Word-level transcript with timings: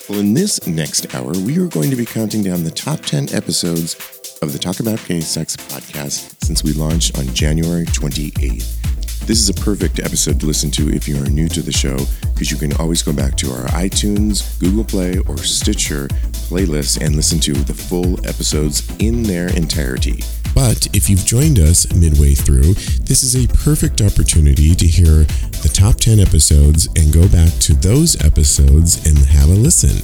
Well, 0.10 0.20
in 0.20 0.34
this 0.34 0.66
next 0.68 1.14
hour, 1.14 1.32
we 1.32 1.60
are 1.60 1.68
going 1.68 1.90
to 1.90 1.96
be 1.96 2.06
counting 2.06 2.44
down 2.44 2.64
the 2.64 2.72
top 2.72 3.02
10 3.02 3.34
episodes 3.34 3.96
of 4.42 4.54
the 4.54 4.60
Talk 4.60 4.80
About 4.80 5.04
Gay 5.06 5.22
Sex 5.22 5.56
podcast 5.58 6.44
since 6.44 6.64
we 6.64 6.74
launched 6.74 7.18
on 7.18 7.26
January 7.34 7.86
28th. 7.86 8.82
This 9.26 9.40
is 9.40 9.50
a 9.50 9.54
perfect 9.56 10.00
episode 10.00 10.40
to 10.40 10.46
listen 10.46 10.70
to 10.72 10.90
if 10.94 11.08
you 11.08 11.18
are 11.18 11.28
new 11.30 11.50
to 11.50 11.62
the 11.62 11.72
show 11.72 11.98
because 12.34 12.52
you 12.52 12.58
can 12.58 12.74
always 12.74 13.02
go 13.02 13.12
back 13.12 13.36
to 13.38 13.50
our 13.52 13.66
iTunes, 13.70 14.60
Google 14.60 14.84
Play, 14.84 15.18
or 15.28 15.38
Stitcher 15.38 16.08
playlists 16.48 17.02
and 17.04 17.16
listen 17.16 17.40
to 17.40 17.54
the 17.54 17.74
full 17.74 18.20
episodes 18.28 18.88
in 19.00 19.24
their 19.24 19.48
entirety. 19.58 20.22
But 20.56 20.88
if 20.96 21.10
you've 21.10 21.26
joined 21.26 21.60
us 21.60 21.94
midway 21.94 22.34
through, 22.34 22.74
this 23.04 23.24
is 23.24 23.36
a 23.36 23.48
perfect 23.54 24.02
opportunity 24.02 24.74
to 24.74 24.88
hear 24.88 25.28
the 25.62 25.72
top 25.72 25.98
10 25.98 26.20
episodes 26.22 26.88
and 26.96 27.14
go 27.14 27.28
back 27.28 27.52
to 27.68 27.74
those 27.76 28.16
episodes 28.24 29.06
and 29.06 29.18
have 29.18 29.50
a 29.50 29.54
listen. 29.54 30.00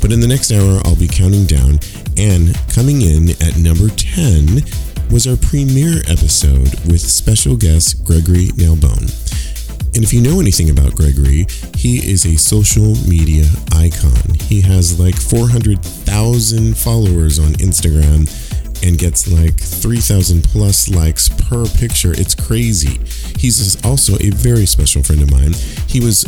But 0.00 0.12
in 0.12 0.20
the 0.20 0.28
next 0.28 0.52
hour, 0.52 0.80
I'll 0.84 0.96
be 0.96 1.08
counting 1.08 1.44
down, 1.44 1.80
and 2.16 2.54
coming 2.70 3.02
in 3.02 3.30
at 3.42 3.58
number 3.58 3.90
10 3.90 4.62
was 5.10 5.26
our 5.26 5.36
premiere 5.36 6.00
episode 6.06 6.70
with 6.86 7.00
special 7.00 7.56
guest 7.56 8.04
Gregory 8.04 8.54
Nalbone. 8.54 9.10
And 9.96 10.04
if 10.04 10.12
you 10.12 10.20
know 10.20 10.40
anything 10.40 10.70
about 10.70 10.94
Gregory, 10.94 11.46
he 11.74 11.98
is 11.98 12.26
a 12.26 12.36
social 12.36 12.94
media 13.08 13.46
icon. 13.72 14.34
He 14.44 14.60
has 14.60 15.00
like 15.00 15.16
400,000 15.16 16.76
followers 16.76 17.38
on 17.38 17.52
Instagram 17.54 18.28
and 18.82 18.98
gets 18.98 19.30
like 19.30 19.58
3,000 19.58 20.44
plus 20.44 20.88
likes 20.88 21.28
per 21.28 21.66
picture. 21.66 22.12
It's 22.12 22.34
crazy. 22.34 23.00
He's 23.38 23.82
also 23.84 24.14
a 24.20 24.30
very 24.30 24.66
special 24.66 25.02
friend 25.02 25.22
of 25.22 25.30
mine. 25.30 25.52
He 25.86 26.00
was 26.00 26.24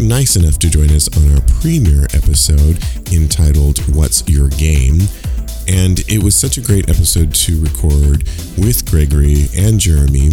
nice 0.00 0.36
enough 0.36 0.58
to 0.58 0.70
join 0.70 0.90
us 0.90 1.08
on 1.16 1.32
our 1.34 1.40
premiere 1.60 2.04
episode 2.14 2.78
entitled 3.12 3.78
What's 3.94 4.26
Your 4.28 4.48
Game? 4.50 5.00
And 5.68 6.00
it 6.10 6.22
was 6.22 6.36
such 6.36 6.58
a 6.58 6.60
great 6.60 6.88
episode 6.90 7.34
to 7.34 7.60
record 7.62 8.24
with 8.58 8.84
Gregory 8.90 9.46
and 9.56 9.80
Jeremy. 9.80 10.30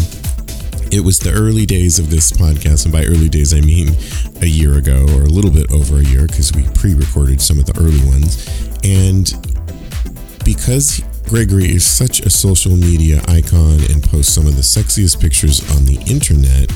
It 0.90 1.02
was 1.02 1.18
the 1.18 1.32
early 1.32 1.64
days 1.64 1.98
of 1.98 2.10
this 2.10 2.30
podcast, 2.30 2.84
and 2.84 2.92
by 2.92 3.04
early 3.04 3.30
days, 3.30 3.54
I 3.54 3.62
mean 3.62 3.96
a 4.42 4.46
year 4.46 4.76
ago 4.76 5.06
or 5.16 5.22
a 5.22 5.30
little 5.30 5.50
bit 5.50 5.72
over 5.72 5.98
a 5.98 6.04
year 6.04 6.26
because 6.26 6.52
we 6.52 6.64
pre 6.74 6.94
recorded 6.94 7.40
some 7.40 7.58
of 7.58 7.64
the 7.64 7.72
early 7.78 8.04
ones. 8.04 8.44
And 8.84 9.32
because 10.44 11.02
Gregory 11.32 11.72
is 11.72 11.86
such 11.86 12.20
a 12.20 12.28
social 12.28 12.76
media 12.76 13.22
icon 13.26 13.80
and 13.88 14.04
posts 14.04 14.34
some 14.34 14.46
of 14.46 14.54
the 14.54 14.60
sexiest 14.60 15.18
pictures 15.18 15.62
on 15.74 15.86
the 15.86 15.96
internet, 16.06 16.70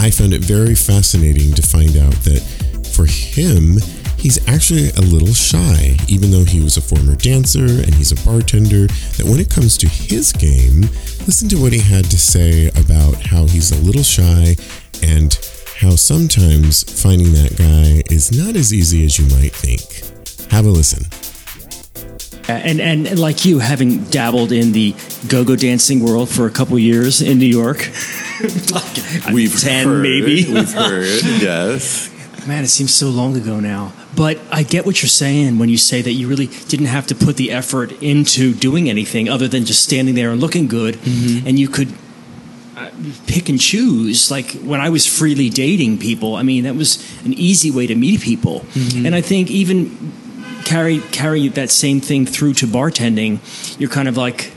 I 0.00 0.10
found 0.10 0.32
it 0.32 0.40
very 0.40 0.74
fascinating 0.74 1.52
to 1.52 1.60
find 1.60 1.94
out 1.98 2.14
that 2.24 2.40
for 2.96 3.04
him, 3.04 3.76
he's 4.16 4.40
actually 4.48 4.88
a 4.96 5.02
little 5.02 5.34
shy, 5.34 5.98
even 6.08 6.30
though 6.30 6.44
he 6.44 6.62
was 6.62 6.78
a 6.78 6.80
former 6.80 7.14
dancer 7.14 7.66
and 7.66 7.92
he's 7.92 8.10
a 8.10 8.16
bartender. 8.24 8.86
That 9.20 9.26
when 9.28 9.38
it 9.38 9.50
comes 9.50 9.76
to 9.76 9.86
his 9.86 10.32
game, 10.32 10.88
listen 11.28 11.50
to 11.50 11.60
what 11.60 11.74
he 11.74 11.80
had 11.80 12.06
to 12.06 12.18
say 12.18 12.68
about 12.68 13.20
how 13.20 13.44
he's 13.44 13.70
a 13.70 13.84
little 13.84 14.02
shy 14.02 14.56
and 15.02 15.38
how 15.76 15.90
sometimes 15.90 16.84
finding 17.02 17.32
that 17.34 17.58
guy 17.58 18.02
is 18.10 18.32
not 18.32 18.56
as 18.56 18.72
easy 18.72 19.04
as 19.04 19.18
you 19.18 19.26
might 19.36 19.52
think. 19.52 20.48
Have 20.50 20.64
a 20.64 20.70
listen. 20.70 21.04
And, 22.46 22.80
and 22.80 23.06
and 23.06 23.18
like 23.18 23.44
you, 23.46 23.58
having 23.58 24.04
dabbled 24.04 24.52
in 24.52 24.72
the 24.72 24.94
go-go 25.28 25.56
dancing 25.56 26.00
world 26.00 26.28
for 26.28 26.46
a 26.46 26.50
couple 26.50 26.78
years 26.78 27.22
in 27.22 27.38
New 27.38 27.46
York, 27.46 27.78
like 28.72 29.32
We've 29.32 29.58
ten 29.58 29.86
heard, 29.86 30.02
maybe. 30.02 30.52
We've 30.52 30.72
heard, 30.72 31.22
yes. 31.40 32.10
Man, 32.46 32.62
it 32.62 32.68
seems 32.68 32.92
so 32.92 33.08
long 33.08 33.34
ago 33.36 33.58
now. 33.60 33.92
But 34.14 34.38
I 34.52 34.62
get 34.62 34.84
what 34.84 35.00
you're 35.02 35.08
saying 35.08 35.58
when 35.58 35.70
you 35.70 35.78
say 35.78 36.02
that 36.02 36.12
you 36.12 36.28
really 36.28 36.48
didn't 36.68 36.86
have 36.86 37.06
to 37.06 37.14
put 37.14 37.36
the 37.36 37.50
effort 37.50 37.90
into 38.02 38.52
doing 38.52 38.90
anything 38.90 39.28
other 39.30 39.48
than 39.48 39.64
just 39.64 39.82
standing 39.82 40.14
there 40.14 40.30
and 40.30 40.40
looking 40.40 40.66
good, 40.68 40.96
and 41.46 41.58
you 41.58 41.68
could 41.68 41.94
uh, 42.76 42.90
pick 43.26 43.48
and 43.48 43.58
choose. 43.58 44.30
Like 44.30 44.50
when 44.62 44.82
I 44.82 44.90
was 44.90 45.06
freely 45.06 45.48
dating 45.48 45.98
people, 45.98 46.36
I 46.36 46.42
mean 46.42 46.64
that 46.64 46.74
was 46.76 46.98
an 47.24 47.32
easy 47.32 47.70
way 47.70 47.86
to 47.86 47.94
meet 47.94 48.20
people, 48.20 48.66
and 48.94 49.14
I 49.14 49.22
think 49.22 49.50
even 49.50 50.12
carry 50.64 51.00
carry 51.12 51.48
that 51.48 51.70
same 51.70 52.00
thing 52.00 52.26
through 52.26 52.54
to 52.54 52.66
bartending. 52.66 53.38
You're 53.78 53.90
kind 53.90 54.08
of 54.08 54.16
like 54.16 54.52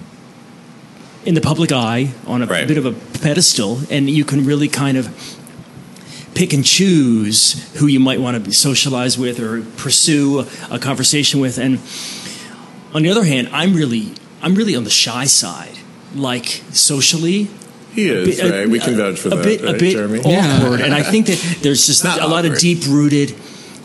in 1.26 1.34
the 1.36 1.42
public 1.42 1.72
eye 1.72 2.12
on 2.26 2.42
a 2.42 2.46
Right. 2.46 2.68
bit 2.68 2.78
of 2.78 2.86
a 2.86 2.94
pedestal, 3.20 3.82
and 3.90 4.10
you 4.10 4.24
can 4.24 4.46
really 4.46 4.68
kind 4.70 4.98
of 4.98 5.10
pick 6.34 6.54
and 6.54 6.64
choose 6.64 7.56
who 7.76 7.88
you 7.88 8.00
might 8.00 8.20
want 8.22 8.46
to 8.46 8.52
socialize 8.54 9.18
with 9.18 9.40
or 9.40 9.62
pursue 9.76 10.46
a 10.70 10.78
conversation 10.80 11.40
with. 11.40 11.58
And 11.58 11.80
on 12.94 13.02
the 13.04 13.10
other 13.10 13.24
hand, 13.26 13.50
I'm 13.52 13.74
really 13.74 14.12
I'm 14.42 14.54
really 14.56 14.76
on 14.76 14.84
the 14.84 14.90
shy 14.92 15.26
side, 15.26 15.78
like 16.16 16.62
socially. 16.72 17.48
He 17.96 18.08
is, 18.10 18.40
bit- 18.40 18.52
right? 18.52 18.70
We 18.70 18.80
can 18.80 18.96
vouch 18.96 19.18
for 19.20 19.30
a 19.30 19.32
that, 19.32 19.44
bit, 19.44 19.62
right, 19.64 19.76
a 19.76 19.78
bit 19.80 19.94
Jeremy? 19.94 20.20
awkward, 20.20 20.82
and 20.82 20.94
I 20.94 21.02
think 21.02 21.26
that 21.26 21.40
there's 21.64 21.88
just 21.88 22.04
a 22.06 22.28
lot 22.28 22.46
of 22.46 22.52
awkward. 22.52 22.60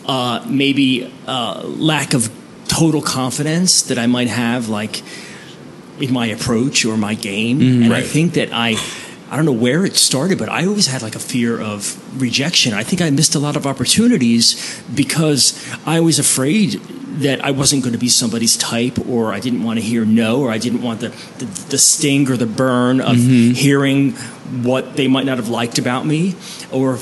Uh, 0.07 0.45
maybe 0.49 1.13
uh, 1.27 1.63
lack 1.65 2.15
of 2.15 2.31
total 2.69 3.03
confidence 3.03 3.83
that 3.83 3.99
I 3.99 4.07
might 4.07 4.29
have, 4.29 4.69
like 4.69 5.03
in 6.01 6.13
my 6.13 6.27
approach 6.27 6.85
or 6.85 6.97
my 6.97 7.15
game. 7.15 7.61
and 7.61 7.69
I 7.71 7.73
Mm-hmm. 7.85 7.93
Right. 7.93 8.05
think 8.07 8.33
that 8.35 8.49
I, 8.53 8.77
I 9.31 9.37
don't 9.37 9.45
know 9.45 9.53
where 9.53 9.85
it 9.85 9.97
started, 9.97 10.39
but 10.39 10.49
I 10.49 10.67
always 10.67 10.87
had 10.87 11.03
like 11.03 11.15
a 11.15 11.21
fear 11.21 11.61
of 11.61 11.97
rejection. 12.21 12.73
I 12.75 12.83
think 12.83 13.01
I 13.03 13.11
missed 13.11 13.35
a 13.35 13.39
lot 13.39 13.57
of 13.57 13.67
opportunities 13.67 14.83
because 14.95 15.55
I 15.87 16.01
was 16.01 16.19
afraid 16.19 16.81
that 17.21 17.45
I 17.45 17.51
wasn't 17.51 17.83
going 17.83 17.93
to 17.93 17.99
be 17.99 18.09
somebody's 18.09 18.57
type, 18.57 18.99
or 19.07 19.35
I 19.35 19.39
didn't 19.41 19.63
want 19.65 19.79
to 19.79 19.85
hear 19.85 20.05
no, 20.07 20.41
or 20.41 20.51
I 20.51 20.57
didn't 20.59 20.81
want 20.83 21.01
the 21.01 21.11
the, 21.39 21.45
the 21.69 21.79
sting 21.79 22.31
or 22.31 22.37
the 22.39 22.47
burn 22.47 23.01
of 23.03 23.17
Mm-hmm. 23.17 23.53
hearing 23.55 24.13
what 24.65 24.97
they 24.97 25.09
might 25.09 25.27
not 25.27 25.37
have 25.37 25.49
liked 25.51 25.79
about 25.79 26.07
me, 26.07 26.35
or 26.71 26.99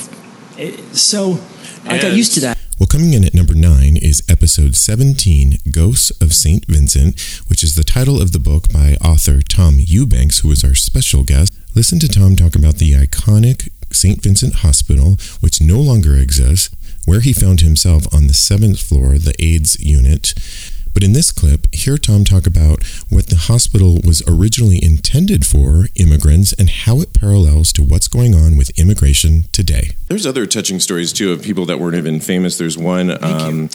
eh, 0.59 0.77
so 0.93 1.39
I 1.87 1.99
got 2.03 2.13
used 2.17 2.35
to 2.35 2.41
that. 2.41 2.59
Well, 2.81 2.87
coming 2.87 3.13
in 3.13 3.27
at 3.27 3.35
number 3.35 3.53
nine 3.53 3.99
is 3.99 4.23
episode 4.27 4.75
17, 4.75 5.59
Ghosts 5.71 6.11
of 6.13 6.33
St. 6.33 6.65
Vincent, 6.65 7.21
which 7.47 7.63
is 7.63 7.75
the 7.75 7.85
title 7.85 8.23
of 8.23 8.33
the 8.33 8.39
book 8.39 8.73
by 8.73 8.97
author 9.05 9.43
Tom 9.43 9.77
Eubanks, 9.79 10.39
who 10.39 10.49
was 10.49 10.65
our 10.65 10.75
special 10.75 11.23
guest. 11.23 11.53
Listen 11.75 11.99
to 11.99 12.09
Tom 12.09 12.37
talk 12.37 12.57
about 12.57 12.77
the 12.77 12.93
iconic 12.93 13.69
St. 13.93 14.23
Vincent 14.23 14.55
Hospital, 14.65 15.19
which 15.41 15.61
no 15.61 15.79
longer 15.79 16.17
exists, 16.17 16.75
where 17.05 17.21
he 17.21 17.35
found 17.35 17.61
himself 17.61 18.07
on 18.15 18.29
the 18.29 18.33
seventh 18.33 18.81
floor, 18.81 19.19
the 19.19 19.35
AIDS 19.39 19.79
unit. 19.79 20.33
But 20.93 21.05
in 21.05 21.13
this 21.13 21.31
clip, 21.31 21.67
hear 21.73 21.97
Tom 21.97 22.25
talk 22.25 22.47
about 22.47 22.83
what 23.09 23.27
the 23.29 23.37
hospital 23.37 24.01
was 24.05 24.23
originally 24.29 24.79
intended 24.83 25.47
for 25.47 25.87
immigrants 25.95 26.53
and 26.53 26.69
how 26.69 27.01
it 27.01 27.13
parallels 27.15 27.73
to 27.75 27.83
what's 27.83 28.09
going 28.09 28.35
on 28.35 28.57
with 28.57 28.71
immigration 28.79 29.45
today. 29.53 29.91
There's 30.09 30.27
other 30.27 30.47
touching 30.47 30.81
stories 30.81 31.13
too 31.13 31.33
of 31.33 31.43
people 31.43 31.65
that 31.67 31.79
weren't 31.79 31.97
even 31.97 32.21
famous. 32.21 32.59
There's 32.59 32.77
one. 32.77 33.23
Um, 33.23 33.71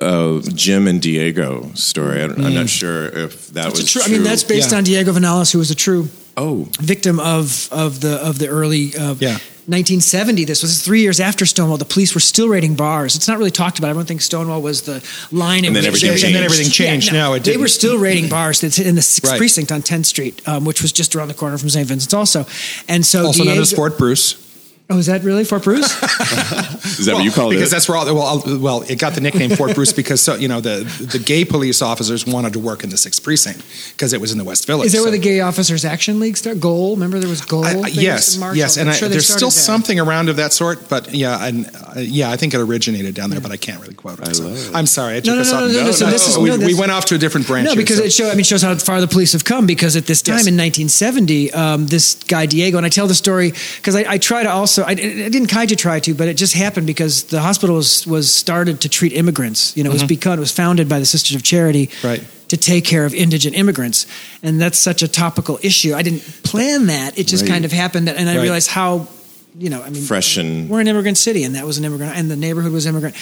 uh, 0.00 0.40
Jim 0.54 0.86
and 0.86 1.02
Diego 1.02 1.72
story. 1.74 2.22
I 2.22 2.28
don't, 2.28 2.44
I'm 2.44 2.54
not 2.54 2.68
sure 2.68 3.06
if 3.06 3.48
that 3.48 3.66
It's 3.68 3.80
a 3.80 3.82
was 3.82 3.92
true, 3.92 4.02
true. 4.02 4.12
I 4.12 4.16
mean, 4.16 4.22
that's 4.22 4.44
based 4.44 4.70
Yeah. 4.70 4.78
on 4.78 4.84
Diego 4.84 5.12
Viñales, 5.12 5.50
who 5.52 5.58
was 5.58 5.72
a 5.72 5.74
true 5.74 6.08
oh, 6.36 6.68
victim 6.78 7.18
of 7.18 7.68
of 7.72 8.00
the 8.00 8.14
of 8.24 8.38
the 8.38 8.46
early 8.48 8.94
uh, 8.96 9.16
Yeah. 9.18 9.38
1970. 9.68 10.44
This 10.44 10.62
was 10.62 10.82
three 10.82 11.02
years 11.02 11.20
after 11.20 11.44
Stonewall. 11.44 11.76
The 11.76 11.84
police 11.84 12.14
were 12.14 12.20
still 12.20 12.48
raiding 12.48 12.74
bars. 12.74 13.14
It's 13.16 13.28
not 13.28 13.36
really 13.38 13.50
talked 13.50 13.78
about. 13.78 13.88
Everyone 13.90 14.06
thinks 14.06 14.24
Stonewall 14.24 14.62
was 14.62 14.82
the 14.82 15.04
line. 15.30 15.64
And 15.66 15.76
then 15.76 15.84
at 15.84 15.92
which 15.92 16.02
everything 16.04 16.08
they- 16.08 16.14
changed. 16.14 16.24
And 16.24 16.34
then 16.36 16.42
everything 16.44 16.70
changed. 16.70 17.12
No, 17.12 17.34
it 17.34 17.40
they 17.40 17.50
didn't. 17.52 17.60
were 17.60 17.68
still 17.68 17.98
raiding 17.98 18.28
bars 18.30 18.60
that's 18.62 18.78
in 18.78 18.94
the 18.94 19.02
sixth 19.02 19.30
Right. 19.30 19.38
precinct 19.38 19.70
on 19.70 19.82
10th 19.82 20.06
Street, 20.06 20.40
um, 20.46 20.64
which 20.64 20.80
was 20.82 20.90
just 20.90 21.14
around 21.14 21.28
the 21.28 21.34
corner 21.34 21.58
from 21.58 21.68
St. 21.68 21.86
Vincent's, 21.86 22.14
also. 22.14 22.46
And 22.88 23.04
so 23.04 23.26
also 23.26 23.44
known 23.44 23.58
as 23.58 23.72
Fort 23.72 23.98
Bruce. 23.98 24.36
Oh, 24.90 24.96
is 24.96 25.04
that 25.06 25.22
really 25.22 25.44
Fort 25.44 25.64
Bruce? 25.64 25.84
Is 26.98 27.06
that 27.06 27.14
what 27.14 27.22
you 27.24 27.30
call 27.30 27.50
it? 27.50 27.54
because 27.54 27.70
that's 27.70 27.88
where 27.88 27.96
all 27.98 28.06
well, 28.06 28.42
well, 28.58 28.82
it 28.88 28.98
got 28.98 29.12
the 29.14 29.20
nickname 29.20 29.50
Fort 29.50 29.74
Bruce 29.74 29.92
because 29.92 30.20
so, 30.20 30.34
you 30.34 30.48
know 30.48 30.60
the 30.60 30.78
the 31.12 31.18
gay 31.18 31.44
police 31.44 31.80
officers 31.82 32.26
wanted 32.26 32.54
to 32.54 32.58
work 32.58 32.82
in 32.82 32.90
the 32.90 32.96
sixth 32.96 33.22
precinct 33.22 33.62
because 33.92 34.12
it 34.14 34.20
was 34.20 34.32
in 34.32 34.38
the 34.38 34.44
West 34.44 34.66
Village. 34.66 34.86
Is 34.86 34.92
that 34.94 35.02
where 35.02 35.10
the 35.10 35.18
Gay 35.18 35.40
Officers 35.40 35.84
Action 35.84 36.18
League 36.18 36.36
started? 36.38 36.60
Goal? 36.62 36.94
Remember 36.96 37.18
there 37.18 37.28
was 37.28 37.42
Goal? 37.42 37.64
I- 37.66 37.74
I- 37.84 37.86
yes, 37.88 38.38
yes, 38.54 38.78
and 38.78 38.88
I'm 38.88 38.96
sure 38.96 39.08
they 39.08 39.12
there's 39.16 39.26
still 39.28 39.50
started 39.50 39.56
there. 39.56 39.64
something 39.64 40.00
around 40.00 40.28
of 40.30 40.36
that 40.36 40.52
sort, 40.54 40.88
but 40.88 41.14
yeah, 41.14 41.46
and 41.46 41.66
uh, 41.66 42.00
yeah, 42.00 42.30
I 42.30 42.36
think 42.36 42.54
it 42.54 42.60
originated 42.60 43.14
down 43.14 43.28
there, 43.30 43.40
but 43.40 43.52
I 43.52 43.56
can't 43.58 43.80
really 43.82 43.94
quote 43.94 44.18
it. 44.20 44.34
so. 44.34 44.70
I'm 44.74 44.86
sorry, 44.86 45.16
I 45.16 45.20
took 45.20 45.26
No, 45.26 45.34
no, 45.36 45.40
us 45.42 45.52
no, 45.52 45.56
off. 45.58 45.70
no, 45.70 45.78
no, 45.80 45.84
no, 45.84 45.92
so 45.92 46.06
this 46.06 46.26
is- 46.28 46.38
we, 46.38 46.48
no, 46.48 46.56
we 46.66 46.74
went 46.74 46.90
off 46.92 47.04
to 47.06 47.14
a 47.14 47.18
different 47.18 47.46
branch. 47.46 47.66
No, 47.66 47.72
here, 47.74 47.82
because 47.82 47.98
so- 47.98 48.04
it 48.04 48.12
show. 48.12 48.30
I 48.30 48.34
mean, 48.34 48.44
shows 48.44 48.62
how 48.62 48.74
far 48.76 49.00
the 49.02 49.06
police 49.08 49.32
have 49.34 49.44
come. 49.44 49.66
Because 49.66 49.94
at 49.96 50.06
this 50.06 50.22
time 50.22 50.36
Yes. 50.38 50.46
in 50.46 50.56
1970, 50.56 51.52
um, 51.52 51.86
this 51.86 52.14
guy 52.24 52.46
Diego, 52.46 52.78
and 52.78 52.86
I 52.86 52.88
tell 52.88 53.06
the 53.06 53.14
story 53.14 53.52
because 53.76 53.94
I, 53.94 54.04
I 54.14 54.18
try 54.18 54.42
to 54.42 54.50
also. 54.50 54.77
I, 54.84 54.90
I 54.90 54.94
didn't 54.94 55.46
kind 55.48 55.70
of 55.72 55.78
try 55.78 56.00
to, 56.00 56.14
but 56.14 56.28
it 56.28 56.34
just 56.34 56.54
happened 56.54 56.86
because 56.86 57.24
the 57.24 57.40
hospital 57.40 57.76
was 57.76 58.06
was 58.06 58.34
started 58.34 58.80
to 58.82 58.88
treat 58.88 59.12
immigrants. 59.12 59.76
You 59.76 59.84
know, 59.84 59.90
it 59.90 59.94
was 59.94 60.04
because 60.04 60.36
it 60.36 60.40
was 60.40 60.52
founded 60.52 60.88
by 60.88 60.98
the 60.98 61.06
Sisters 61.06 61.36
of 61.36 61.42
Charity. 61.42 61.86
Mm-hmm. 61.88 62.06
Right. 62.06 62.24
To 62.48 62.56
take 62.56 62.86
care 62.86 63.04
of 63.04 63.12
indigent 63.12 63.54
immigrants, 63.56 64.06
and 64.42 64.58
that's 64.58 64.78
such 64.78 65.02
a 65.02 65.08
topical 65.08 65.58
issue. 65.62 65.92
I 65.94 66.00
didn't 66.00 66.22
plan 66.44 66.86
that; 66.86 67.18
it 67.18 67.26
just 67.26 67.42
Right. 67.42 67.52
kind 67.52 67.64
of 67.66 67.72
happened, 67.72 68.08
and 68.08 68.26
I 68.26 68.36
Right. 68.36 68.42
realized 68.42 68.70
how, 68.70 69.06
you 69.58 69.70
know, 69.70 69.82
I 69.82 69.90
mean, 69.90 70.02
Fresh 70.02 70.36
and 70.36 70.68
we're 70.68 70.80
an 70.80 70.88
immigrant 70.88 71.18
city, 71.18 71.42
and 71.44 71.54
that 71.54 71.66
was 71.66 71.78
an 71.78 71.84
immigrant, 71.84 72.16
and 72.16 72.30
the 72.30 72.36
neighborhood 72.36 72.72
was 72.72 72.86
immigrant, 72.86 73.16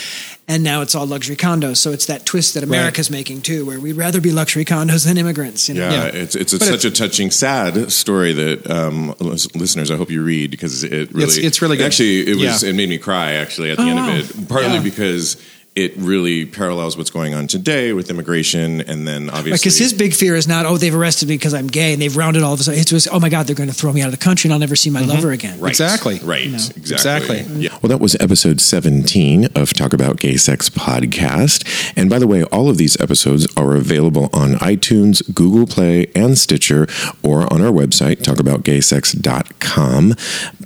and 0.46 0.62
now 0.62 0.82
it's 0.82 0.94
all 0.94 1.06
luxury 1.06 1.36
condos. 1.36 1.78
So 1.78 1.92
it's 1.92 2.06
that 2.06 2.26
twist 2.26 2.54
that 2.54 2.62
America's 2.62 3.10
making 3.10 3.42
too, 3.42 3.64
where 3.64 3.80
we'd 3.80 3.94
rather 3.94 4.20
be 4.20 4.32
luxury 4.32 4.64
condos 4.64 5.06
than 5.06 5.16
immigrants. 5.18 5.68
You 5.68 5.76
know? 5.76 5.88
Yeah, 5.88 6.04
Yeah. 6.06 6.22
it's 6.22 6.34
it's 6.36 6.52
a, 6.52 6.58
But 6.58 6.66
such 6.68 6.84
a 6.84 6.90
touching, 6.90 7.30
sad 7.30 7.90
story 7.90 8.32
that 8.34 8.70
um, 8.70 9.14
listeners, 9.54 9.90
I 9.90 9.96
hope 9.96 10.10
you 10.10 10.22
read 10.22 10.50
because 10.50 10.84
it 10.84 11.10
really, 11.12 11.22
It's- 11.24 11.36
it's 11.38 11.62
really 11.62 11.76
good. 11.76 11.86
Actually, 11.86 12.28
it 12.28 12.36
was 12.36 12.62
Yeah. 12.62 12.70
it 12.70 12.74
made 12.74 12.88
me 12.88 12.98
cry 12.98 13.32
actually 13.32 13.70
at 13.70 13.78
the 13.78 13.84
Oh, 13.84 13.88
end 13.88 13.96
wow. 13.98 14.16
of 14.18 14.30
it, 14.42 14.48
partly 14.48 14.74
Yeah. 14.74 14.80
because 14.82 15.36
it 15.76 15.94
really 15.98 16.46
parallels 16.46 16.96
what's 16.96 17.10
going 17.10 17.34
on 17.34 17.46
today 17.46 17.92
with 17.92 18.08
immigration, 18.08 18.80
and 18.80 19.06
then 19.06 19.28
obviously 19.28 19.52
Because 19.52 19.78
his 19.78 19.92
big 19.92 20.14
fear 20.14 20.34
is 20.34 20.48
not, 20.48 20.64
oh, 20.64 20.78
they've 20.78 20.94
arrested 20.94 21.28
me 21.28 21.34
because 21.36 21.52
I'm 21.52 21.66
gay 21.66 21.92
and 21.92 22.00
they've 22.00 22.16
rounded 22.16 22.42
all 22.42 22.54
of 22.54 22.60
us. 22.60 22.68
It 22.68 22.90
was, 22.92 23.06
oh 23.06 23.20
my 23.20 23.28
God, 23.28 23.46
they're 23.46 23.54
going 23.54 23.68
to 23.68 23.74
throw 23.74 23.92
me 23.92 24.00
out 24.00 24.06
of 24.06 24.12
the 24.12 24.24
country 24.24 24.48
and 24.48 24.54
I'll 24.54 24.58
never 24.58 24.74
see 24.74 24.88
my 24.88 25.02
mm-hmm. 25.02 25.10
lover 25.10 25.32
again. 25.32 25.60
Right. 25.60 25.68
Exactly. 25.68 26.18
Right. 26.20 26.48
know. 26.48 26.56
Exactly. 26.56 27.40
Exactly. 27.40 27.62
Yeah. 27.62 27.78
Well, 27.82 27.90
that 27.90 28.00
was 28.00 28.14
episode 28.16 28.62
17 28.62 29.48
of 29.54 29.74
Talk 29.74 29.92
About 29.92 30.18
Gay 30.18 30.38
Sex 30.38 30.70
podcast. 30.70 31.92
And 31.94 32.08
by 32.08 32.18
the 32.18 32.26
way, 32.26 32.42
all 32.44 32.70
of 32.70 32.78
these 32.78 32.98
episodes 32.98 33.46
are 33.54 33.76
available 33.76 34.30
on 34.32 34.54
iTunes, 34.54 35.22
Google 35.34 35.66
Play, 35.66 36.06
and 36.14 36.38
Stitcher, 36.38 36.86
or 37.22 37.52
on 37.52 37.60
our 37.60 37.70
website, 37.70 38.22
talkaboutgaysex.com. 38.22 40.14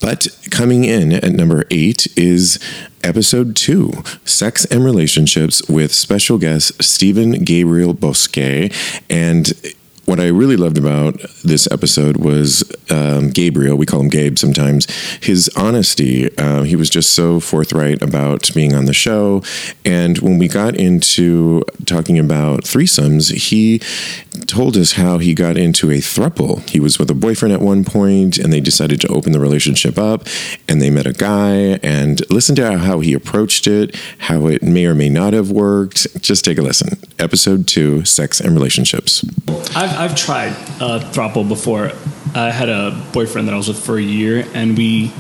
But 0.01 0.29
coming 0.51 0.85
in 0.85 1.13
at 1.13 1.33
number 1.33 1.65
eight 1.71 2.07
is 2.17 2.61
episode 3.03 3.57
two 3.57 3.93
Sex 4.25 4.65
and 4.67 4.85
Relationships 4.85 5.67
with 5.69 5.93
special 5.93 6.39
guest 6.39 6.83
Stephen 6.83 7.45
Gabriel 7.45 7.95
Bosque. 7.95 8.73
And 9.09 9.53
what 10.11 10.19
I 10.19 10.27
really 10.27 10.57
loved 10.57 10.77
about 10.77 11.21
this 11.45 11.71
episode 11.71 12.17
was 12.17 12.65
um, 12.91 13.31
Gabriel. 13.31 13.77
We 13.77 13.87
call 13.87 14.01
him 14.01 14.09
Gabe 14.09 14.39
sometimes. 14.39 14.91
His 15.23 15.49
honesty. 15.57 16.37
Uh, 16.37 16.65
he 16.65 16.75
was 16.75 16.91
just 16.91 17.13
so 17.13 17.39
forthright 17.39 18.03
about 18.03 18.51
being 18.53 18.75
on 18.75 18.87
the 18.87 18.93
show. 18.93 19.45
And 19.85 20.19
when 20.19 20.37
we 20.37 20.49
got 20.49 20.75
into 20.75 21.63
talking 21.87 22.19
about 22.19 22.65
threesomes, 22.65 23.33
he 23.33 23.79
told 24.47 24.77
us 24.77 24.93
how 24.93 25.19
he 25.19 25.33
got 25.33 25.57
into 25.57 25.93
a 25.93 25.99
thruple. 25.99 26.69
He 26.69 26.81
was 26.81 26.99
with 26.99 27.09
a 27.09 27.15
boyfriend 27.15 27.55
at 27.55 27.61
one 27.61 27.85
point, 27.85 28.37
and 28.37 28.53
they 28.53 28.61
decided 28.61 29.01
to 29.03 29.09
open 29.09 29.31
the 29.31 29.39
relationship 29.39 29.97
up. 29.97 30.27
And 30.69 30.83
they 30.83 30.91
met 30.91 31.07
a 31.07 31.13
guy. 31.13 31.79
And 31.85 32.29
listen 32.31 32.57
to 32.57 32.79
how 32.79 32.99
he 32.99 33.15
approached 33.15 33.69
it, 33.69 33.95
how 34.19 34.49
it 34.49 34.61
may 34.61 34.87
or 34.87 34.95
may 34.97 35.09
not 35.09 35.35
have 35.35 35.53
worked. 35.53 36.21
Just 36.21 36.45
take 36.45 36.59
a 36.59 36.63
listen. 36.63 36.99
Episode 37.21 37.69
two: 37.69 38.05
Sex 38.05 38.41
and 38.41 38.55
Relationships. 38.55 39.25
I've, 39.77 40.00
I've 40.01 40.17
tried 40.17 40.55
uh, 40.81 41.45
before. 41.45 41.93
I 42.35 42.51
had 42.51 42.69
a 42.69 42.91
boyfriend 43.13 43.49
that 43.49 43.55
I 43.55 43.57
was 43.57 43.69
with 43.69 43.85
for 43.85 43.99
a 43.99 44.03
year, 44.03 44.47
and 44.55 44.77
we 44.77 45.13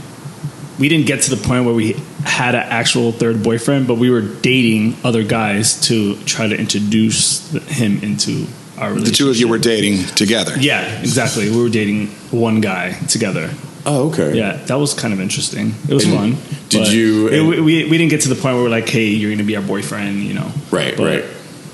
we 0.78 0.88
didn't 0.88 1.06
get 1.06 1.22
to 1.22 1.30
the 1.34 1.36
point 1.48 1.66
where 1.66 1.74
we 1.74 1.92
had 2.24 2.54
an 2.54 2.62
actual 2.62 3.12
third 3.12 3.42
boyfriend, 3.42 3.86
but 3.86 3.96
we 3.96 4.08
were 4.10 4.22
dating 4.22 4.96
other 5.04 5.22
guys 5.22 5.78
to 5.88 6.16
try 6.24 6.48
to 6.48 6.56
introduce 6.56 7.50
him 7.68 8.02
into 8.02 8.46
our 8.78 8.88
relationship. 8.94 9.12
The 9.12 9.16
two 9.18 9.28
of 9.30 9.36
you 9.36 9.48
were 9.48 9.58
dating 9.58 10.06
together. 10.14 10.54
Yeah, 10.58 11.00
exactly. 11.00 11.50
We 11.50 11.62
were 11.62 11.68
dating 11.68 12.06
one 12.30 12.62
guy 12.62 12.92
together. 13.08 13.50
Oh, 13.84 14.08
okay. 14.10 14.34
Yeah, 14.36 14.52
that 14.66 14.76
was 14.78 14.94
kind 14.94 15.12
of 15.12 15.20
interesting. 15.20 15.74
It 15.88 15.94
was 15.94 16.04
And 16.04 16.14
fun. 16.14 16.36
did 16.70 16.90
you- 16.92 17.28
it- 17.28 17.42
we, 17.42 17.60
we 17.60 17.84
we 17.84 17.98
didn't 17.98 18.10
get 18.10 18.22
to 18.22 18.28
the 18.30 18.34
point 18.34 18.54
where 18.54 18.62
we're 18.64 18.70
like, 18.70 18.88
hey, 18.88 19.08
you're 19.08 19.30
going 19.30 19.38
to 19.38 19.44
be 19.44 19.56
our 19.56 19.62
boyfriend, 19.62 20.22
you 20.22 20.32
know? 20.34 20.50
Right, 20.70 20.96
But- 20.96 21.04
right. 21.06 21.24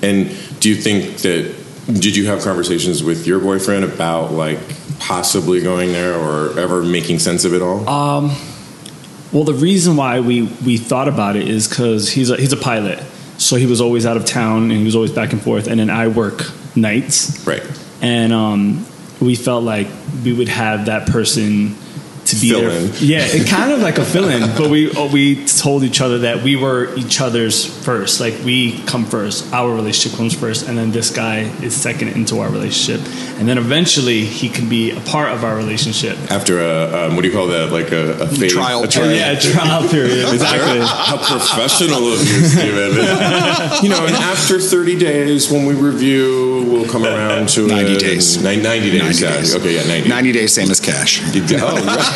And 0.03 0.31
do 0.61 0.69
you 0.69 0.75
think 0.77 1.19
that 1.19 1.55
did 1.87 2.17
you 2.17 2.27
have 2.27 2.43
conversations 2.43 3.03
with 3.03 3.27
your 3.27 3.39
boyfriend 3.39 3.85
about 3.85 4.33
like 4.33 4.59
possibly 4.99 5.63
going 5.63 5.93
there 5.93 6.15
or 6.15 6.59
ever 6.59 6.83
making 6.83 7.21
sense 7.21 7.45
of 7.45 7.55
it 7.55 7.63
all? 7.63 7.89
Um, 7.89 8.37
well, 9.33 9.45
the 9.45 9.55
reason 9.55 9.97
why 9.97 10.21
we 10.21 10.43
we 10.65 10.79
thought 10.79 11.09
about 11.09 11.37
it 11.37 11.49
is 11.49 11.69
because 11.69 12.11
he's 12.11 12.31
a, 12.31 12.37
he's 12.37 12.53
a 12.53 12.57
pilot, 12.57 13.03
so 13.39 13.57
he 13.57 13.67
was 13.67 13.81
always 13.81 14.07
out 14.07 14.17
of 14.17 14.25
town 14.25 14.65
and 14.65 14.73
he 14.73 14.85
was 14.85 14.97
always 14.97 15.13
back 15.13 15.33
and 15.33 15.41
forth. 15.41 15.69
And 15.69 15.79
then 15.79 15.91
I 15.91 16.09
work 16.09 16.43
nights, 16.75 17.47
right. 17.47 17.63
and 18.01 18.33
um, 18.33 18.87
we 19.21 19.37
felt 19.37 19.63
like 19.65 19.89
we 20.25 20.33
would 20.33 20.49
have 20.49 20.87
that 20.87 21.09
person 21.09 21.77
to 22.27 22.37
be 22.37 22.51
Fill 22.51 22.61
there. 22.63 22.71
in. 22.71 22.91
Yeah, 22.99 23.25
it 23.25 23.49
kind 23.49 23.73
of 23.73 23.81
like 23.81 23.99
a 23.99 24.05
fill-in, 24.05 24.41
but 24.57 24.69
we 24.69 24.91
uh, 24.91 25.07
we 25.13 25.45
told 25.47 25.85
each 25.85 26.01
other 26.01 26.19
that 26.21 26.43
we 26.43 26.57
were 26.57 26.95
each 26.97 27.21
other's 27.21 27.65
first. 27.85 28.21
Like 28.21 28.35
we 28.45 28.79
come 28.85 29.05
first, 29.05 29.53
our 29.53 29.73
relationship 29.73 30.17
comes 30.19 30.35
first, 30.35 30.67
and 30.69 30.77
then 30.77 30.91
this 30.91 31.11
guy 31.11 31.41
is 31.63 31.75
second 31.75 32.09
into 32.09 32.41
our 32.41 32.51
relationship, 32.51 33.01
and 33.39 33.49
then 33.49 33.59
eventually 33.59 34.25
he 34.25 34.49
can 34.49 34.69
be 34.69 34.91
a 34.91 35.01
part 35.01 35.31
of 35.33 35.45
our 35.45 35.57
relationship. 35.57 36.17
After 36.31 36.61
a 36.61 37.07
um, 37.07 37.15
what 37.17 37.23
do 37.23 37.29
you 37.29 37.35
call 37.35 37.47
that? 37.49 37.71
Like 37.73 37.93
a, 37.93 38.19
a 38.23 38.27
phase, 38.27 38.53
Trial 38.53 38.83
a 38.85 38.89
period. 38.89 39.17
Yeah, 39.17 39.39
trial 39.39 39.89
period. 39.89 40.27
Exactly. 40.37 40.81
How 40.83 41.17
professional 41.19 42.13
of 42.13 42.19
you, 42.21 42.41
Steven. 42.45 42.93
you 43.83 43.89
know, 43.89 44.05
and 44.07 44.15
after 44.17 44.59
30 44.61 44.99
days, 44.99 45.51
when 45.51 45.65
we 45.65 45.75
review, 45.75 46.65
we'll 46.69 46.89
come 46.89 47.05
around 47.05 47.49
to 47.51 47.67
90 47.67 47.93
it. 47.93 48.01
days. 48.01 48.43
Nine- 48.43 48.63
90 48.63 48.91
days. 48.91 49.21
90 49.23 49.37
days. 49.39 49.55
Okay, 49.57 49.75
yeah, 49.77 49.87
90. 49.87 50.09
90 50.09 50.33
days, 50.33 50.53
same 50.53 50.71
as 50.71 50.81
cash. 50.81 51.21
Oh, 51.23 51.85
right. 51.87 52.16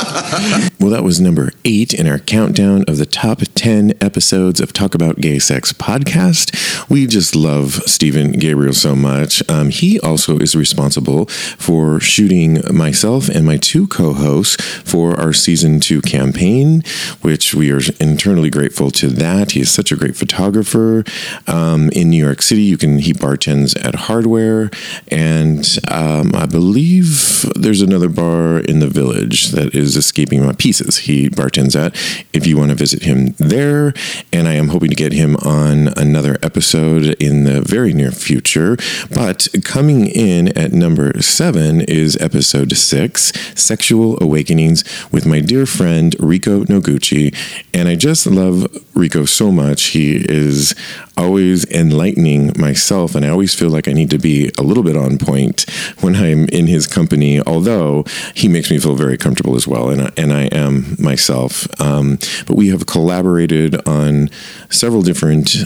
well, 0.80 0.90
that 0.90 1.02
was 1.04 1.20
number 1.20 1.52
eight 1.64 1.92
in 1.92 2.06
our 2.06 2.18
countdown 2.18 2.84
of 2.88 2.96
the 2.96 3.04
top 3.04 3.40
10 3.54 3.92
episodes 4.00 4.58
of 4.58 4.72
Talk 4.72 4.94
About 4.94 5.16
Gay 5.16 5.38
Sex 5.38 5.74
podcast. 5.74 6.88
We 6.88 7.06
just 7.06 7.36
love 7.36 7.74
Stephen 7.84 8.32
Gabriel 8.32 8.72
so 8.72 8.96
much. 8.96 9.42
Um, 9.50 9.68
he 9.68 10.00
also 10.00 10.38
is 10.38 10.56
responsible 10.56 11.26
for 11.26 12.00
shooting 12.00 12.62
myself 12.72 13.28
and 13.28 13.44
my 13.44 13.58
two 13.58 13.86
co 13.88 14.14
hosts 14.14 14.64
for 14.64 15.20
our 15.20 15.34
season 15.34 15.80
two 15.80 16.00
campaign, 16.00 16.82
which 17.20 17.52
we 17.52 17.70
are 17.70 17.80
internally 18.00 18.48
grateful 18.48 18.90
to 18.92 19.08
that. 19.08 19.50
He 19.50 19.60
is 19.60 19.70
such 19.70 19.92
a 19.92 19.96
great 19.96 20.16
photographer. 20.16 21.04
Um, 21.46 21.90
in 21.90 22.08
New 22.08 22.24
York 22.24 22.40
City, 22.40 22.62
you 22.62 22.78
can, 22.78 23.00
he 23.00 23.12
bartends 23.12 23.78
at 23.84 23.94
Hardware, 23.94 24.70
and 25.08 25.78
um, 25.90 26.34
I 26.34 26.46
believe 26.46 27.44
there's 27.54 27.82
another 27.82 28.08
bar 28.08 28.60
in 28.60 28.78
the 28.78 28.88
village 28.88 29.50
that 29.50 29.74
is 29.74 29.89
escaping 29.96 30.44
my 30.44 30.52
pieces. 30.52 30.98
He 30.98 31.28
bartends 31.28 31.76
at. 31.76 31.94
If 32.32 32.46
you 32.46 32.56
want 32.56 32.70
to 32.70 32.76
visit 32.76 33.02
him 33.02 33.34
there, 33.38 33.92
and 34.32 34.48
I 34.48 34.54
am 34.54 34.68
hoping 34.68 34.90
to 34.90 34.96
get 34.96 35.12
him 35.12 35.36
on 35.36 35.88
another 35.96 36.38
episode 36.42 37.14
in 37.20 37.44
the 37.44 37.60
very 37.60 37.92
near 37.92 38.10
future. 38.10 38.76
But 39.12 39.48
coming 39.64 40.06
in 40.06 40.56
at 40.56 40.72
number 40.72 41.20
seven 41.22 41.80
is 41.82 42.16
episode 42.20 42.72
six 42.76 43.32
Sexual 43.54 44.22
Awakenings 44.22 44.84
with 45.12 45.26
my 45.26 45.40
dear 45.40 45.66
friend 45.66 46.14
Rico 46.18 46.64
Noguchi. 46.64 47.34
And 47.74 47.88
I 47.88 47.96
just 47.96 48.26
love 48.26 48.66
Rico 48.94 49.24
so 49.24 49.50
much. 49.50 49.86
He 49.88 50.16
is 50.16 50.74
always 51.20 51.64
enlightening 51.70 52.52
myself, 52.58 53.14
and 53.14 53.24
I 53.24 53.28
always 53.28 53.54
feel 53.54 53.70
like 53.70 53.88
I 53.88 53.92
need 53.92 54.10
to 54.10 54.18
be 54.18 54.50
a 54.58 54.62
little 54.62 54.82
bit 54.82 54.96
on 54.96 55.18
point 55.18 55.66
when 56.00 56.16
I'm 56.16 56.46
in 56.46 56.66
his 56.66 56.86
company, 56.86 57.40
although 57.42 58.04
he 58.34 58.48
makes 58.48 58.70
me 58.70 58.78
feel 58.78 58.96
very 58.96 59.18
comfortable 59.18 59.56
as 59.56 59.66
well, 59.66 59.90
and 59.90 60.02
I, 60.02 60.10
and 60.16 60.32
I 60.32 60.44
am 60.46 60.96
myself. 60.98 61.68
Um, 61.80 62.18
but 62.46 62.56
we 62.56 62.68
have 62.68 62.86
collaborated 62.86 63.86
on 63.86 64.30
several 64.70 65.02
different 65.02 65.56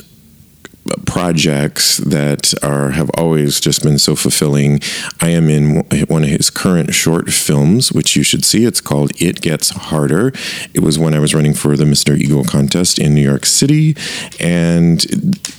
projects 1.06 1.98
that 1.98 2.54
are 2.62 2.90
have 2.90 3.10
always 3.16 3.60
just 3.60 3.82
been 3.82 3.98
so 3.98 4.14
fulfilling. 4.14 4.80
I 5.20 5.30
am 5.30 5.48
in 5.48 5.84
one 6.08 6.24
of 6.24 6.30
his 6.30 6.50
current 6.50 6.94
short 6.94 7.30
films, 7.30 7.92
which 7.92 8.16
you 8.16 8.22
should 8.22 8.44
see. 8.44 8.64
It's 8.64 8.80
called 8.80 9.12
It 9.20 9.40
Gets 9.40 9.70
Harder. 9.70 10.32
It 10.74 10.80
was 10.80 10.98
when 10.98 11.14
I 11.14 11.18
was 11.18 11.34
running 11.34 11.54
for 11.54 11.76
the 11.76 11.84
Mr. 11.84 12.16
Eagle 12.16 12.44
contest 12.44 12.98
in 12.98 13.14
New 13.14 13.22
York 13.22 13.46
City, 13.46 13.96
and 14.38 15.04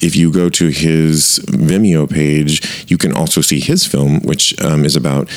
if 0.01 0.15
you 0.15 0.32
go 0.32 0.50
to 0.50 0.67
his 0.70 1.39
Vimeo 1.48 2.10
page, 2.10 2.86
you 2.89 2.98
can 2.98 3.13
also 3.13 3.41
see 3.41 3.60
his 3.60 3.86
film, 3.86 4.22
which 4.22 4.60
um, 4.62 4.86
is 4.86 4.96
about 4.96 5.29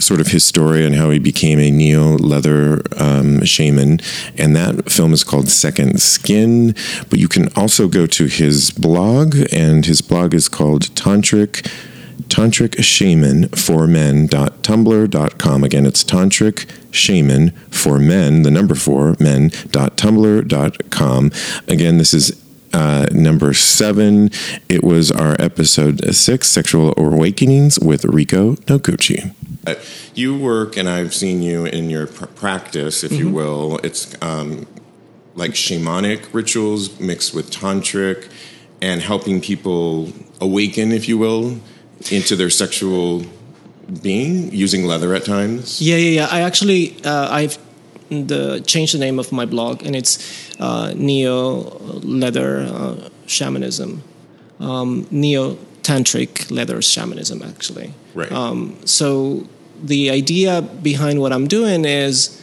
sort 0.00 0.20
of 0.20 0.28
his 0.28 0.44
story 0.44 0.84
and 0.84 0.94
how 0.94 1.10
he 1.10 1.18
became 1.18 1.58
a 1.58 1.70
neo 1.70 2.16
leather 2.16 2.82
um, 2.98 3.44
shaman. 3.44 4.00
And 4.36 4.54
that 4.56 4.90
film 4.90 5.12
is 5.12 5.24
called 5.24 5.48
Second 5.48 6.00
Skin. 6.00 6.74
But 7.10 7.18
you 7.18 7.28
can 7.28 7.48
also 7.56 7.88
go 7.88 8.06
to 8.06 8.26
his 8.26 8.70
blog, 8.70 9.36
and 9.52 9.86
his 9.86 10.00
blog 10.00 10.34
is 10.34 10.48
called 10.48 10.82
Tantric. 10.94 11.70
Tantric 12.28 12.80
Shaman 12.82 13.48
for 13.50 13.86
Men.tumblr.com. 13.86 15.64
Again, 15.64 15.86
it's 15.86 16.02
Tantric 16.04 16.68
Shaman 16.90 17.50
for 17.70 17.98
Men, 17.98 18.42
the 18.42 18.50
number 18.50 18.74
four, 18.74 19.14
men.tumblr.com. 19.20 21.30
Again, 21.68 21.98
this 21.98 22.14
is 22.14 22.42
uh, 22.72 23.06
number 23.12 23.52
seven. 23.54 24.30
It 24.68 24.82
was 24.82 25.12
our 25.12 25.36
episode 25.40 26.04
six, 26.14 26.48
Sexual 26.48 26.94
Awakenings 26.96 27.78
with 27.78 28.04
Rico 28.04 28.54
Noguchi. 28.66 29.32
Uh, 29.66 29.74
you 30.14 30.36
work, 30.36 30.76
and 30.76 30.88
I've 30.88 31.14
seen 31.14 31.42
you 31.42 31.64
in 31.64 31.90
your 31.90 32.06
pr- 32.06 32.26
practice, 32.26 33.02
if 33.02 33.12
you 33.12 33.30
will. 33.30 33.78
It's 33.78 34.14
um, 34.22 34.66
like 35.34 35.52
shamanic 35.52 36.32
rituals 36.32 37.00
mixed 37.00 37.34
with 37.34 37.50
tantric 37.50 38.28
and 38.82 39.00
helping 39.00 39.40
people 39.40 40.12
awaken, 40.40 40.92
if 40.92 41.08
you 41.08 41.16
will, 41.18 41.60
into 42.10 42.36
their 42.36 42.50
sexual 42.50 43.24
being 44.02 44.52
using 44.52 44.84
leather 44.84 45.14
at 45.14 45.24
times. 45.24 45.80
Yeah, 45.80 45.96
yeah, 45.96 46.20
yeah. 46.20 46.28
I 46.30 46.40
actually 46.40 47.02
uh, 47.04 47.28
I've 47.30 47.58
the 48.10 48.62
changed 48.66 48.94
the 48.94 48.98
name 48.98 49.18
of 49.18 49.32
my 49.32 49.46
blog, 49.46 49.84
and 49.84 49.96
it's 49.96 50.18
uh, 50.60 50.92
Neo 50.94 51.78
Leather 52.02 52.60
uh, 52.60 53.08
Shamanism, 53.26 54.02
um, 54.60 55.06
Neo 55.10 55.56
Tantric 55.82 56.50
Leather 56.50 56.80
Shamanism, 56.80 57.42
actually. 57.42 57.94
Right. 58.14 58.30
Um, 58.30 58.76
so 58.84 59.46
the 59.82 60.10
idea 60.10 60.62
behind 60.62 61.20
what 61.20 61.32
I'm 61.32 61.46
doing 61.46 61.84
is 61.84 62.40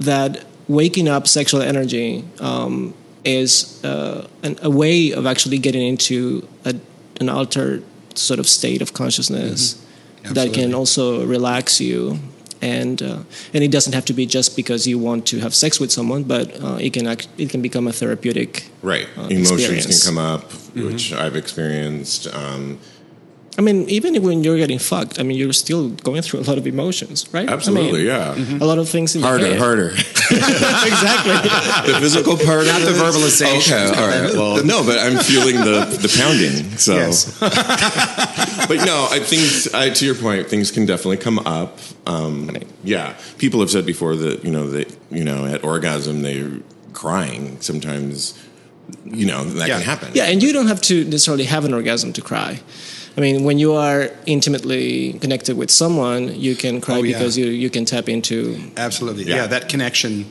that 0.00 0.44
waking 0.68 1.08
up 1.08 1.26
sexual 1.26 1.62
energy 1.62 2.24
um, 2.40 2.94
is 3.24 3.82
uh, 3.84 4.26
an, 4.42 4.56
a 4.62 4.70
way 4.70 5.12
of 5.12 5.26
actually 5.26 5.58
getting 5.58 5.86
into 5.86 6.46
a, 6.64 6.74
an 7.20 7.28
altered 7.28 7.84
sort 8.14 8.40
of 8.40 8.48
state 8.48 8.82
of 8.82 8.92
consciousness 8.92 9.84
that 10.24 10.52
can 10.54 10.74
also 10.74 11.26
relax 11.26 11.80
you. 11.80 12.18
And 12.60 13.02
uh, 13.02 13.24
and 13.52 13.64
it 13.64 13.72
doesn't 13.72 13.92
have 13.92 14.04
to 14.04 14.12
be 14.12 14.24
just 14.24 14.54
because 14.54 14.86
you 14.86 14.96
want 14.96 15.26
to 15.26 15.40
have 15.40 15.52
sex 15.52 15.80
with 15.80 15.90
someone, 15.90 16.22
but 16.22 16.62
uh, 16.62 16.76
it 16.76 16.92
can 16.92 17.08
act, 17.08 17.26
it 17.36 17.50
can 17.50 17.60
become 17.60 17.88
a 17.88 17.92
therapeutic. 17.92 18.70
Right. 18.82 19.08
uh, 19.18 19.22
Emotions 19.22 19.50
experience. 19.50 20.04
can 20.04 20.14
come 20.14 20.24
up, 20.24 20.52
which 20.76 21.12
I've 21.12 21.34
experienced. 21.34 22.32
Um, 22.32 22.78
I 23.58 23.60
mean, 23.60 23.86
even 23.90 24.20
when 24.22 24.42
you're 24.44 24.56
getting 24.56 24.78
fucked, 24.78 25.20
I 25.20 25.24
mean, 25.24 25.36
you're 25.36 25.52
still 25.52 25.90
going 25.90 26.22
through 26.22 26.40
a 26.40 26.46
lot 26.48 26.56
of 26.56 26.66
emotions, 26.66 27.26
right? 27.34 27.46
I 27.48 27.52
absolutely, 27.52 28.04
mean, 28.04 28.06
yeah. 28.06 28.34
A 28.60 28.64
lot 28.64 28.78
of 28.78 28.88
things 28.88 29.14
in 29.14 29.20
the 29.20 29.26
Harder, 29.26 29.46
head. 29.46 29.58
harder. 29.58 29.88
exactly. 30.32 31.92
the 31.92 31.98
physical 32.00 32.36
part, 32.36 32.66
Not 32.66 32.80
the 32.80 32.92
verbalization. 32.92 33.72
Okay, 33.90 34.00
all 34.00 34.08
right. 34.08 34.32
Well, 34.34 34.64
no, 34.64 34.82
but 34.84 34.98
I'm 34.98 35.18
feeling 35.18 35.56
the 35.56 35.84
the 36.00 36.08
pounding. 36.18 36.76
So, 36.78 36.94
Yes. 36.94 37.38
but 37.40 38.84
no, 38.86 39.06
I 39.10 39.18
think 39.20 39.74
I, 39.74 39.90
to 39.90 40.04
your 40.06 40.14
point, 40.14 40.46
things 40.48 40.70
can 40.70 40.86
definitely 40.86 41.18
come 41.18 41.38
up. 41.40 41.78
Um, 42.06 42.50
yeah, 42.84 43.16
people 43.38 43.60
have 43.60 43.70
said 43.70 43.86
before 43.86 44.16
that 44.16 44.44
you 44.44 44.50
know 44.50 44.70
that 44.70 44.94
you 45.10 45.24
know 45.24 45.44
at 45.46 45.62
orgasm 45.64 46.22
they're 46.22 46.52
crying 46.92 47.60
sometimes. 47.60 48.38
You 49.04 49.26
know 49.26 49.44
that 49.44 49.68
Yeah. 49.68 49.74
can 49.76 49.82
happen. 49.84 50.10
Yeah, 50.14 50.24
and 50.24 50.42
you 50.42 50.52
don't 50.52 50.66
have 50.68 50.80
to 50.82 51.04
necessarily 51.04 51.44
have 51.44 51.64
an 51.64 51.72
orgasm 51.74 52.12
to 52.14 52.20
cry. 52.22 52.60
I 53.16 53.20
mean, 53.20 53.44
when 53.44 53.58
you 53.58 53.74
are 53.74 54.08
intimately 54.26 55.14
connected 55.20 55.56
with 55.56 55.70
someone, 55.70 56.34
you 56.40 56.54
can 56.56 56.80
cry 56.80 56.96
Oh, 56.96 57.02
yeah. 57.02 57.18
because 57.18 57.36
you, 57.36 57.46
you 57.46 57.68
can 57.70 57.84
tap 57.84 58.08
into. 58.08 58.56
Absolutely. 58.76 59.24
Yeah. 59.24 59.36
Yeah. 59.36 59.46
that 59.48 59.68
connection 59.68 60.26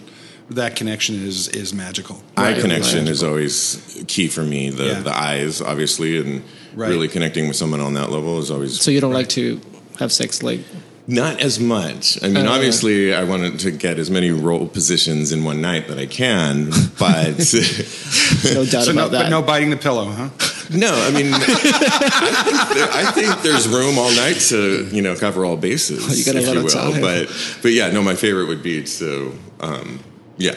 that 0.49 0.75
connection 0.75 1.15
is 1.25 1.47
is 1.49 1.73
magical. 1.73 2.21
eye 2.35 2.51
Right, 2.51 2.61
connection 2.61 2.99
right. 3.05 3.07
is 3.07 3.23
always 3.23 4.03
key 4.07 4.27
for 4.27 4.41
me. 4.43 4.69
The 4.69 4.83
Yeah. 4.85 4.99
the 4.99 5.15
eyes, 5.15 5.61
obviously, 5.61 6.17
and 6.17 6.41
Right. 6.75 6.89
really 6.89 7.07
connecting 7.07 7.47
with 7.47 7.55
someone 7.55 7.79
on 7.81 7.93
that 7.93 8.11
level 8.11 8.37
is 8.39 8.49
always 8.51 8.79
So 8.81 8.91
you 8.91 8.99
don't 8.99 9.13
like 9.13 9.29
to 9.29 9.61
have 9.99 10.11
sex 10.11 10.41
like. 10.43 10.59
Not 11.07 11.41
as 11.41 11.59
much. 11.59 12.17
I 12.23 12.27
mean, 12.29 12.45
Uh, 12.47 12.51
obviously, 12.51 13.13
I 13.13 13.23
wanted 13.23 13.59
to 13.59 13.71
get 13.71 13.97
as 13.99 14.09
many 14.09 14.29
role 14.31 14.67
positions 14.67 15.31
in 15.31 15.43
one 15.43 15.59
night 15.61 15.87
that 15.87 15.97
I 15.97 16.05
can, 16.05 16.69
but 16.99 17.37
No 18.53 18.65
doubt 18.65 18.85
So 18.85 18.91
no, 18.91 19.07
that. 19.09 19.23
but 19.23 19.29
no 19.29 19.41
biting 19.41 19.69
the 19.71 19.77
pillow, 19.77 20.05
huh? 20.05 20.29
No, 20.73 20.91
I 20.93 21.11
mean, 21.11 21.33
I 21.33 21.39
think, 21.39 22.69
there, 22.75 22.89
I 22.91 23.11
think 23.11 23.41
there's 23.41 23.67
room 23.67 23.97
all 23.97 24.11
night 24.15 24.37
to 24.49 24.87
you 24.91 25.01
know 25.01 25.15
cover 25.15 25.45
all 25.45 25.57
bases, 25.57 26.05
Oh, 26.09 26.13
you 26.13 26.25
got 26.25 26.35
a 26.35 26.39
if 26.39 26.47
lot 26.47 26.53
you 26.53 26.59
of 26.59 26.63
will. 26.65 26.91
time. 26.93 27.01
But 27.01 27.59
but 27.61 27.71
yeah, 27.71 27.91
no, 27.91 28.01
my 28.01 28.15
favorite 28.15 28.47
would 28.47 28.63
be 28.63 28.83
to 28.83 29.37
um, 29.59 29.99
yeah, 30.37 30.55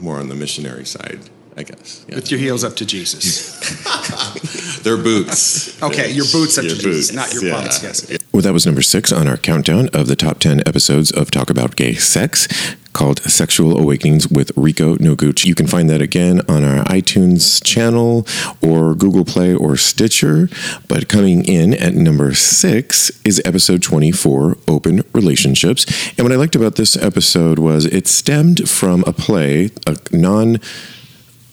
more 0.00 0.18
on 0.18 0.28
the 0.28 0.34
missionary 0.34 0.84
side, 0.84 1.20
I 1.56 1.62
guess. 1.62 2.04
Yeah. 2.08 2.16
With 2.16 2.30
your 2.30 2.40
heels 2.40 2.64
up 2.64 2.76
to 2.76 2.84
Jesus. 2.86 3.60
Their 4.82 4.96
boots. 4.96 5.80
Okay, 5.82 6.10
your 6.10 6.24
boots 6.32 6.58
up 6.58 6.64
Your 6.64 6.74
to 6.74 6.80
Jesus, 6.80 7.10
boots, 7.10 7.12
not 7.12 7.32
your 7.34 7.44
yeah. 7.44 7.60
bumps. 7.60 7.82
Yes. 7.82 8.18
Well, 8.32 8.42
that 8.42 8.52
was 8.52 8.66
number 8.66 8.82
six 8.82 9.12
on 9.12 9.28
our 9.28 9.36
countdown 9.36 9.88
of 9.92 10.06
the 10.08 10.16
top 10.16 10.38
10 10.40 10.60
episodes 10.66 11.10
of 11.12 11.30
Talk 11.30 11.50
About 11.50 11.76
Gay 11.76 11.94
Sex 11.94 12.48
called 12.92 13.20
Sexual 13.22 13.78
Awakenings 13.78 14.28
with 14.28 14.52
Rico 14.56 14.96
Noguchi. 14.96 15.46
You 15.46 15.54
can 15.54 15.66
find 15.66 15.88
that 15.90 16.02
again 16.02 16.40
on 16.48 16.64
our 16.64 16.84
iTunes 16.84 17.62
channel 17.64 18.26
or 18.60 18.94
Google 18.94 19.24
Play 19.24 19.54
or 19.54 19.76
Stitcher. 19.76 20.48
But 20.88 21.08
coming 21.08 21.44
in 21.44 21.74
at 21.74 21.94
number 21.94 22.34
six 22.34 23.10
is 23.24 23.40
episode 23.44 23.82
24, 23.82 24.58
Open 24.68 25.02
Relationships. 25.12 25.86
And 26.16 26.24
what 26.24 26.32
I 26.32 26.36
liked 26.36 26.56
about 26.56 26.76
this 26.76 26.96
episode 26.96 27.58
was 27.58 27.84
it 27.84 28.06
stemmed 28.06 28.68
from 28.68 29.04
a 29.06 29.12
play, 29.12 29.70
a 29.86 29.96
non 30.12 30.58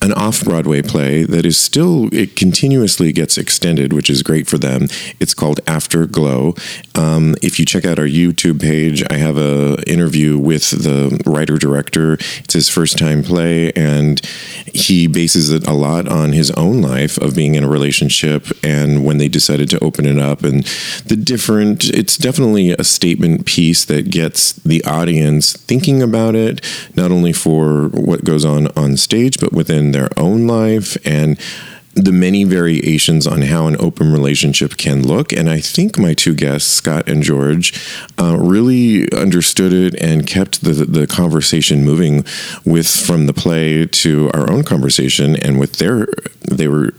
an 0.02 0.14
off 0.14 0.44
Broadway 0.44 0.82
play 0.82 1.24
that 1.24 1.46
is 1.46 1.58
still, 1.58 2.10
it 2.14 2.36
continuously 2.36 3.12
gets 3.12 3.38
extended, 3.38 3.92
which 3.92 4.10
is 4.10 4.24
great 4.24 4.48
for 4.48 4.58
them. 4.58 4.88
It's 5.20 5.34
called 5.34 5.60
Afterglow. 5.68 6.56
Um, 6.96 7.36
if 7.42 7.60
you 7.60 7.66
check 7.66 7.86
out 7.86 8.00
our 8.00 8.06
YouTube 8.06 8.62
page, 8.62 9.04
I 9.10 9.18
have 9.18 9.38
a 9.38 9.84
interview 9.88 10.38
with 10.38 10.70
the 10.72 11.22
writer 11.26 11.58
director. 11.58 12.14
It's 12.14 12.54
his 12.54 12.70
first 12.70 12.98
time 12.98 13.24
play, 13.24 13.72
and 13.74 14.22
he 14.74 15.08
bases 15.08 15.52
it 15.52 15.68
a 15.68 15.74
lot 15.74 16.08
on 16.08 16.32
his 16.32 16.52
own 16.52 16.82
life 16.82 17.18
of 17.18 17.36
being 17.36 17.56
in 17.56 17.64
a 17.64 17.70
relationship 17.70 18.48
and 18.64 19.06
when 19.06 19.18
they 19.18 19.28
decided 19.28 19.70
to 19.70 19.84
open 19.84 20.06
it 20.06 20.18
up 20.18 20.44
and 20.44 20.64
the 21.06 21.16
different, 21.16 21.86
it's 21.86 22.18
definitely 22.18 22.72
a 22.72 22.84
statement 22.84 23.46
piece 23.46 23.86
that 23.86 24.10
gets 24.10 24.54
the 24.54 24.84
audience 24.86 25.54
thinking 25.54 26.02
about 26.02 26.36
it, 26.36 26.62
not 26.96 27.12
only 27.12 27.34
for 27.34 27.90
what 27.90 28.24
goes 28.24 28.46
on 28.46 28.68
on 28.78 28.98
stage, 28.98 29.40
but 29.40 29.52
within 29.54 29.89
their 29.92 30.10
own 30.18 30.48
life 30.48 30.98
and 31.06 31.40
the 31.96 32.12
many 32.12 32.44
variations 32.44 33.28
on 33.28 33.42
how 33.42 33.68
an 33.68 33.76
open 33.80 34.12
relationship 34.12 34.78
can 34.78 35.06
look. 35.06 35.34
And 35.34 35.50
I 35.50 35.60
think 35.60 35.98
my 35.98 36.14
two 36.14 36.34
guests, 36.34 36.72
Scott 36.72 37.10
and 37.10 37.24
George, 37.24 37.74
uh, 38.18 38.38
really 38.38 39.12
understood 39.12 39.74
it 39.74 39.96
and 40.02 40.26
kept 40.26 40.64
the, 40.64 40.74
the 40.74 41.08
conversation 41.08 41.84
moving 41.84 42.24
with 42.64 42.88
from 42.88 43.26
the 43.26 43.34
play 43.34 43.86
to 43.86 44.30
our 44.34 44.50
own 44.50 44.64
conversation. 44.64 45.36
And 45.36 45.60
with 45.60 45.74
their, 45.74 46.08
they 46.50 46.68
were 46.68 46.94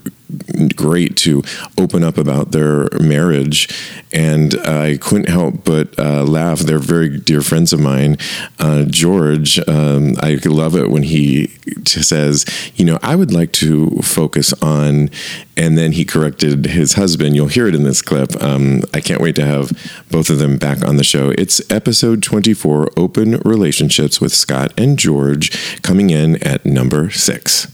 great 0.77 1.17
to 1.19 1.43
open 1.79 2.05
up 2.05 2.19
about 2.19 2.53
their 2.53 2.89
marriage. 3.01 3.69
And 4.13 4.55
I 4.61 4.97
couldn't 4.97 5.29
help 5.29 5.65
but 5.65 5.97
uh, 5.99 6.25
laugh. 6.25 6.61
They're 6.61 6.79
very 6.79 7.19
dear 7.19 7.43
friends 7.43 7.73
of 7.73 7.81
mine. 7.81 8.17
Uh, 8.59 8.85
George, 8.85 9.59
um, 9.69 10.17
I 10.21 10.39
love 10.45 10.75
it 10.75 10.91
when 10.91 11.05
he 11.05 11.49
says, 11.87 12.45
you 12.75 12.85
know, 12.85 12.99
I 13.03 13.15
would 13.15 13.33
like 13.33 13.53
to 13.53 13.91
focus 14.03 14.53
on, 14.63 15.11
and 15.57 15.79
then 15.79 15.93
he 15.93 16.05
corrected 16.05 16.67
his 16.67 16.95
husband. 16.95 17.37
You'll 17.37 17.49
hear 17.49 17.69
it 17.69 17.75
in 17.75 17.85
this 17.85 18.03
clip. 18.03 18.41
Um, 18.43 18.83
I 18.93 19.01
can't 19.01 19.21
wait 19.21 19.37
to 19.37 19.47
have 19.47 19.71
both 20.11 20.31
of 20.31 20.39
them 20.39 20.59
back 20.59 20.85
on 20.85 20.97
the 20.97 21.05
show. 21.05 21.31
It's 21.31 21.61
episode 21.71 22.23
24 22.23 22.91
Open 22.97 23.39
Relationships 23.45 24.21
with 24.21 24.33
Scott 24.33 24.73
and 24.77 24.99
George 24.99 25.83
coming 25.83 26.11
in 26.11 26.43
at 26.43 26.67
number 26.67 27.11
six. 27.11 27.69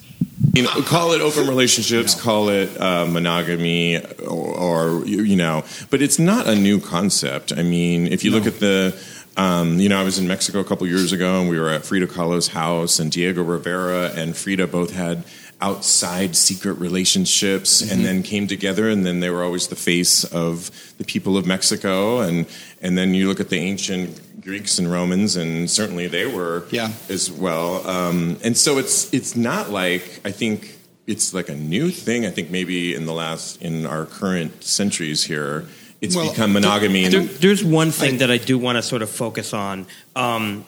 You 0.52 0.62
know, 0.64 0.70
call 0.82 1.12
it 1.12 1.20
open 1.22 1.46
relationships, 1.48 2.14
call 2.14 2.50
it 2.50 2.78
uh, 2.80 3.06
monogamy, 3.06 4.04
or, 4.20 4.98
or 4.98 5.06
you 5.06 5.22
you 5.22 5.36
know, 5.36 5.64
but 5.90 6.02
it's 6.02 6.18
not 6.18 6.46
a 6.46 6.54
new 6.54 6.78
concept. 6.78 7.52
I 7.56 7.62
mean, 7.62 8.06
if 8.06 8.22
you 8.22 8.30
look 8.30 8.46
at 8.46 8.60
the, 8.60 8.94
um, 9.38 9.80
you 9.80 9.88
know, 9.88 9.98
I 9.98 10.04
was 10.04 10.18
in 10.18 10.28
Mexico 10.28 10.60
a 10.60 10.64
couple 10.64 10.86
years 10.86 11.12
ago, 11.12 11.40
and 11.40 11.48
we 11.48 11.58
were 11.58 11.70
at 11.70 11.86
Frida 11.86 12.08
Kahlo's 12.08 12.48
house, 12.48 12.98
and 12.98 13.10
Diego 13.10 13.42
Rivera 13.42 14.12
and 14.14 14.36
Frida 14.36 14.66
both 14.66 14.92
had 14.92 15.24
outside 15.60 16.36
secret 16.36 16.74
relationships, 16.74 17.80
and 17.80 18.04
then 18.04 18.22
came 18.22 18.46
together, 18.46 18.88
and 18.90 19.06
then 19.06 19.20
they 19.20 19.30
were 19.30 19.42
always 19.42 19.68
the 19.68 19.76
face 19.76 20.22
of 20.24 20.70
the 20.98 21.04
people 21.04 21.36
of 21.36 21.46
Mexico, 21.46 22.20
and 22.20 22.46
and 22.82 22.96
then 22.98 23.14
you 23.14 23.26
look 23.28 23.40
at 23.40 23.48
the 23.48 23.58
ancient 23.58 24.42
Greeks 24.42 24.78
and 24.78 24.90
Romans, 24.90 25.34
and 25.34 25.68
certainly 25.70 26.06
they 26.06 26.26
were 26.26 26.64
Yeah. 26.70 26.92
as 27.08 27.30
well. 27.30 27.86
Um, 27.88 28.36
and 28.44 28.56
so 28.56 28.78
it's 28.78 29.12
it's 29.12 29.34
not 29.34 29.70
like 29.70 30.20
I 30.24 30.30
think 30.30 30.76
it's 31.06 31.32
like 31.32 31.48
a 31.48 31.54
new 31.56 31.90
thing. 31.90 32.26
I 32.26 32.30
think 32.30 32.50
maybe 32.50 32.94
in 32.94 33.06
the 33.06 33.12
last 33.14 33.60
in 33.62 33.86
our 33.86 34.04
current 34.06 34.62
centuries 34.62 35.24
here, 35.24 35.64
it's 36.00 36.14
Well, 36.14 36.30
become 36.30 36.52
monogamy. 36.52 37.08
There, 37.08 37.20
and, 37.20 37.30
there's 37.30 37.64
one 37.64 37.90
thing 37.92 38.18
that 38.18 38.30
I 38.30 38.36
do 38.38 38.58
want 38.58 38.76
to 38.76 38.82
sort 38.82 39.02
of 39.02 39.08
focus 39.10 39.54
on. 39.54 39.86
Um, 40.14 40.64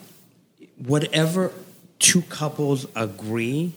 whatever 0.77 1.51
two 1.99 2.21
couples 2.23 2.85
agree, 2.95 3.73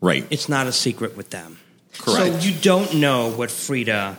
right. 0.00 0.26
it's 0.30 0.48
not 0.48 0.66
a 0.66 0.72
secret 0.72 1.16
with 1.16 1.30
them. 1.30 1.58
Correct. 1.98 2.42
So 2.42 2.48
you 2.48 2.54
don't 2.60 2.94
know 2.94 3.30
what 3.30 3.50
Frida 3.50 4.18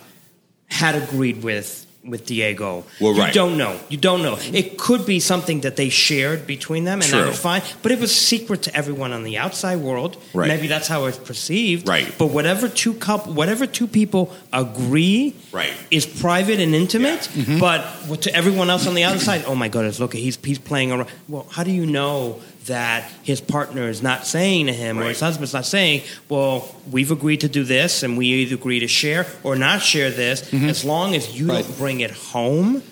had 0.67 0.95
agreed 0.95 1.43
with 1.43 1.85
with 2.03 2.25
Diego. 2.25 2.85
Well, 3.01 3.13
you 3.13 3.21
right. 3.21 3.33
don't 3.33 3.57
know. 3.57 3.77
You 3.89 3.97
don't 3.97 4.21
know. 4.21 4.37
It 4.39 4.77
could 4.77 5.05
be 5.05 5.19
something 5.19 5.61
that 5.61 5.75
they 5.75 5.89
shared 5.89 6.47
between 6.47 6.85
them, 6.85 7.01
and 7.01 7.09
True. 7.09 7.19
that 7.19 7.27
was 7.27 7.39
fine. 7.39 7.61
But 7.81 7.91
it 7.91 7.99
was 7.99 8.15
secret 8.15 8.63
to 8.63 8.75
everyone 8.75 9.11
on 9.11 9.23
the 9.23 9.37
outside 9.37 9.79
world. 9.79 10.17
Right. 10.33 10.47
Maybe 10.47 10.67
that's 10.67 10.87
how 10.87 11.05
it's 11.05 11.17
perceived. 11.17 11.87
Right. 11.87 12.13
But 12.17 12.27
whatever 12.27 12.69
two 12.69 12.93
couple, 12.93 13.33
whatever 13.33 13.67
two 13.67 13.87
people 13.87 14.33
agree, 14.53 15.35
Right. 15.51 15.73
is 15.91 16.05
private 16.05 16.59
and 16.59 16.73
intimate. 16.73 17.21
Mm-hmm. 17.21 17.59
But 17.59 18.21
to 18.21 18.33
everyone 18.33 18.69
else 18.69 18.87
on 18.87 18.95
the 18.95 19.03
outside, 19.03 19.43
oh 19.45 19.55
my 19.55 19.67
goodness, 19.67 19.99
look, 19.99 20.13
he's 20.13 20.37
he's 20.43 20.59
playing 20.59 20.91
around. 20.91 21.09
Well, 21.27 21.47
how 21.51 21.63
do 21.63 21.71
you 21.71 21.85
know? 21.85 22.39
That 22.69 23.09
his 23.23 23.41
partner 23.41 23.89
is 23.89 24.01
not 24.01 24.25
saying 24.27 24.67
to 24.67 24.73
him, 24.73 24.99
or 24.99 25.09
his 25.09 25.19
husband's 25.19 25.53
not 25.53 25.65
saying, 25.65 26.03
"Well, 26.29 26.73
we've 26.89 27.11
agreed 27.11 27.41
to 27.41 27.49
do 27.49 27.63
this, 27.63 28.03
and 28.03 28.17
we 28.17 28.27
either 28.27 28.55
agree 28.55 28.79
to 28.79 28.87
share 28.87 29.25
or 29.43 29.55
not 29.55 29.81
share 29.81 30.11
this. 30.11 30.53
As 30.53 30.85
long 30.85 31.15
as 31.15 31.35
you 31.37 31.47
Right. 31.47 31.65
don't 31.65 31.77
bring 31.77 31.99
it 32.01 32.11
home, 32.11 32.83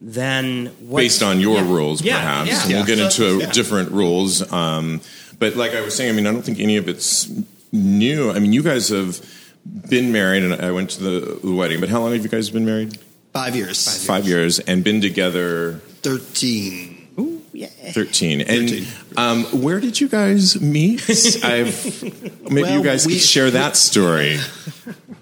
then 0.00 0.70
what, 0.80 1.00
based 1.00 1.22
on 1.22 1.40
your 1.40 1.56
Yeah. 1.56 1.68
rules, 1.72 2.02
Yeah, 2.02 2.16
perhaps. 2.20 2.48
yeah. 2.50 2.62
And 2.62 2.72
we'll 2.74 2.84
get 2.96 3.12
So- 3.12 3.24
into 3.26 3.38
yeah. 3.44 3.50
different 3.52 3.90
rules. 3.90 4.52
Um, 4.52 5.00
but 5.38 5.56
like 5.56 5.74
I 5.74 5.80
was 5.80 5.94
saying, 5.96 6.10
I 6.10 6.12
mean, 6.12 6.26
I 6.26 6.32
don't 6.32 6.44
think 6.44 6.60
any 6.60 6.76
of 6.76 6.88
it's 6.88 7.28
new. 7.72 8.30
I 8.30 8.38
mean, 8.38 8.52
you 8.52 8.62
guys 8.62 8.88
have 8.90 9.20
been 9.88 10.12
married, 10.12 10.44
and 10.44 10.54
I 10.54 10.70
went 10.70 10.90
to 10.90 11.02
the, 11.02 11.38
the 11.42 11.50
wedding. 11.52 11.80
But 11.80 11.88
how 11.88 12.00
long 12.00 12.12
have 12.12 12.22
you 12.22 12.28
guys 12.28 12.48
been 12.50 12.64
married? 12.64 12.96
Five 13.32 13.56
years. 13.56 14.04
Five 14.06 14.26
years, 14.28 14.60
and 14.60 14.84
been 14.84 15.00
together 15.00 15.80
Thirteen. 16.02 16.95
Ooh, 17.56 17.60
yeah. 17.60 17.92
thirteen. 17.92 18.40
And 18.42 18.68
13. 18.70 18.86
Um, 19.16 19.44
where 19.62 19.80
did 19.80 20.00
you 20.00 20.08
guys 20.08 20.60
meet? 20.60 21.00
I've 21.44 22.02
maybe 22.50 22.62
Well, 22.62 22.78
you 22.78 22.82
guys 22.84 23.06
we- 23.06 23.14
could 23.14 23.22
share 23.22 23.50
that 23.52 23.76
story. 23.76 24.38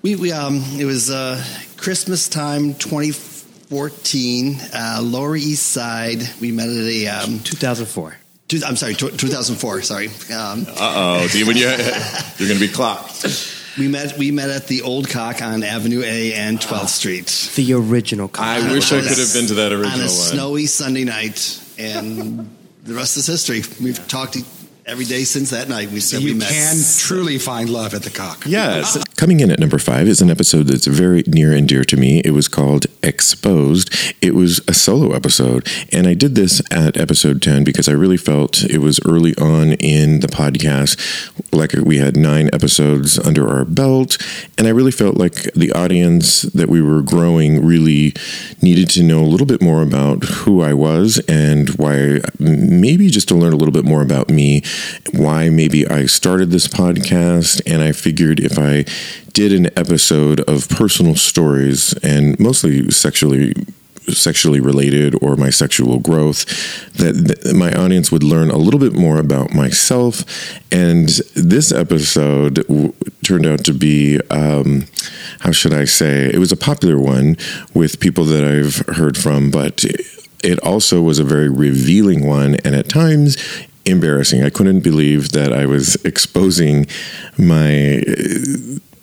We, 0.03 0.17
we 0.17 0.33
um 0.33 0.63
it 0.79 0.85
was 0.85 1.11
uh 1.11 1.43
Christmas 1.77 2.29
time 2.29 2.75
2014 2.75 4.57
uh 4.75 5.01
Lower 5.03 5.37
East 5.37 5.69
Side 5.71 6.23
we 6.41 6.53
met 6.53 6.69
at 6.69 6.77
a 6.77 7.07
um 7.09 7.41
2004. 7.41 8.17
two, 8.49 8.61
I'm 8.67 8.77
sorry 8.77 8.95
tw 8.95 9.17
2004 9.17 9.83
sorry 9.83 10.09
um 10.33 10.67
Uh 10.69 11.21
oh, 11.25 11.29
when 11.47 11.57
you 11.57 11.65
you're 12.39 12.49
going 12.49 12.59
to 12.61 12.67
be 12.67 12.69
clocked. 12.69 13.25
we 13.79 13.89
met 13.89 14.19
we 14.19 14.31
met 14.31 14.51
at 14.51 14.67
the 14.67 14.83
Old 14.83 15.09
Cock 15.09 15.41
on 15.43 15.63
Avenue 15.63 16.03
A 16.05 16.35
and 16.35 16.59
12th 16.59 16.89
Street 16.89 17.51
The 17.57 17.73
original. 17.75 18.31
I 18.35 18.73
wish 18.73 18.93
I 18.93 19.01
could 19.01 19.19
have 19.19 19.33
been 19.33 19.47
to 19.47 19.55
that 19.55 19.73
original 19.73 19.93
on 19.93 20.01
original 20.01 20.15
a 20.15 20.19
one. 20.19 20.33
snowy 20.33 20.67
Sunday 20.67 21.05
night 21.05 21.61
and 21.79 22.57
the 22.85 22.95
rest 22.95 23.17
is 23.17 23.27
history. 23.27 23.63
We've 23.83 24.07
talked 24.09 24.37
every 24.87 25.05
day 25.05 25.25
since 25.25 25.51
that 25.51 25.69
night 25.69 25.91
we 25.91 26.01
said 26.01 26.21
we 26.21 26.31
You 26.31 26.35
met 26.35 26.49
can 26.49 26.77
truly 26.99 27.39
find 27.39 27.71
love 27.71 27.95
at 27.95 28.03
the 28.03 28.11
cock. 28.11 28.45
Yes. 28.47 28.97
Ah. 28.99 29.03
Coming 29.17 29.41
in 29.41 29.51
at 29.51 29.59
number 29.59 29.79
five 29.79 30.07
is 30.07 30.21
an 30.21 30.31
episode 30.31 30.65
that's 30.65 30.87
very 30.87 31.23
near 31.27 31.53
and 31.53 31.69
dear 31.69 31.85
to 31.85 31.97
me. 31.97 32.21
It 32.25 32.33
was 32.33 32.49
called 32.49 32.87
Exposed. 33.03 33.95
It 34.21 34.35
was 34.35 34.61
a 34.69 34.75
solo 34.75 35.13
episode. 35.15 35.67
And 35.93 36.07
I 36.07 36.15
did 36.15 36.35
this 36.35 36.61
at 36.71 36.97
episode 36.97 37.41
10 37.41 37.65
because 37.65 37.89
I 37.89 37.93
really 37.93 38.17
felt 38.17 38.65
it 38.65 38.79
was 38.79 39.01
early 39.07 39.35
on 39.37 39.73
in 39.75 40.21
the 40.21 40.27
podcast. 40.27 40.99
Like 41.53 41.73
we 41.73 41.99
had 41.99 42.17
nine 42.17 42.51
episodes 42.53 43.19
under 43.19 43.49
our 43.49 43.65
belt. 43.65 44.19
And 44.59 44.67
I 44.67 44.71
really 44.71 44.93
felt 44.93 45.17
like 45.17 45.45
the 45.55 45.73
audience 45.73 46.43
that 46.43 46.69
we 46.69 46.83
were 46.83 47.01
growing 47.01 47.65
really 47.65 48.15
needed 48.61 48.91
to 48.91 49.03
know 49.03 49.23
a 49.23 49.31
little 49.31 49.47
bit 49.47 49.63
more 49.63 49.83
about 49.83 50.25
who 50.25 50.61
I 50.61 50.75
was 50.75 51.21
and 51.29 51.71
why, 51.71 52.21
maybe 52.39 53.09
just 53.09 53.29
to 53.29 53.35
learn 53.35 53.53
a 53.53 53.57
little 53.57 53.73
bit 53.73 53.85
more 53.85 54.03
about 54.03 54.29
me, 54.29 54.63
why 55.13 55.49
maybe 55.49 55.87
I 55.87 56.07
started 56.07 56.51
this 56.51 56.69
podcast. 56.69 57.61
And 57.67 57.83
I 57.83 57.93
figured 57.93 58.41
if 58.41 58.59
I 58.59 58.85
did 59.33 59.53
an 59.53 59.67
episode 59.77 60.41
of 60.49 60.69
personal 60.69 61.17
stories 61.17 61.93
and 62.03 62.39
mostly 62.39 62.91
sexually 62.91 63.55
sexually 64.09 64.61
related 64.61 65.15
or 65.23 65.37
my 65.37 65.51
sexual 65.51 65.99
growth 65.99 66.45
that, 66.95 67.55
my 67.55 67.73
audience 67.73 68.13
would 68.13 68.23
learn 68.23 68.51
a 68.51 68.57
little 68.57 68.81
bit 68.81 68.93
more 68.93 69.19
about 69.19 69.55
myself 69.55 70.25
and 70.71 71.09
this 71.35 71.73
episode 71.73 72.67
w- 72.67 72.93
turned 73.25 73.47
out 73.47 73.65
to 73.65 73.73
be 73.73 74.21
um, 74.31 74.87
how 75.41 75.51
should 75.51 75.73
i 75.73 75.85
say 75.85 76.31
it 76.33 76.39
was 76.39 76.53
a 76.53 76.57
popular 76.57 76.99
one 76.99 77.37
with 77.73 78.01
people 78.01 78.25
that 78.25 78.45
i've 78.45 78.97
heard 78.97 79.17
from 79.17 79.51
but 79.51 79.85
it 80.43 80.59
also 80.61 81.01
was 81.01 81.19
a 81.19 81.25
very 81.25 81.49
revealing 81.49 82.27
one 82.27 82.57
and 82.57 82.75
at 82.75 82.89
times 82.89 83.37
embarrassing 83.87 84.43
i 84.43 84.51
couldn't 84.51 84.81
believe 84.81 85.33
that 85.33 85.53
i 85.53 85.67
was 85.67 85.97
exposing 86.05 86.87
my 87.39 88.03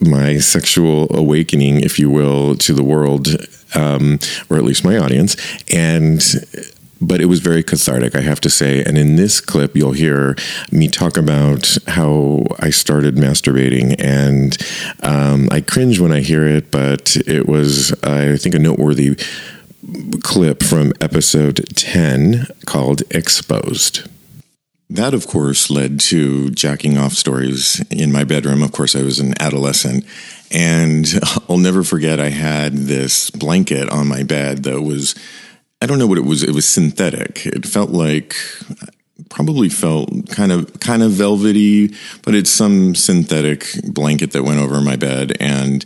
my 0.02 0.39
sexual 0.39 1.15
awakening, 1.15 1.82
if 1.82 2.00
you 2.00 2.10
will, 2.10 2.56
to 2.58 2.74
the 2.74 2.84
world, 2.84 3.28
um, 3.76 4.20
or 4.50 4.58
at 4.58 4.63
least 4.63 4.84
my 4.84 4.98
audience. 4.98 5.38
And 5.72 6.24
but 7.04 7.20
it 7.20 7.26
was 7.26 7.39
very 7.39 7.63
cathartic, 7.63 8.15
I 8.15 8.22
have 8.22 8.39
to 8.41 8.50
say. 8.50 8.84
And 8.84 8.96
in 8.96 9.15
this 9.15 9.41
clip, 9.41 9.76
you'll 9.76 9.94
hear 9.94 10.36
me 10.72 10.88
talk 10.88 11.17
about 11.17 11.78
how 11.88 12.46
I 12.60 12.70
started 12.70 13.15
masturbating, 13.15 13.96
and 13.98 14.56
um, 15.02 15.48
I 15.52 15.62
cringe 15.62 16.00
when 16.00 16.12
I 16.12 16.20
hear 16.20 16.46
it, 16.46 16.70
but 16.70 17.15
it 17.26 17.48
was, 17.48 17.91
I 18.04 18.38
think, 18.38 18.54
a 18.54 18.60
noteworthy 18.60 19.17
clip 20.22 20.62
from 20.62 20.94
episode 21.02 21.65
10 21.76 22.46
called 22.67 23.02
Exposed. 23.10 24.08
That, 24.91 25.13
of 25.13 25.25
course, 25.25 25.69
led 25.69 26.01
to 26.01 26.49
jacking 26.49 26.97
off 26.97 27.13
stories 27.13 27.80
in 27.89 28.12
my 28.12 28.25
bedroom. 28.25 28.62
Of 28.62 28.73
course, 28.73 28.93
I 28.93 29.04
was 29.04 29.19
an 29.19 29.34
adolescent. 29.39 30.06
And 30.51 31.08
I'll 31.47 31.58
never 31.58 31.82
forget, 31.82 32.19
I 32.19 32.27
had 32.27 32.73
this 32.73 33.30
blanket 33.30 33.89
on 33.89 34.08
my 34.08 34.23
bed 34.23 34.63
that 34.63 34.82
was, 34.82 35.15
I 35.82 35.86
don't 35.86 35.97
know 35.97 36.08
what 36.08 36.17
it 36.17 36.25
was. 36.25 36.43
It 36.43 36.54
was 36.54 36.67
synthetic. 36.67 37.45
It 37.45 37.65
felt 37.65 37.91
like, 37.91 38.36
probably 39.30 39.69
felt 39.69 40.10
kind 40.30 40.51
of, 40.51 40.82
kind 40.82 41.04
of 41.04 41.12
velvety, 41.12 41.95
but 42.23 42.36
it's 42.36 42.49
some 42.49 42.93
synthetic 42.93 43.67
blanket 43.86 44.32
that 44.32 44.43
went 44.43 44.60
over 44.60 44.82
my 44.82 44.97
bed. 44.97 45.38
And 45.39 45.86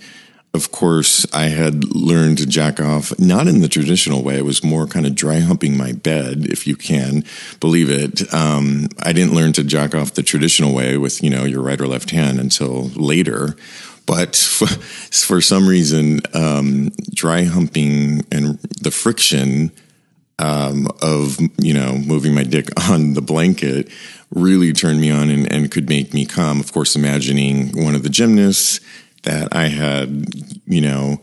of 0.56 0.72
course, 0.72 1.26
I 1.34 1.46
had 1.46 1.94
learned 1.94 2.39
to 2.39 2.48
jack 2.48 2.80
off, 2.80 3.18
not 3.20 3.48
in 3.48 3.62
the 3.62 3.68
traditional 3.68 4.24
way. 4.24 4.38
It 4.38 4.46
was 4.46 4.63
more 4.63 4.88
kind 4.88 5.06
of 5.06 5.13
dry 5.13 5.39
humping 5.39 5.78
my 5.78 5.91
bed, 5.91 6.46
if 6.50 6.65
you 6.65 6.76
can 6.76 7.24
believe 7.60 7.89
it. 7.89 8.34
Um, 8.34 8.88
I 9.04 9.13
didn't 9.13 9.36
learn 9.36 9.54
to 9.54 9.63
jack 9.63 9.94
off 9.94 10.13
the 10.13 10.24
traditional 10.24 10.74
way 10.74 10.98
with, 10.98 11.22
you 11.22 11.30
know, 11.30 11.44
your 11.44 11.62
right 11.62 11.80
or 11.80 11.88
left 11.88 12.10
hand 12.10 12.39
until 12.39 12.86
later. 12.96 13.56
But 14.06 14.36
for, 14.36 14.68
for 14.68 15.41
some 15.41 15.68
reason, 15.68 16.22
um, 16.34 16.91
dry 17.13 17.44
humping 17.44 18.26
and 18.32 18.58
the 18.82 18.91
friction 18.91 19.72
um, 20.38 20.88
of 21.02 21.39
you 21.58 21.74
know 21.74 21.98
moving 21.98 22.34
my 22.34 22.44
dick 22.44 22.68
on 22.89 23.13
the 23.13 23.22
blanket 23.22 23.89
really 24.32 24.74
turned 24.74 25.00
me 25.00 25.10
on 25.10 25.30
and, 25.30 25.52
and 25.52 25.72
could 25.72 25.88
make 25.88 26.13
me 26.13 26.26
come. 26.26 26.60
Of 26.60 26.74
course, 26.74 26.96
imagining 26.96 27.84
one 27.84 27.96
of 27.96 28.04
the 28.04 28.10
gymnasts 28.10 28.82
that 29.26 29.56
I 29.56 29.68
had, 29.68 30.26
you 30.66 30.82
know, 30.82 31.22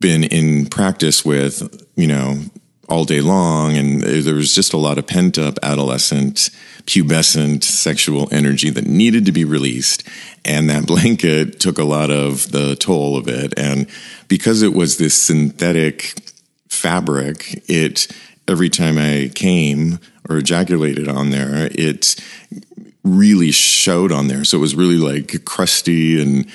been 0.00 0.24
in 0.24 0.66
practice 0.66 1.24
with, 1.24 1.86
you 1.96 2.08
know, 2.08 2.40
all 2.88 3.04
day 3.04 3.20
long. 3.20 3.76
And 3.76 4.02
there 4.02 4.34
was 4.34 4.54
just 4.54 4.74
a 4.74 4.78
lot 4.78 4.98
of 4.98 5.06
pent 5.06 5.38
up 5.38 5.58
adolescent, 5.62 6.50
pubescent 6.84 7.64
sexual 7.64 8.28
energy 8.30 8.68
that 8.70 8.86
needed 8.86 9.24
to 9.26 9.32
be 9.32 9.44
released. 9.44 10.06
And 10.44 10.68
that 10.68 10.86
blanket 10.86 11.58
took 11.60 11.78
a 11.78 11.84
lot 11.84 12.10
of 12.10 12.52
the 12.52 12.76
toll 12.76 13.16
of 13.16 13.28
it. 13.28 13.54
And 13.56 13.88
because 14.28 14.60
it 14.60 14.74
was 14.74 14.98
this 14.98 15.14
synthetic 15.14 16.20
fabric, 16.68 17.64
it, 17.68 18.08
every 18.46 18.68
time 18.68 18.98
I 18.98 19.30
came 19.34 19.98
or 20.28 20.38
ejaculated 20.38 21.08
on 21.08 21.30
there, 21.30 21.68
it 21.72 22.16
really 23.04 23.50
showed 23.50 24.12
on 24.12 24.28
there. 24.28 24.44
So 24.44 24.58
it 24.58 24.60
was 24.60 24.74
really 24.74 24.98
like 24.98 25.44
crusty 25.44 26.20
and 26.20 26.46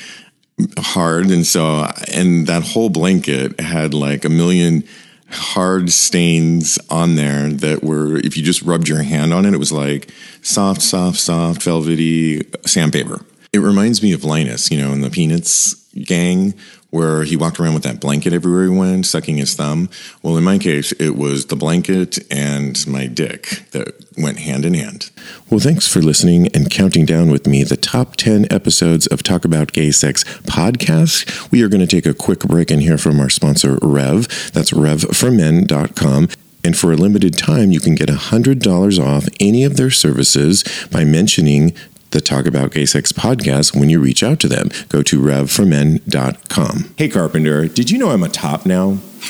hard. 0.77 1.27
And 1.27 1.45
so, 1.45 1.89
and 2.11 2.47
that 2.47 2.63
whole 2.63 2.89
blanket 2.89 3.59
had 3.59 3.93
like 3.93 4.25
a 4.25 4.29
million 4.29 4.83
hard 5.29 5.91
stains 5.91 6.79
on 6.89 7.15
there 7.15 7.49
that 7.49 7.83
were, 7.83 8.17
if 8.17 8.37
you 8.37 8.43
just 8.43 8.61
rubbed 8.61 8.87
your 8.87 9.03
hand 9.03 9.33
on 9.33 9.45
it, 9.45 9.53
it 9.53 9.57
was 9.57 9.71
like 9.71 10.09
soft, 10.41 10.81
soft, 10.81 11.19
soft, 11.19 11.61
velvety 11.63 12.47
sandpaper. 12.65 13.25
It 13.53 13.59
reminds 13.59 14.01
me 14.01 14.13
of 14.13 14.23
Linus, 14.23 14.71
you 14.71 14.77
know, 14.77 14.91
in 14.91 15.01
the 15.01 15.09
Peanuts 15.09 15.75
gang 15.93 16.53
where 16.89 17.23
he 17.23 17.35
walked 17.35 17.59
around 17.59 17.73
with 17.73 17.83
that 17.83 17.99
blanket 17.99 18.33
everywhere 18.33 18.63
he 18.63 18.69
went, 18.69 19.05
sucking 19.05 19.37
his 19.37 19.53
thumb. 19.53 19.89
Well, 20.23 20.37
in 20.37 20.43
my 20.43 20.57
case, 20.57 20.91
it 20.93 21.17
was 21.17 21.47
the 21.47 21.55
blanket 21.55 22.19
and 22.31 22.85
my 22.87 23.07
dick 23.07 23.63
that 23.71 23.93
went 24.17 24.39
hand 24.39 24.65
in 24.65 24.73
hand. 24.73 25.11
Well, 25.49 25.59
thanks 25.59 25.87
for 25.87 26.01
listening 26.01 26.47
and 26.55 26.69
counting 26.69 27.05
down 27.05 27.29
with 27.29 27.45
me 27.45 27.63
the 27.63 27.77
top 27.77 28.15
10 28.15 28.47
episodes 28.51 29.05
of 29.07 29.21
Talk 29.21 29.43
About 29.43 29.73
Gay 29.73 29.91
Sex 29.91 30.23
podcast. 30.43 31.51
We 31.51 31.61
are 31.61 31.69
going 31.69 31.85
to 31.85 31.87
take 31.87 32.05
a 32.05 32.13
quick 32.13 32.39
break 32.39 32.71
and 32.71 32.81
hear 32.81 32.97
from 32.97 33.19
our 33.19 33.29
sponsor, 33.29 33.77
Rev. 33.81 34.51
That's 34.53 34.71
revformen.com. 34.71 36.29
And 36.63 36.77
for 36.77 36.91
a 36.91 36.97
limited 36.97 37.37
time, 37.37 37.71
you 37.71 37.79
can 37.79 37.95
get 37.95 38.09
$100 38.09 38.99
off 38.99 39.27
any 39.39 39.63
of 39.63 39.77
their 39.77 39.91
services 39.91 40.63
by 40.91 41.05
mentioning 41.05 41.73
the 42.11 42.21
Talk 42.21 42.45
About 42.45 42.71
Gay 42.71 42.85
Sex 42.85 43.11
podcast 43.11 43.75
when 43.77 43.89
you 43.89 43.99
reach 43.99 44.23
out 44.23 44.39
to 44.41 44.47
them. 44.47 44.69
Go 44.89 45.01
to 45.03 45.19
revformen.com. 45.19 46.93
Hey, 46.97 47.09
Carpenter, 47.09 47.67
did 47.67 47.89
you 47.91 47.97
know 47.97 48.09
I'm 48.11 48.23
a 48.23 48.29
top 48.29 48.65
now? 48.65 48.97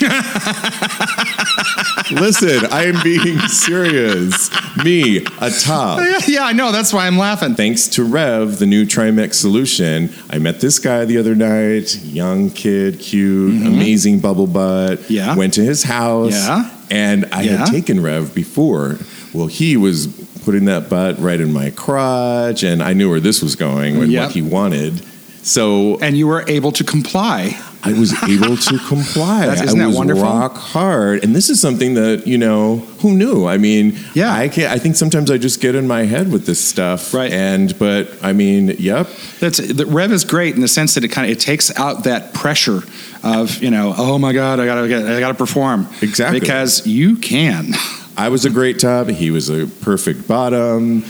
Listen, 2.10 2.66
I 2.70 2.84
am 2.86 3.02
being 3.02 3.38
serious. 3.48 4.50
Me, 4.84 5.18
a 5.40 5.50
top. 5.50 6.00
Yeah, 6.00 6.18
yeah, 6.28 6.44
I 6.44 6.52
know. 6.52 6.72
That's 6.72 6.92
why 6.92 7.06
I'm 7.06 7.18
laughing. 7.18 7.54
Thanks 7.54 7.88
to 7.88 8.04
Rev, 8.04 8.58
the 8.58 8.66
new 8.66 8.84
Trimix 8.86 9.34
solution, 9.34 10.10
I 10.30 10.38
met 10.38 10.60
this 10.60 10.78
guy 10.78 11.04
the 11.04 11.18
other 11.18 11.34
night. 11.34 11.96
Young 12.04 12.50
kid, 12.50 13.00
cute, 13.00 13.66
amazing 13.66 14.20
bubble 14.20 14.46
butt. 14.46 14.98
Mm-hmm. 15.00 15.12
Yeah. 15.12 15.36
Went 15.36 15.54
to 15.54 15.64
his 15.64 15.82
house. 15.82 16.32
Yeah. 16.32 16.70
And 16.90 17.26
I 17.32 17.42
Yeah. 17.42 17.56
had 17.58 17.66
taken 17.66 18.00
Rev 18.02 18.34
before. 18.34 18.98
Well, 19.34 19.46
he 19.48 19.76
was 19.76 20.06
putting 20.48 20.64
that 20.64 20.88
butt 20.88 21.18
right 21.18 21.40
in 21.42 21.52
my 21.52 21.68
crotch, 21.68 22.62
and 22.62 22.82
I 22.82 22.94
knew 22.94 23.10
where 23.10 23.20
this 23.20 23.42
was 23.42 23.54
going 23.54 23.96
and 24.00 24.10
Yep. 24.10 24.22
what 24.28 24.32
he 24.32 24.40
wanted. 24.40 25.02
So 25.42 25.98
And 26.00 26.16
you 26.16 26.26
were 26.26 26.42
able 26.48 26.72
to 26.72 26.84
comply. 26.84 27.58
I 27.84 27.92
was 27.92 28.12
able 28.24 28.56
to 28.56 28.78
comply. 28.88 29.40
That's- 29.46 29.62
isn't 29.62 29.78
I 29.78 29.82
that 29.84 29.88
was 29.88 29.96
wonderful? 29.96 30.22
rock 30.24 30.56
hard, 30.56 31.22
and 31.22 31.36
this 31.36 31.50
is 31.50 31.60
something 31.60 31.94
that 31.94 32.26
you 32.26 32.38
know 32.38 32.82
who 33.00 33.12
knew. 33.12 33.46
I 33.46 33.58
mean, 33.58 33.94
Yeah. 34.14 34.32
I 34.34 34.48
can 34.48 34.70
I 34.70 34.78
think 34.78 34.96
sometimes 34.96 35.30
I 35.30 35.36
just 35.36 35.60
get 35.60 35.74
in 35.74 35.86
my 35.86 36.04
head 36.04 36.32
with 36.32 36.46
this 36.46 36.58
stuff, 36.64 37.12
Right. 37.12 37.30
And 37.30 37.78
but 37.78 38.08
I 38.22 38.32
mean, 38.32 38.74
yep, 38.78 39.06
That's 39.40 39.58
the 39.58 39.84
Rev 39.84 40.12
is 40.12 40.24
great 40.24 40.54
in 40.54 40.62
the 40.62 40.68
sense 40.68 40.94
that 40.94 41.04
it 41.04 41.08
kind 41.08 41.26
of 41.30 41.36
it 41.36 41.40
takes 41.40 41.70
out 41.78 42.04
that 42.04 42.32
pressure 42.32 42.82
of 43.22 43.62
you 43.62 43.70
know 43.70 43.94
oh 43.98 44.18
my 44.18 44.32
god 44.32 44.60
I 44.60 44.64
gotta 44.66 44.88
get, 44.88 45.04
I 45.06 45.20
gotta 45.20 45.34
perform 45.34 45.86
Exactly. 46.00 46.40
because 46.40 46.86
you 46.86 47.16
can. 47.16 47.74
I 48.18 48.28
was 48.30 48.44
a 48.44 48.50
great 48.50 48.80
top. 48.80 49.06
He 49.06 49.30
was 49.30 49.48
a 49.48 49.66
perfect 49.66 50.26
bottom. 50.26 51.04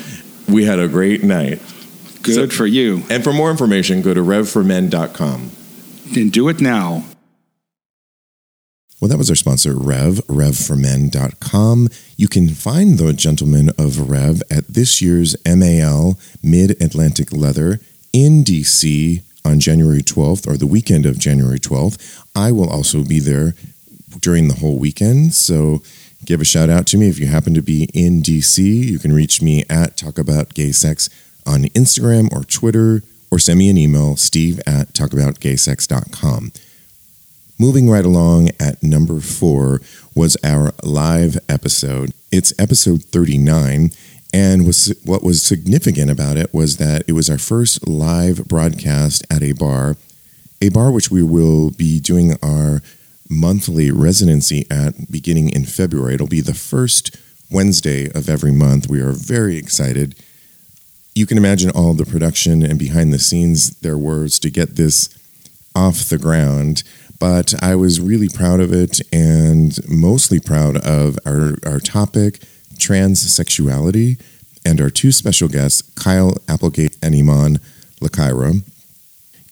We 0.47 0.65
had 0.65 0.79
a 0.79 0.89
great 0.89 1.25
night. 1.25 1.59
Good 2.23 2.35
So- 2.35 2.49
for 2.57 2.67
you. 2.67 3.03
And 3.09 3.25
for 3.25 3.33
more 3.33 3.51
information, 3.51 4.03
go 4.03 4.13
to 4.13 4.21
revformen.com. 4.23 5.51
Then 6.13 6.29
do 6.29 6.49
it 6.49 6.61
now. 6.61 7.05
Well, 9.01 9.09
that 9.09 9.17
was 9.17 9.31
our 9.31 9.37
sponsor, 9.37 9.75
Rev, 9.75 10.21
revformen.com. 10.27 11.89
You 12.17 12.29
can 12.29 12.49
find 12.49 12.99
the 12.99 13.13
gentlemen 13.13 13.71
of 13.79 14.11
Rev 14.11 14.43
at 14.51 14.67
this 14.69 15.01
year's 15.01 15.37
MAL 15.47 16.19
Mid 16.43 16.73
Atlantic 16.83 17.33
Leather 17.33 17.81
in 18.13 18.43
DC 18.45 19.23
on 19.45 19.61
January 19.61 20.03
12th 20.03 20.47
or 20.49 20.57
the 20.57 20.67
weekend 20.67 21.07
of 21.07 21.19
January 21.19 21.61
12th. 21.61 21.97
I 22.35 22.51
will 22.53 22.69
also 22.69 23.05
be 23.05 23.21
there 23.21 23.55
during 24.21 24.49
the 24.49 24.55
whole 24.55 24.79
weekend. 24.79 25.33
So 25.35 25.81
give 26.25 26.41
a 26.41 26.45
shout 26.45 26.69
out 26.69 26.87
to 26.89 26.99
me 26.99 27.09
if 27.09 27.19
you 27.19 27.27
happen 27.27 27.55
to 27.55 27.63
be 27.63 27.89
in 27.95 28.23
DC. 28.23 28.59
You 28.59 28.99
can 28.99 29.13
reach 29.13 29.41
me 29.41 29.65
at 29.71 29.97
Talk 29.97 30.19
About 30.19 30.55
Gay 30.55 30.73
Sex 30.73 31.09
on 31.47 31.65
Instagram 31.65 32.33
or 32.33 32.45
Twitter 32.45 33.03
or 33.31 33.39
send 33.39 33.59
me 33.59 33.71
an 33.71 33.79
email, 33.79 34.17
steve 34.17 34.61
at 34.67 34.93
talkaboutgaysex.com. 34.95 36.53
Moving 37.59 37.91
right 37.91 38.05
along 38.05 38.51
at 38.61 38.83
number 38.83 39.21
four 39.21 39.81
was 40.15 40.37
our 40.45 40.73
live 40.83 41.39
episode. 41.49 42.13
It's 42.31 42.53
episode 42.59 43.03
39. 43.05 43.91
And 44.33 44.67
was, 44.67 44.95
what 45.05 45.25
was 45.25 45.43
significant 45.43 46.11
about 46.11 46.37
it 46.37 46.53
was 46.53 46.77
that 46.77 47.03
it 47.09 47.13
was 47.13 47.31
our 47.31 47.39
first 47.39 47.89
live 47.89 48.47
broadcast 48.47 49.25
at 49.31 49.43
a 49.43 49.53
bar, 49.53 49.97
a 50.61 50.69
bar 50.69 50.91
which 50.91 51.11
we 51.11 51.23
will 51.23 51.71
be 51.71 51.99
doing 51.99 52.37
our 52.43 52.83
monthly 53.29 53.91
residency 53.91 54.67
at 54.71 55.11
beginning 55.11 55.51
in 55.51 55.65
February. 55.65 56.15
It'll 56.15 56.27
be 56.27 56.41
the 56.41 56.55
first 56.55 57.17
Wednesday 57.51 58.11
of 58.11 58.29
every 58.29 58.53
month. 58.53 58.89
We 58.89 59.01
are 59.01 59.13
very 59.13 59.57
excited. 59.57 60.15
You 61.15 61.27
can 61.27 61.39
imagine 61.39 61.71
all 61.71 61.95
the 61.95 62.05
production 62.05 62.63
and 62.63 62.79
behind 62.79 63.13
the 63.13 63.19
scenes 63.19 63.79
there 63.81 63.99
was 63.99 64.39
to 64.41 64.51
get 64.51 64.77
this 64.77 65.15
off 65.75 66.09
the 66.09 66.19
ground 66.19 66.83
but 67.19 67.55
I 67.63 67.75
was 67.75 68.01
really 68.01 68.29
proud 68.29 68.61
of 68.61 68.73
it 68.73 69.01
and 69.13 69.79
mostly 69.89 70.39
proud 70.39 70.77
of 70.77 71.19
our, 71.27 71.57
our 71.67 71.81
topic, 71.81 72.41
transsexuality, 72.75 74.21
and 74.65 74.81
our 74.81 74.91
two 74.91 75.13
special 75.13 75.49
guests, 75.49 75.83
Kyle 75.95 76.37
Applegate 76.49 76.97
and 77.03 77.15
Iman 77.15 77.59
Lakaira. 78.01 78.63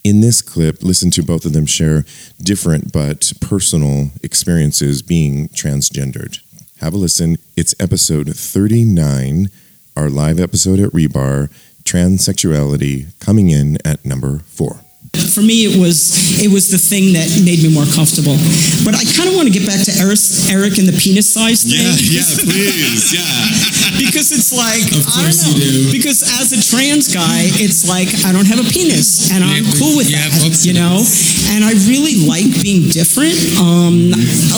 In 0.07 0.21
this 0.21 0.41
clip, 0.41 0.85
listen 0.85 1.11
to 1.11 1.23
both 1.25 1.45
of 1.45 1.53
them 1.53 1.67
share 1.67 2.05
different 2.41 2.93
but 2.93 3.33
personal 3.41 4.13
experiences 4.23 5.03
being 5.03 5.49
transgendered. 5.49 6.39
Have 6.79 6.95
a 6.95 6.97
listen. 6.97 7.39
It's 7.57 7.75
episode 7.81 8.33
39, 8.37 9.49
our 9.97 10.09
live 10.09 10.39
episode 10.39 10.79
at 10.79 10.93
Rebar, 10.93 11.51
Transsexuality, 11.83 13.19
coming 13.19 13.51
in 13.51 13.79
at 13.85 14.05
number 14.05 14.45
four. 14.47 14.86
For 15.15 15.41
me, 15.45 15.69
it 15.69 15.77
was 15.77 16.41
it 16.43 16.49
was 16.53 16.69
the 16.73 16.79
thing 16.81 17.13
that 17.13 17.29
made 17.45 17.61
me 17.63 17.69
more 17.73 17.87
comfortable. 17.93 18.37
But 18.85 18.97
I 18.97 19.05
kind 19.05 19.29
of 19.29 19.37
want 19.37 19.49
to 19.49 19.55
get 19.55 19.65
back 19.69 19.81
to 19.85 19.93
Eric, 20.01 20.17
Eric 20.49 20.77
and 20.81 20.89
the 20.89 20.97
penis 20.97 21.29
size 21.33 21.65
thing. 21.65 21.77
Yeah, 21.77 22.21
yeah, 22.21 22.29
please, 22.45 23.13
yeah. 23.13 24.01
because 24.03 24.33
it's 24.33 24.53
like 24.53 24.85
Of 24.97 25.05
I 25.09 25.25
don't 25.25 25.29
course 25.29 25.41
you 25.49 25.55
know. 25.57 25.89
do. 25.89 25.93
Because 25.93 26.21
as 26.41 26.53
a 26.57 26.61
trans 26.61 27.09
guy, 27.13 27.49
it's 27.61 27.85
like 27.89 28.09
I 28.25 28.33
don't 28.33 28.49
have 28.49 28.61
a 28.61 28.69
penis, 28.69 29.33
and 29.33 29.45
I'm 29.45 29.65
Yeah, 29.65 29.77
cool 29.81 29.97
with 29.97 30.09
yeah, 30.09 30.25
that. 30.29 30.41
folks, 30.41 30.65
You 30.65 30.73
know, 30.77 31.01
and 31.53 31.65
I 31.65 31.73
really 31.89 32.25
like 32.29 32.49
being 32.65 32.89
different. 32.93 33.37
Um, 33.61 34.13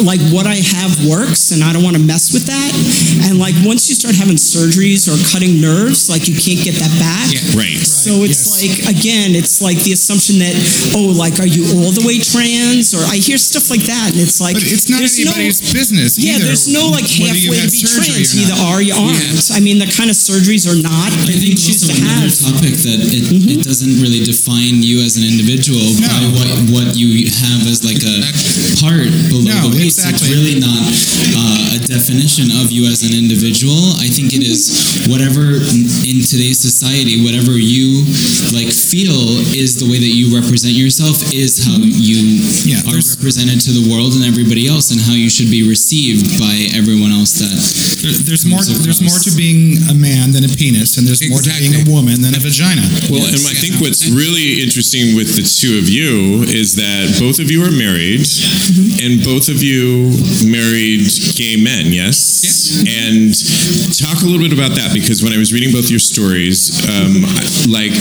like 0.06 0.22
what 0.34 0.46
I 0.46 0.58
have 0.78 0.94
works, 1.06 1.50
and 1.54 1.62
I 1.62 1.70
don't 1.74 1.82
want 1.86 1.98
to 1.98 2.02
mess 2.02 2.30
with 2.34 2.46
that. 2.46 2.70
And 3.30 3.38
like 3.38 3.54
once 3.66 3.86
you 3.90 3.94
start 3.98 4.14
having 4.14 4.38
surgeries 4.38 5.06
or 5.10 5.14
cutting 5.30 5.58
nerves, 5.62 6.06
like 6.10 6.26
you 6.30 6.34
can't 6.38 6.62
get 6.62 6.74
that 6.82 6.92
back. 7.02 7.30
Yeah, 7.34 7.58
right. 7.58 7.82
So 7.82 8.22
it's 8.26 8.46
like 8.58 8.78
again, 8.90 9.34
it's 9.38 9.58
like 9.62 9.78
the 9.82 9.92
assumption 9.94 10.37
that 10.40 10.54
oh, 10.96 11.12
like 11.14 11.38
are 11.40 11.46
you 11.48 11.64
all 11.78 11.90
the 11.92 12.02
way 12.06 12.18
trans? 12.22 12.94
Or 12.94 13.02
I 13.06 13.16
hear 13.20 13.38
stuff 13.38 13.70
like 13.70 13.84
that, 13.90 14.12
and 14.14 14.20
it's 14.20 14.40
like 14.40 14.54
But 14.58 14.64
it's 14.66 14.88
not 14.88 14.98
there's 15.02 15.18
anybody's 15.18 15.60
business 15.72 16.18
Yeah, 16.18 16.36
either, 16.38 16.48
there's 16.50 16.68
no 16.70 16.88
like 16.90 17.06
halfway 17.08 17.58
to 17.58 17.62
have 17.66 17.72
be 17.72 17.82
trans. 17.84 18.34
or 18.34 18.40
Either 18.44 18.56
are 18.70 18.80
you 18.82 18.94
aren't. 18.96 19.50
I 19.54 19.60
mean, 19.60 19.78
the 19.78 19.90
kind 19.90 20.08
of 20.10 20.16
surgeries 20.18 20.64
are 20.66 20.78
not 20.78 21.10
I 21.12 21.28
that 21.28 21.38
you 21.38 21.54
think 21.54 21.58
choose 21.60 21.82
also 21.84 21.94
to 21.94 22.02
another 22.02 22.28
have. 22.30 22.34
topic 22.54 22.74
that 22.86 22.98
it, 23.04 23.24
it 23.58 23.60
doesn't 23.64 23.98
really 24.02 24.22
define 24.24 24.80
you 24.82 25.02
as 25.04 25.16
an 25.18 25.24
individual 25.26 25.82
by 26.02 26.22
what, 26.34 26.48
what 26.72 26.88
you 26.96 27.26
have 27.30 27.66
as 27.68 27.82
like 27.86 28.00
a 28.02 28.16
part 28.82 29.08
below 29.30 29.44
No, 29.46 29.68
the 29.70 29.82
waist. 29.82 29.98
exactly. 30.02 30.28
It's 30.28 30.34
really 30.34 30.56
not 30.60 30.82
uh, 31.36 31.76
a 31.76 31.80
definition 31.84 32.50
of 32.62 32.70
you 32.72 32.86
as 32.88 33.02
an 33.04 33.12
individual. 33.14 33.76
I 34.00 34.08
think 34.08 34.32
it 34.34 34.42
is 34.44 34.70
whatever 35.10 35.58
in 36.06 36.22
today's 36.24 36.58
society, 36.60 37.22
whatever 37.24 37.56
you 37.58 38.04
like 38.54 38.70
feel 38.72 39.40
is 39.54 39.76
the 39.78 39.86
way 39.88 39.98
that 39.98 40.12
you 40.14 40.27
represent 40.34 40.74
yourself 40.74 41.16
is 41.32 41.64
how 41.64 41.76
you 41.78 42.16
Yeah, 42.64 42.80
are 42.86 42.92
there's- 42.98 43.16
represented 43.16 43.60
to 43.62 43.72
the 43.72 43.88
world 43.90 44.14
and 44.14 44.24
everybody 44.24 44.66
else, 44.66 44.90
and 44.90 45.00
how 45.00 45.12
you 45.14 45.30
should 45.30 45.50
be 45.50 45.62
received 45.68 46.38
by 46.38 46.68
everyone 46.74 47.12
else 47.12 47.32
that 47.38 47.50
There, 48.02 48.12
there's 48.12 48.44
more. 48.44 48.62
comes 48.62 48.84
There's 48.84 49.00
more 49.00 49.18
to 49.18 49.30
being 49.32 49.78
a 49.90 49.94
man 49.94 50.32
than 50.32 50.44
a 50.44 50.48
penis, 50.48 50.96
and 50.98 51.06
there's 51.06 51.22
more 51.28 51.40
to 51.42 51.50
being 51.58 51.74
a 51.74 51.84
woman 51.90 52.20
than 52.22 52.34
a 52.34 52.38
vagina. 52.40 52.82
Well, 53.10 53.24
and 53.26 53.34
I 53.46 53.54
think 53.54 53.80
what's 53.80 54.06
really 54.08 54.62
interesting 54.62 55.14
with 55.16 55.34
the 55.36 55.42
two 55.42 55.78
of 55.78 55.88
you 55.88 56.42
is 56.44 56.74
that 56.76 57.16
both 57.18 57.38
of 57.38 57.50
you 57.50 57.64
are 57.64 57.70
married, 57.70 58.26
and 59.02 59.22
both 59.24 59.48
of 59.48 59.62
you 59.62 60.12
married 60.44 61.06
gay 61.34 61.56
men, 61.56 61.92
yes? 61.92 62.44
And 62.86 63.34
talk 63.98 64.22
a 64.22 64.26
little 64.26 64.40
bit 64.46 64.52
about 64.52 64.74
that 64.76 64.92
because 64.92 65.22
when 65.22 65.32
I 65.32 65.38
was 65.38 65.52
reading 65.52 65.72
both 65.72 65.90
your 65.90 65.98
stories, 66.00 66.70
um, 66.88 67.24
I- 67.24 67.66
like, 67.68 67.92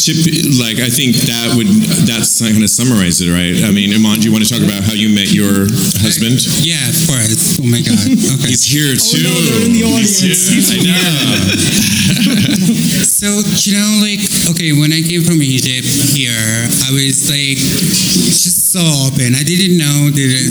Chip, 0.00 0.16
like 0.58 0.78
I 0.80 0.88
think 0.88 1.16
that 1.28 1.52
would 1.56 1.66
that's 2.08 2.40
kind 2.40 2.62
of 2.62 2.70
summarize 2.70 3.20
it, 3.20 3.28
right? 3.30 3.56
I 3.66 3.70
mean, 3.70 3.92
Iman, 3.92 4.20
do 4.20 4.28
you 4.28 4.32
want 4.32 4.44
to 4.46 4.50
talk 4.50 4.62
about 4.62 4.82
how 4.84 4.92
you 4.94 5.10
met 5.12 5.32
your 5.32 5.66
husband? 6.00 6.40
Yeah, 6.64 6.80
of 6.88 6.96
course. 7.06 7.58
Oh 7.60 7.66
my 7.68 7.80
god. 7.84 7.98
Okay. 8.40 8.48
He's 8.54 8.64
here 8.64 8.94
too. 8.96 9.26
Oh, 9.26 9.28
no, 9.28 9.34
they're 9.34 9.66
in 9.66 9.74
the 9.74 9.84
He's 10.00 10.22
audience. 10.22 10.48
here. 10.70 10.76
I 10.76 10.86
know. 10.86 12.70
So, 12.90 13.30
you 13.62 13.78
know, 13.78 14.02
like, 14.02 14.22
okay, 14.50 14.72
when 14.74 14.90
I 14.90 15.02
came 15.02 15.22
from 15.22 15.38
Egypt 15.42 15.86
here, 16.10 16.34
I 16.34 16.90
was 16.90 17.30
like, 17.30 17.60
just 17.60 18.72
so 18.74 18.82
open. 19.06 19.34
I 19.38 19.44
didn't 19.46 19.78
know 19.78 20.10
that 20.10 20.42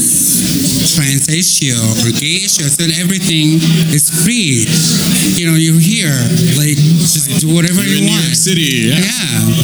trans 0.95 1.27
issue 1.27 1.75
or 2.03 2.11
gay 2.15 2.47
issue. 2.47 2.63
Said 2.69 2.95
everything 2.99 3.59
is 3.91 4.07
free. 4.23 4.63
You 5.35 5.51
know, 5.51 5.57
you're 5.59 5.79
here, 5.79 6.15
like 6.55 6.79
just 7.03 7.41
do 7.43 7.51
whatever 7.55 7.81
You're 7.83 7.91
you 7.91 7.97
in 7.97 8.03
New 8.07 8.15
want. 8.15 8.23
York 8.31 8.39
City, 8.39 8.91
yeah. 8.91 9.03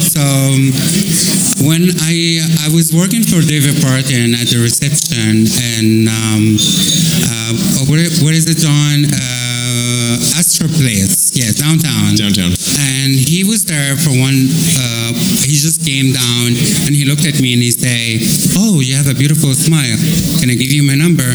So 0.00 0.20
um, 0.20 0.72
when 1.68 1.88
I 2.04 2.40
I 2.64 2.68
was 2.72 2.92
working 2.92 3.24
for 3.24 3.40
David 3.40 3.80
Barton 3.80 4.36
at 4.36 4.48
the 4.52 4.60
reception 4.60 5.48
and 5.48 6.08
um, 6.08 6.42
uh, 6.56 7.52
where, 7.88 8.04
where 8.24 8.36
is 8.36 8.48
it 8.48 8.64
on 8.64 9.04
uh, 9.08 9.35
Astor 10.36 10.68
Place? 10.68 11.32
Yeah, 11.36 11.52
downtown. 11.52 12.16
Downtown. 12.16 12.52
And 12.80 13.12
he 13.16 13.44
was 13.44 13.64
there 13.64 13.96
for 13.96 14.10
one. 14.12 14.48
Uh, 14.76 15.12
he 15.46 15.56
just 15.56 15.84
came 15.84 16.12
down 16.12 16.46
and 16.86 16.92
he 16.96 17.04
looked 17.04 17.24
at 17.26 17.38
me 17.40 17.52
and 17.56 17.62
he 17.62 17.70
say, 17.70 18.20
"Oh, 18.56 18.80
you 18.80 18.94
have 18.96 19.08
a 19.08 19.14
beautiful 19.16 19.52
smile. 19.54 19.96
Can 20.40 20.50
I 20.50 20.56
give 20.56 20.72
you 20.72 20.82
my 20.82 20.94
number?" 20.96 21.26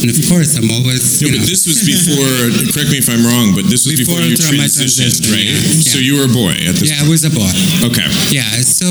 And 0.00 0.08
of 0.10 0.18
course, 0.28 0.56
I'm 0.58 0.68
always. 0.70 1.20
No, 1.20 1.28
you 1.28 1.32
but 1.36 1.40
know, 1.44 1.48
this 1.50 1.64
was 1.68 1.80
before. 1.84 2.72
correct 2.74 2.90
me 2.92 2.98
if 3.00 3.08
I'm 3.08 3.22
wrong, 3.24 3.52
but 3.54 3.68
this 3.68 3.84
was 3.86 3.96
before, 4.00 4.20
Before 4.20 4.28
you 4.32 4.36
transitioned, 4.36 4.96
transition, 4.96 5.32
right? 5.32 5.46
yeah. 5.48 5.92
So 5.92 5.98
you 6.00 6.16
were 6.20 6.26
a 6.28 6.32
boy 6.32 6.52
at 6.68 6.76
this. 6.80 6.90
Yeah, 6.92 7.04
I 7.04 7.08
was 7.08 7.24
a 7.24 7.32
boy. 7.32 7.50
Okay. 7.88 8.06
Yeah, 8.32 8.48
so 8.64 8.88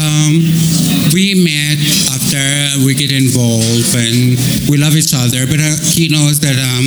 um, 0.00 0.32
we 1.12 1.34
met 1.36 1.78
after 2.14 2.42
we 2.86 2.94
get 2.94 3.10
involved 3.12 3.92
and 3.96 4.36
we 4.70 4.76
love 4.78 4.94
each 4.96 5.12
other. 5.16 5.46
But 5.46 5.60
uh, 5.60 5.76
he 5.96 6.08
knows 6.08 6.38
that 6.44 6.56
um, 6.56 6.86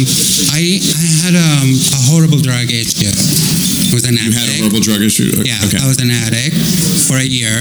I 0.54 0.80
I 0.80 1.06
had 1.28 1.36
um, 1.64 1.72
a 1.72 2.00
horrible 2.12 2.40
drug 2.44 2.68
issue. 2.72 3.08
I 3.08 3.96
was 3.96 4.04
an 4.10 4.18
You 4.20 4.28
addict. 4.28 4.36
had 4.36 4.50
a 4.52 4.56
horrible 4.60 4.84
drug 4.84 5.02
issue. 5.02 5.32
Yeah, 5.48 5.56
Okay. 5.64 5.80
I 5.80 5.88
was 5.88 6.00
an 6.04 6.12
addict 6.12 6.56
for 7.08 7.16
a 7.18 7.26
year. 7.26 7.56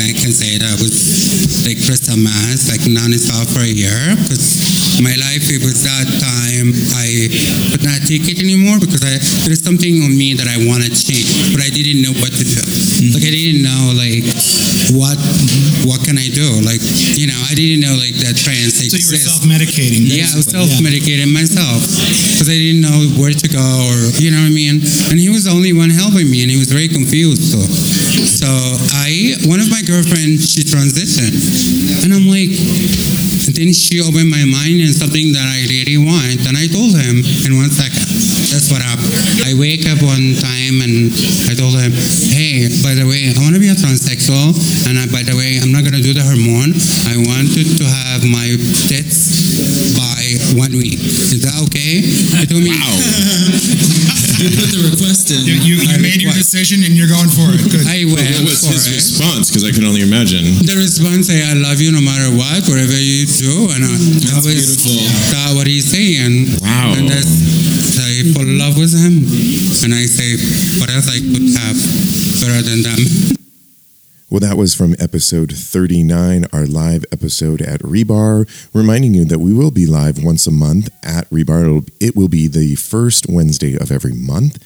I 0.00 0.12
can 0.16 0.32
say 0.32 0.56
that 0.58 0.68
I 0.72 0.76
was 0.80 1.66
like 1.68 1.76
crystal 1.84 2.16
mass, 2.16 2.70
like 2.72 2.82
non-stop 2.88 3.48
for 3.52 3.60
a 3.60 3.68
year. 3.68 3.92
Because 4.22 5.00
my 5.04 5.12
life, 5.20 5.44
it 5.52 5.60
was 5.60 5.82
that 5.84 6.06
time 6.20 6.72
I 6.96 7.28
could 7.72 7.84
not 7.84 8.00
take 8.08 8.24
it 8.28 8.38
anymore 8.40 8.78
because 8.80 9.02
I 9.04 9.18
there's 9.44 9.60
something 9.64 10.00
on 10.04 10.14
me 10.16 10.32
that 10.38 10.48
I 10.48 10.56
want 10.64 10.84
to 10.86 10.90
change, 10.90 11.28
but 11.52 11.60
I 11.60 11.68
didn't 11.68 12.00
know 12.00 12.14
what 12.22 12.32
to 12.32 12.44
do. 12.44 12.62
Like 13.12 13.24
I 13.26 13.32
didn't 13.32 13.62
know 13.66 13.92
like 13.98 14.24
what 14.94 15.16
what 15.88 16.00
can 16.06 16.16
I 16.20 16.28
do? 16.30 16.46
Like 16.62 16.80
you 17.18 17.26
know, 17.28 17.38
I 17.50 17.54
didn't 17.58 17.82
know 17.82 17.94
like 17.98 18.14
that 18.22 18.36
trans 18.38 18.78
So 18.78 18.94
you 18.94 19.06
were 19.10 19.18
self-medicating. 19.18 20.06
Yeah, 20.06 20.28
I 20.30 20.36
was 20.38 20.46
self-medicating 20.48 21.32
myself 21.32 21.82
because 22.36 22.48
I 22.52 22.56
didn't 22.58 22.82
know 22.84 23.01
where 23.18 23.32
to 23.32 23.48
go 23.48 23.62
or 23.90 23.98
you 24.18 24.30
know 24.30 24.40
what 24.42 24.50
I 24.50 24.54
mean. 24.54 24.82
And 25.10 25.16
he 25.18 25.28
was 25.28 25.44
the 25.44 25.52
only 25.52 25.72
one 25.72 25.90
helping 25.90 26.30
me, 26.30 26.42
and 26.42 26.50
he 26.50 26.58
was 26.58 26.70
very 26.70 26.88
confused. 26.88 27.42
So, 27.42 27.60
so 27.60 28.48
I 28.96 29.36
one 29.46 29.60
of 29.60 29.70
my 29.70 29.82
girlfriends 29.82 30.52
she 30.52 30.62
transitioned, 30.62 31.38
and 32.04 32.12
I'm 32.14 32.26
like, 32.26 32.52
then 33.54 33.72
she 33.72 34.00
opened 34.00 34.30
my 34.30 34.44
mind 34.44 34.80
and 34.82 34.94
something 34.94 35.32
that 35.32 35.46
I 35.46 35.66
really 35.66 35.98
want, 35.98 36.46
and 36.46 36.54
I 36.56 36.66
told 36.68 36.94
him 36.94 37.24
in 37.46 37.56
one 37.58 37.70
second. 37.70 38.06
That's 38.52 38.68
what 38.68 38.84
happened. 38.84 39.16
I 39.48 39.56
wake 39.56 39.88
up 39.88 40.04
one 40.04 40.36
time 40.36 40.84
and 40.84 41.08
I 41.48 41.56
told 41.56 41.72
him, 41.72 41.88
hey, 42.28 42.68
by 42.84 42.92
the 42.92 43.08
way, 43.08 43.32
I 43.32 43.40
want 43.40 43.56
to 43.56 43.62
be 43.62 43.72
a 43.72 43.78
transsexual, 43.78 44.52
and 44.84 45.00
I, 45.00 45.08
by 45.08 45.24
the 45.24 45.32
way, 45.32 45.56
I'm 45.56 45.72
not 45.72 45.88
gonna 45.88 46.04
do 46.04 46.12
the 46.12 46.20
hormone. 46.20 46.76
I 47.08 47.16
wanted 47.16 47.64
to 47.80 47.84
have 47.88 48.28
my 48.28 48.52
tits 48.92 49.96
by 49.96 50.11
one 50.54 50.72
week. 50.76 51.00
Is 51.00 51.42
that 51.42 51.56
okay? 51.68 52.02
He 52.04 52.46
told 52.46 52.62
me. 52.62 52.72
Wow. 52.76 52.96
You 54.42 54.50
put 54.58 54.74
the 54.74 54.82
request 54.90 55.30
in. 55.30 55.46
You, 55.46 55.54
you, 55.62 55.74
you 55.86 56.02
made 56.02 56.18
your 56.18 56.34
decision 56.34 56.82
and 56.82 56.98
you're 56.98 57.06
going 57.06 57.30
for 57.30 57.46
it. 57.54 57.62
Good. 57.62 57.86
I 57.86 58.02
went 58.10 58.26
What 58.42 58.50
was 58.50 58.66
for 58.66 58.74
his 58.74 58.90
it. 58.90 58.98
response? 58.98 59.46
Because 59.46 59.62
I 59.62 59.70
can 59.70 59.86
only 59.86 60.02
imagine. 60.02 60.42
The 60.66 60.74
response 60.82 61.30
say, 61.30 61.46
"I 61.46 61.54
love 61.54 61.78
you 61.78 61.94
no 61.94 62.02
matter 62.02 62.26
what, 62.34 62.66
whatever 62.66 62.96
you 62.96 63.22
do," 63.30 63.70
and 63.70 63.86
uh, 63.86 63.86
I, 63.86 64.34
that 64.34 64.42
was 64.42 64.82
beautiful. 64.82 64.98
that 65.30 65.54
what 65.54 65.70
he's 65.70 65.86
saying. 65.86 66.58
Wow. 66.58 66.90
And 66.98 67.06
that's 67.06 67.30
I 68.02 68.34
fall 68.34 68.42
in 68.42 68.58
love 68.58 68.74
with 68.74 68.90
him, 68.90 69.22
and 69.86 69.94
I 69.94 70.10
say, 70.10 70.34
"What 70.82 70.90
else 70.90 71.06
I 71.06 71.22
could 71.22 71.46
have 71.62 71.78
better 72.42 72.66
than 72.66 72.82
them?" 72.82 72.98
Well, 74.32 74.40
that 74.40 74.56
was 74.56 74.74
from 74.74 74.96
episode 74.98 75.52
39, 75.52 76.46
our 76.54 76.64
live 76.64 77.04
episode 77.12 77.60
at 77.60 77.80
Rebar, 77.80 78.48
reminding 78.72 79.12
you 79.12 79.26
that 79.26 79.40
we 79.40 79.52
will 79.52 79.70
be 79.70 79.84
live 79.84 80.24
once 80.24 80.46
a 80.46 80.50
month 80.50 80.88
at 81.02 81.28
Rebar. 81.28 81.86
It 82.00 82.16
will 82.16 82.28
be 82.28 82.46
the 82.46 82.76
first 82.76 83.26
Wednesday 83.28 83.76
of 83.76 83.92
every 83.92 84.14
month. 84.14 84.56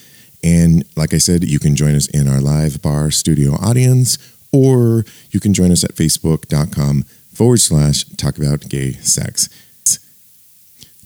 And 0.45 0.85
like 0.95 1.13
I 1.13 1.19
said, 1.19 1.43
you 1.43 1.59
can 1.59 1.75
join 1.75 1.97
us 1.97 2.07
in 2.07 2.29
our 2.29 2.41
live 2.41 2.81
bar 2.81 3.11
studio 3.11 3.55
audience, 3.55 4.19
or 4.53 5.05
you 5.33 5.41
can 5.41 5.53
join 5.53 5.73
us 5.73 5.83
at 5.83 5.97
facebook.com 5.97 7.03
forward 7.35 7.59
slash 7.59 8.05
talk 8.17 8.39
about 8.39 8.69
gay 8.69 8.93
sex. 8.93 9.49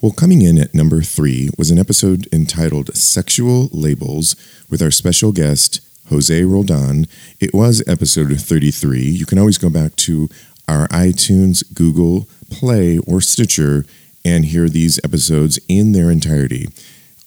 Well, 0.02 0.12
coming 0.12 0.42
in 0.42 0.58
at 0.58 0.74
number 0.74 1.00
three 1.00 1.48
was 1.56 1.70
an 1.70 1.78
episode 1.78 2.28
entitled 2.30 2.94
Sexual 2.94 3.70
Labels 3.72 4.36
with 4.68 4.82
our 4.82 4.90
special 4.90 5.32
guest, 5.32 5.80
Jose 6.10 6.44
Roldan. 6.44 7.06
It 7.40 7.54
was 7.54 7.82
episode 7.86 8.38
33. 8.38 9.02
You 9.02 9.26
can 9.26 9.38
always 9.38 9.58
go 9.58 9.70
back 9.70 9.96
to 9.96 10.28
our 10.68 10.86
iTunes, 10.88 11.62
Google 11.74 12.28
Play, 12.50 12.98
or 12.98 13.20
Stitcher 13.20 13.84
and 14.24 14.44
hear 14.44 14.68
these 14.68 15.00
episodes 15.02 15.58
in 15.68 15.92
their 15.92 16.10
entirety. 16.10 16.68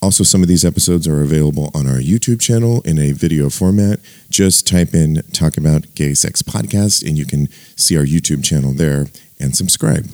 Also, 0.01 0.23
some 0.23 0.41
of 0.41 0.49
these 0.49 0.65
episodes 0.65 1.07
are 1.07 1.21
available 1.21 1.71
on 1.73 1.87
our 1.87 1.97
YouTube 1.97 2.41
channel 2.41 2.81
in 2.81 2.99
a 2.99 3.13
video 3.13 3.49
format. 3.49 3.99
Just 4.29 4.67
type 4.67 4.93
in 4.93 5.21
Talk 5.31 5.55
About 5.55 5.95
Gay 5.95 6.13
Sex 6.13 6.41
Podcast 6.41 7.07
and 7.07 7.17
you 7.17 7.25
can 7.25 7.47
see 7.77 7.97
our 7.97 8.03
YouTube 8.03 8.43
channel 8.43 8.73
there 8.73 9.07
and 9.39 9.55
subscribe. 9.55 10.09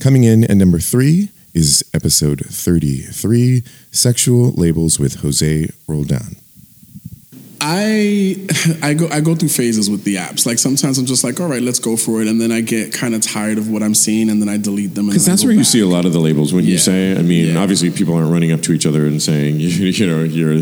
Coming 0.00 0.24
in 0.24 0.44
at 0.50 0.56
number 0.56 0.80
three 0.80 1.30
is 1.54 1.84
episode 1.94 2.44
33 2.44 3.62
Sexual 3.92 4.50
Labels 4.52 4.98
with 4.98 5.20
Jose 5.20 5.68
Roldan. 5.86 6.39
I 7.60 8.36
I 8.82 8.94
go 8.94 9.08
I 9.08 9.20
go 9.20 9.34
through 9.34 9.48
phases 9.50 9.90
with 9.90 10.04
the 10.04 10.16
apps. 10.16 10.46
Like 10.46 10.58
sometimes 10.58 10.98
I'm 10.98 11.06
just 11.06 11.24
like, 11.24 11.40
all 11.40 11.48
right, 11.48 11.62
let's 11.62 11.78
go 11.78 11.96
for 11.96 12.20
it, 12.22 12.28
and 12.28 12.40
then 12.40 12.50
I 12.52 12.60
get 12.60 12.92
kind 12.92 13.14
of 13.14 13.20
tired 13.22 13.58
of 13.58 13.68
what 13.70 13.82
I'm 13.82 13.94
seeing, 13.94 14.30
and 14.30 14.40
then 14.40 14.48
I 14.48 14.56
delete 14.56 14.94
them. 14.94 15.04
and 15.06 15.10
Because 15.10 15.26
that's 15.26 15.44
where 15.44 15.52
you 15.52 15.64
see 15.64 15.80
a 15.80 15.86
lot 15.86 16.04
of 16.04 16.12
the 16.12 16.20
labels 16.20 16.52
when 16.52 16.64
you 16.64 16.78
say. 16.78 17.16
I 17.16 17.22
mean, 17.22 17.56
obviously, 17.56 17.90
people 17.90 18.14
aren't 18.14 18.30
running 18.32 18.52
up 18.52 18.62
to 18.62 18.72
each 18.72 18.86
other 18.86 19.06
and 19.06 19.20
saying, 19.22 19.56
you, 19.60 19.68
you 19.68 20.06
know, 20.06 20.22
you're 20.24 20.54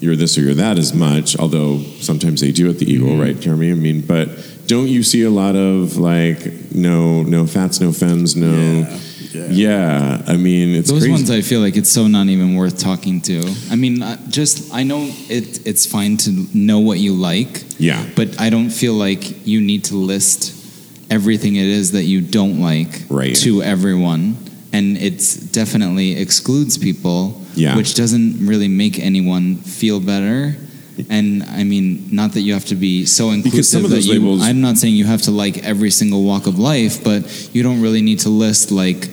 you're 0.00 0.16
this 0.16 0.38
or 0.38 0.42
you're 0.42 0.54
that 0.54 0.78
as 0.78 0.94
much. 0.94 1.36
Although 1.38 1.80
sometimes 2.00 2.40
they 2.40 2.52
do 2.52 2.68
at 2.70 2.78
the 2.78 2.90
Eagle, 2.90 3.08
Mm-hmm. 3.08 3.20
right, 3.20 3.40
Jeremy? 3.40 3.70
I 3.70 3.74
mean, 3.74 4.00
but 4.02 4.28
don't 4.66 4.86
you 4.88 5.02
see 5.02 5.22
a 5.24 5.30
lot 5.30 5.56
of 5.56 5.96
like 5.96 6.72
no 6.72 7.22
no 7.22 7.46
fats, 7.46 7.80
no 7.80 7.88
fems, 7.90 8.36
no. 8.36 8.52
Yeah, 8.52 8.98
I 9.34 10.36
mean, 10.36 10.74
it's 10.74 10.90
Those 10.90 11.00
crazy. 11.00 11.10
ones 11.12 11.30
I 11.30 11.40
feel 11.42 11.60
like 11.60 11.76
it's 11.76 11.90
so 11.90 12.06
not 12.06 12.26
even 12.28 12.54
worth 12.54 12.78
talking 12.78 13.20
to. 13.22 13.42
I 13.70 13.76
mean, 13.76 14.02
uh, 14.02 14.16
just 14.28 14.72
I 14.72 14.82
know 14.82 15.08
it. 15.28 15.66
It's 15.66 15.86
fine 15.86 16.16
to 16.18 16.46
know 16.54 16.78
what 16.80 16.98
you 16.98 17.12
like. 17.14 17.64
Yeah. 17.78 18.04
But 18.16 18.40
I 18.40 18.50
don't 18.50 18.70
feel 18.70 18.94
like 18.94 19.46
you 19.46 19.60
need 19.60 19.84
to 19.84 19.96
list 19.96 20.54
everything 21.10 21.56
it 21.56 21.66
is 21.66 21.92
that 21.92 22.04
you 22.04 22.20
don't 22.20 22.60
like 22.60 23.02
Right. 23.08 23.34
to 23.36 23.62
everyone, 23.62 24.36
and 24.72 24.96
it's 24.98 25.34
definitely 25.36 26.12
excludes 26.16 26.76
people. 26.78 27.40
Yeah. 27.54 27.76
Which 27.76 27.94
doesn't 27.94 28.46
really 28.46 28.68
make 28.68 28.98
anyone 29.00 29.56
feel 29.56 29.98
better. 30.00 30.56
And 31.08 31.42
I 31.44 31.64
mean, 31.64 32.08
not 32.12 32.32
that 32.34 32.40
you 32.42 32.52
have 32.54 32.64
to 32.66 32.74
be 32.76 33.04
so 33.06 33.30
inclusive. 33.30 33.52
Because 33.52 33.70
some 33.70 33.84
of 33.84 33.90
that 33.90 33.96
those 33.96 34.06
you- 34.06 34.14
labels- 34.14 34.42
I'm 34.42 34.60
not 34.60 34.78
saying 34.78 34.94
you 34.96 35.04
have 35.06 35.22
to 35.22 35.30
like 35.30 35.58
every 35.64 35.90
single 35.90 36.22
walk 36.24 36.46
of 36.46 36.58
life, 36.58 37.02
but 37.02 37.24
you 37.52 37.62
don't 37.62 37.80
really 37.80 38.02
need 38.02 38.18
to 38.20 38.28
list 38.28 38.70
like 38.70 39.08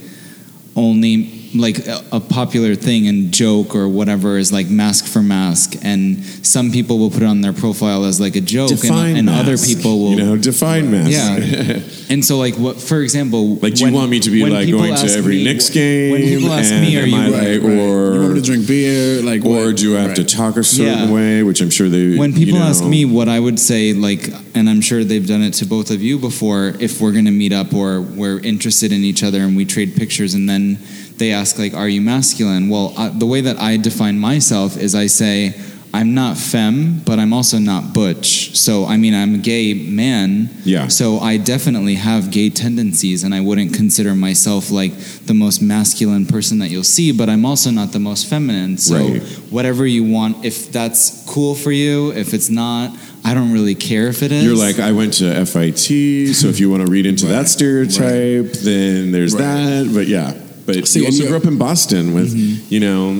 only 0.75 1.34
like 1.55 1.77
a, 1.87 2.03
a 2.11 2.19
popular 2.19 2.75
thing 2.75 3.07
and 3.07 3.31
joke 3.31 3.75
or 3.75 3.87
whatever 3.87 4.37
is 4.37 4.51
like 4.51 4.67
masc 4.69 5.05
for 5.05 5.21
masc 5.21 5.75
and 5.83 6.23
some 6.45 6.71
people 6.71 6.99
will 6.99 7.09
put 7.09 7.21
it 7.23 7.25
on 7.25 7.41
their 7.41 7.53
profile 7.53 8.03
as 8.05 8.19
like 8.19 8.35
a 8.35 8.41
joke 8.41 8.69
Define 8.69 9.15
and, 9.15 9.29
and 9.29 9.29
other 9.29 9.57
people 9.57 9.99
will 9.99 10.11
you 10.11 10.17
know, 10.25 10.37
define 10.37 10.91
masc. 10.91 11.11
yeah 11.11 11.79
and 12.13 12.23
so 12.25 12.37
like 12.37 12.55
what 12.55 12.79
for 12.81 13.01
example 13.01 13.55
Like, 13.55 13.75
do 13.75 13.79
you 13.81 13.85
when- 13.87 13.93
want 13.93 14.09
me 14.11 14.19
to 14.19 14.29
be 14.29 14.45
like 14.45 14.69
going 14.69 14.95
to 14.95 15.07
every 15.11 15.37
me- 15.37 15.43
Knicks 15.45 15.69
game? 15.69 16.11
when 16.11 16.21
people 16.21 16.51
ask 16.51 16.71
and 16.71 16.81
me 16.85 16.97
are 16.99 17.05
you 17.05 17.15
I 17.15 17.27
like, 17.27 17.63
or 17.63 18.13
you 18.15 18.19
want 18.21 18.33
me 18.33 18.39
to 18.41 18.45
drink 18.45 18.67
beer, 18.67 19.21
like, 19.21 19.45
or 19.45 19.67
what? 19.67 19.77
do 19.77 19.97
I 19.97 20.01
have 20.01 20.15
to 20.15 20.23
talk 20.25 20.57
a 20.57 20.63
certain 20.63 21.07
Yeah. 21.09 21.13
way? 21.13 21.43
Which 21.43 21.61
I'm 21.61 21.69
sure 21.69 21.87
they. 21.89 22.17
when 22.17 22.33
you 22.33 22.45
people 22.45 22.61
ask 22.61 22.83
me 22.83 23.05
what 23.05 23.29
I 23.29 23.39
would 23.39 23.59
say, 23.59 23.93
like, 23.93 24.29
and 24.53 24.69
I'm 24.69 24.81
sure 24.81 25.03
they've 25.03 25.25
done 25.25 25.41
it 25.41 25.53
to 25.55 25.65
both 25.65 25.89
of 25.91 26.01
you 26.01 26.17
before, 26.19 26.73
if 26.79 26.99
we're 27.01 27.11
going 27.11 27.25
to 27.25 27.31
meet 27.31 27.53
up 27.53 27.73
or 27.73 28.01
we're 28.01 28.39
interested 28.39 28.91
in 28.91 29.01
each 29.03 29.23
other 29.23 29.39
and 29.39 29.55
we 29.55 29.65
trade 29.65 29.95
pictures, 29.95 30.33
and 30.33 30.49
then 30.49 30.77
they 31.17 31.31
ask, 31.31 31.57
like, 31.57 31.73
are 31.73 31.87
you 31.89 32.01
masculine? 32.01 32.69
Well, 32.69 32.93
uh, 32.97 33.09
the 33.09 33.25
way 33.25 33.41
that 33.41 33.57
I 33.59 33.77
define 33.77 34.19
myself 34.19 34.77
is 34.77 34.95
I 34.95 35.07
say, 35.07 35.53
I'm 35.93 36.13
not 36.13 36.35
femme, 36.35 37.01
but 37.05 37.19
I'm 37.19 37.31
also 37.31 37.57
not 37.57 37.93
butch. 37.93 38.53
So 38.57 38.83
I 38.85 38.97
mean, 38.97 39.13
I'm 39.15 39.35
a 39.35 39.37
gay 39.37 39.73
man. 39.73 40.49
Yeah. 40.65 40.89
So 40.89 41.19
I 41.19 41.37
definitely 41.37 41.95
have 41.95 42.31
gay 42.31 42.49
tendencies, 42.49 43.23
and 43.23 43.33
I 43.33 43.39
wouldn't 43.39 43.73
consider 43.73 44.13
myself 44.13 44.71
like 44.71 44.91
the 45.25 45.33
most 45.33 45.61
masculine 45.61 46.25
person 46.25 46.59
that 46.59 46.69
you'll 46.69 46.83
see, 46.83 47.13
but 47.13 47.29
I'm 47.29 47.45
also 47.45 47.71
not 47.71 47.93
the 47.93 47.99
most 47.99 48.27
feminine. 48.27 48.77
So 48.77 48.95
Right. 48.97 49.21
whatever 49.49 49.87
you 49.87 50.03
want, 50.03 50.43
if 50.43 50.69
that's 50.69 51.23
cool 51.27 51.55
for 51.55 51.71
you, 51.71 52.11
if 52.11 52.33
it's 52.33 52.49
not, 52.49 52.93
I 53.23 53.33
don't 53.33 53.53
really 53.53 53.75
care 53.75 54.07
if 54.07 54.21
it 54.21 54.33
is. 54.33 54.43
You're 54.43 54.57
like, 54.57 54.79
I 54.79 54.91
went 54.91 55.13
to 55.15 55.45
FIT, 55.45 56.33
so 56.35 56.47
if 56.49 56.59
you 56.59 56.69
want 56.69 56.85
to 56.85 56.91
read 56.91 57.05
into 57.05 57.27
that 57.27 57.47
stereotype, 57.55 58.51
then 58.51 59.13
there's 59.13 59.33
that. 59.35 59.89
But 59.93 60.07
yeah, 60.07 60.33
but 60.65 60.87
See, 60.87 61.01
you 61.01 61.05
also 61.05 61.27
grew 61.27 61.37
up 61.37 61.45
in 61.45 61.57
Boston 61.57 62.13
with, 62.13 62.33
mm-hmm. 62.35 62.73
you 62.73 62.79
know, 62.79 63.13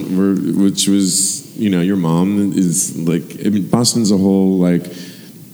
which 0.63 0.87
was, 0.87 1.55
you 1.57 1.69
know, 1.69 1.81
your 1.81 1.95
mom 1.95 2.53
is 2.53 2.97
like, 2.97 3.45
I 3.45 3.49
mean, 3.49 3.67
Boston's 3.69 4.11
a 4.11 4.17
whole 4.17 4.57
like 4.57 4.83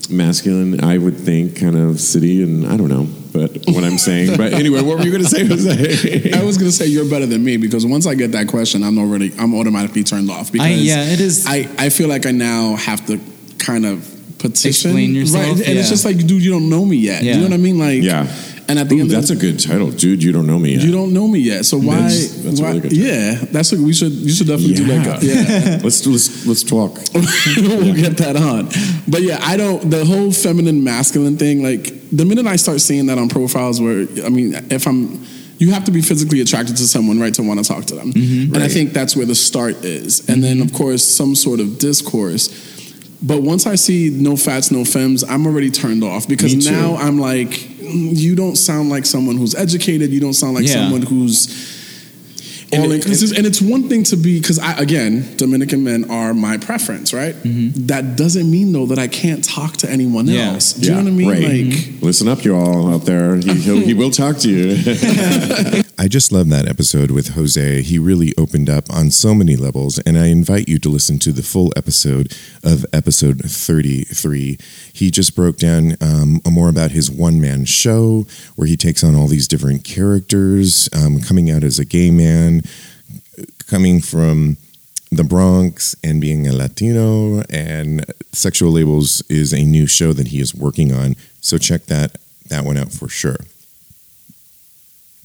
masculine, 0.10 0.84
I 0.84 0.98
would 0.98 1.18
think, 1.18 1.58
kind 1.60 1.76
of 1.76 2.00
city, 2.00 2.44
and 2.44 2.68
I 2.68 2.78
don't 2.78 2.90
know, 2.90 3.08
but 3.34 3.52
what 3.68 3.84
I'm 3.84 3.98
saying. 3.98 4.38
But 4.38 4.54
anyway, 4.54 4.82
what 4.82 4.98
were 4.98 5.04
you 5.04 5.12
going 5.12 5.24
to 5.24 5.30
say, 5.30 5.46
Jose? 5.46 6.32
I 6.34 6.44
was 6.44 6.58
gonna 6.58 6.72
say 6.72 6.88
you're 6.88 7.10
better 7.10 7.26
than 7.26 7.44
me 7.44 7.58
because 7.58 7.86
once 7.86 8.08
I 8.08 8.16
get 8.16 8.32
that 8.32 8.48
question, 8.48 8.84
I'm 8.84 8.98
already 8.98 9.34
I'm 9.38 9.54
automatically 9.56 10.04
turned 10.04 10.30
off 10.30 10.52
because 10.52 10.68
I- 10.68 10.72
yeah, 10.72 11.04
it 11.06 11.20
is- 11.20 11.46
I 11.48 11.70
I 11.78 11.90
feel 11.90 12.08
like 12.08 12.26
I 12.26 12.32
now 12.32 12.76
have 12.76 13.06
to 13.08 13.20
kind 13.58 13.86
of 13.86 14.08
petition 14.40 14.92
Explain 14.92 15.14
yourself, 15.14 15.44
right, 15.44 15.68
and 15.68 15.76
yeah. 15.76 15.80
it's 15.80 15.90
just 15.90 16.06
like, 16.06 16.18
dude, 16.18 16.44
you 16.44 16.52
don't 16.52 16.70
know 16.70 16.84
me 16.86 16.98
yet. 16.98 17.24
Yeah. 17.24 17.34
You 17.34 17.38
know 17.42 17.48
what 17.48 17.54
I 17.54 17.58
mean? 17.58 17.78
Like, 17.78 18.02
yeah. 18.02 18.28
And 18.72 18.80
at 18.80 18.88
the 18.88 19.00
Ooh, 19.00 19.02
end, 19.02 19.12
that's 19.12 19.30
a 19.30 19.36
good 19.36 19.60
title, 19.60 19.92
dude. 19.92 20.24
You 20.24 20.32
don't 20.32 20.48
know 20.48 20.58
me 20.58 20.76
yet. 20.76 20.84
You 20.84 20.94
don't 20.94 21.12
know 21.12 21.28
me 21.28 21.40
yet, 21.40 21.66
so 21.66 21.78
why? 21.78 21.96
That's- 21.96 22.36
that's 22.36 22.62
why 22.62 22.70
really 22.70 22.80
good 22.80 22.94
yeah, 22.94 23.34
that's 23.52 23.74
what 23.74 23.82
we 23.82 23.92
should. 23.92 24.14
You 24.14 24.32
should 24.32 24.48
definitely 24.48 24.76
do 24.76 24.86
that. 24.86 25.22
Yeah, 25.22 25.80
let's 25.84 26.08
let's 26.08 26.48
let's 26.48 26.64
talk. 26.64 26.96
we'll 27.14 27.94
get 27.94 28.16
that 28.20 28.38
on. 28.38 28.70
But 29.10 29.24
yeah, 29.24 29.40
I 29.42 29.58
don't. 29.58 29.92
The 29.92 30.06
whole 30.06 30.32
feminine 30.32 30.86
masculine 30.86 31.36
thing, 31.36 31.62
like 31.62 32.10
the 32.12 32.24
minute 32.24 32.46
I 32.46 32.56
start 32.56 32.80
seeing 32.80 33.08
that 33.08 33.18
on 33.18 33.28
profiles, 33.28 33.82
where 33.82 34.08
I 34.26 34.30
mean, 34.30 34.54
if 34.72 34.88
I'm, 34.88 35.28
you 35.58 35.72
have 35.72 35.84
to 35.84 35.92
be 35.92 36.02
physically 36.02 36.40
attracted 36.40 36.78
to 36.78 36.88
someone, 36.88 37.20
right, 37.20 37.34
to 37.34 37.44
want 37.44 37.60
to 37.62 37.68
talk 37.68 37.84
to 37.88 37.96
them, 37.96 38.14
mm-hmm. 38.14 38.56
and 38.56 38.64
I 38.64 38.70
think 38.70 38.94
that's 38.94 39.18
where 39.18 39.26
the 39.26 39.36
start 39.36 39.84
is, 39.84 40.30
and 40.30 40.42
then 40.42 40.60
mm-hmm. 40.60 40.68
of 40.68 40.74
course 40.74 41.04
some 41.04 41.36
sort 41.36 41.60
of 41.60 41.78
discourse. 41.78 42.48
But 43.22 43.42
once 43.44 43.68
I 43.68 43.76
see 43.76 44.10
no 44.10 44.38
fats, 44.38 44.72
no 44.72 44.86
femmes, 44.86 45.26
I'm 45.26 45.46
already 45.46 45.72
turned 45.72 46.06
off 46.06 46.26
because 46.26 46.56
now 46.66 46.96
I'm 46.96 47.20
like, 47.20 47.71
you 47.94 48.36
don't 48.36 48.56
sound 48.56 48.90
like 48.90 49.06
someone 49.06 49.38
who's 49.38 49.56
educated. 49.56 50.12
You 50.12 50.20
don't 50.20 50.34
sound 50.34 50.56
like 50.56 50.66
Yeah. 50.68 50.74
someone 50.84 51.02
who's 51.04 51.48
And 52.74 52.84
all 52.84 52.92
it- 52.92 52.96
inclusive. 52.96 53.38
And 53.38 53.46
it's 53.46 53.62
one 53.62 53.90
thing 53.90 54.04
to 54.06 54.16
be 54.16 54.40
because 54.40 54.58
I 54.58 54.74
again, 54.80 55.28
Dominican 55.36 55.84
men 55.84 56.06
are 56.10 56.34
my 56.34 56.58
preference, 56.58 57.12
right? 57.14 57.36
Mm-hmm. 57.44 57.88
That 57.88 58.16
doesn't 58.16 58.50
mean 58.50 58.72
though 58.72 58.86
that 58.88 58.98
I 59.00 59.08
can't 59.08 59.44
talk 59.44 59.78
to 59.78 59.92
anyone 59.92 60.26
Yeah. 60.28 60.54
else. 60.54 60.74
Do 60.74 60.88
you 60.88 60.92
know 60.96 61.04
what 61.04 61.08
I 61.08 61.12
mean? 61.12 61.30
Right. 61.30 61.66
Like 61.76 62.02
Listen 62.02 62.28
up, 62.30 62.46
you 62.46 62.56
all 62.56 62.94
out 62.94 63.06
there. 63.06 63.36
He, 63.38 63.82
he 63.82 63.94
will 64.02 64.12
talk 64.12 64.38
to 64.40 64.50
you. 64.50 65.84
I 65.98 66.08
just 66.08 66.32
love 66.32 66.50
that 66.50 66.68
episode 66.68 67.12
with 67.12 67.36
Jose. 67.36 67.82
He 67.84 68.00
really 68.00 68.34
opened 68.38 68.70
up 68.70 68.90
on 68.90 69.12
so 69.12 69.36
many 69.36 69.56
levels, 69.56 70.00
and 70.00 70.18
I 70.18 70.28
invite 70.28 70.68
you 70.68 70.80
to 70.80 70.90
listen 70.90 71.20
to 71.20 71.32
the 71.32 71.44
full 71.44 71.72
episode 71.76 72.36
of 72.64 72.86
episode 72.92 73.42
33. 73.42 74.58
He 74.94 75.12
just 75.12 75.36
broke 75.36 75.58
down 75.58 75.98
um, 76.02 76.42
more 76.50 76.70
about 76.70 76.92
his 76.92 77.12
one 77.12 77.40
man 77.40 77.66
show 77.66 78.26
where 78.56 78.68
he 78.68 78.76
takes 78.76 79.04
on 79.04 79.16
all 79.16 79.28
these 79.28 79.48
different 79.48 79.84
characters, 79.84 80.90
um, 80.94 81.22
coming 81.22 81.52
out 81.52 81.64
as 81.64 81.78
a 81.78 81.86
gay 81.86 82.10
man, 82.10 82.64
coming 83.68 84.02
from 84.02 84.58
the 85.12 85.24
Bronx 85.24 85.96
and 86.04 86.22
being 86.22 86.48
a 86.48 86.54
Latino 86.54 87.42
and 87.50 88.06
Sexual 88.32 88.72
Labels 88.72 89.22
is 89.30 89.54
a 89.54 89.64
new 89.64 89.86
show 89.86 90.14
that 90.14 90.30
he 90.30 90.40
is 90.40 90.56
working 90.56 90.94
on. 90.94 91.16
So 91.42 91.58
check 91.58 91.86
that 91.86 92.18
that 92.48 92.66
one 92.66 92.78
out 92.78 92.92
for 92.92 93.08
sure. 93.08 93.38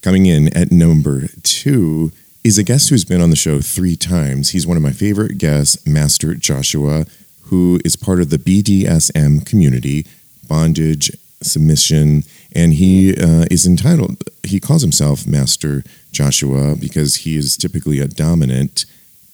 Coming 0.06 0.26
in 0.26 0.56
at 0.56 0.70
number 0.70 1.26
two 1.42 2.12
is 2.44 2.58
a 2.58 2.62
guest 2.62 2.90
who's 2.90 3.04
been 3.04 3.20
on 3.20 3.30
the 3.30 3.34
show 3.34 3.60
three 3.60 3.96
times. 3.96 4.50
He's 4.50 4.64
one 4.64 4.76
of 4.76 4.82
my 4.84 4.92
favorite 4.92 5.36
guests, 5.36 5.84
Master 5.84 6.36
Joshua, 6.36 7.06
who 7.46 7.80
is 7.84 7.96
part 7.96 8.20
of 8.20 8.30
the 8.30 8.38
BDSM 8.38 9.44
community, 9.44 10.06
bondage, 10.46 11.10
submission, 11.42 12.22
and 12.54 12.74
he 12.74 13.20
uh, 13.20 13.46
is 13.50 13.66
entitled, 13.66 14.22
he 14.44 14.60
calls 14.60 14.82
himself 14.82 15.26
Master 15.26 15.82
Joshua 16.12 16.76
because 16.76 17.16
he 17.16 17.36
is 17.36 17.56
typically 17.56 17.98
a 17.98 18.06
dominant, 18.06 18.84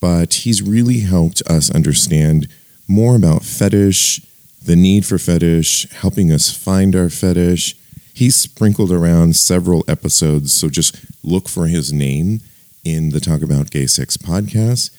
but 0.00 0.32
he's 0.32 0.62
really 0.62 1.00
helped 1.00 1.42
us 1.42 1.70
understand 1.70 2.48
more 2.88 3.14
about 3.14 3.44
fetish, 3.44 4.22
the 4.64 4.74
need 4.74 5.04
for 5.04 5.18
fetish, 5.18 5.90
helping 5.90 6.32
us 6.32 6.50
find 6.50 6.96
our 6.96 7.10
fetish. 7.10 7.76
He's 8.14 8.36
sprinkled 8.36 8.92
around 8.92 9.36
several 9.36 9.84
episodes, 9.88 10.52
so 10.52 10.68
just 10.68 10.96
look 11.24 11.48
for 11.48 11.66
his 11.66 11.92
name 11.92 12.40
in 12.84 13.10
the 13.10 13.20
Talk 13.20 13.42
About 13.42 13.70
Gay 13.70 13.86
Sex 13.86 14.16
podcast. 14.16 14.90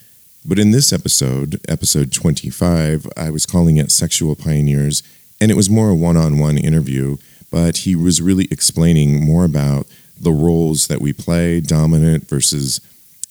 But 0.46 0.60
in 0.60 0.72
this 0.72 0.92
episode, 0.92 1.62
episode 1.70 2.12
25, 2.12 3.08
I 3.16 3.30
was 3.30 3.46
calling 3.46 3.78
it 3.78 3.92
Sexual 3.92 4.36
Pioneers, 4.36 5.04
and 5.40 5.52
it 5.52 5.56
was 5.56 5.70
more 5.70 5.90
a 5.90 5.96
one 5.96 6.18
on 6.18 6.40
one 6.40 6.58
interview, 6.58 7.18
but 7.52 7.78
he 7.78 7.96
was 7.96 8.22
really 8.22 8.48
explaining 8.52 9.24
more 9.24 9.46
about 9.46 9.88
the 10.20 10.32
roles 10.32 10.88
that 10.88 11.02
we 11.02 11.14
play 11.14 11.60
dominant 11.62 12.28
versus 12.28 12.82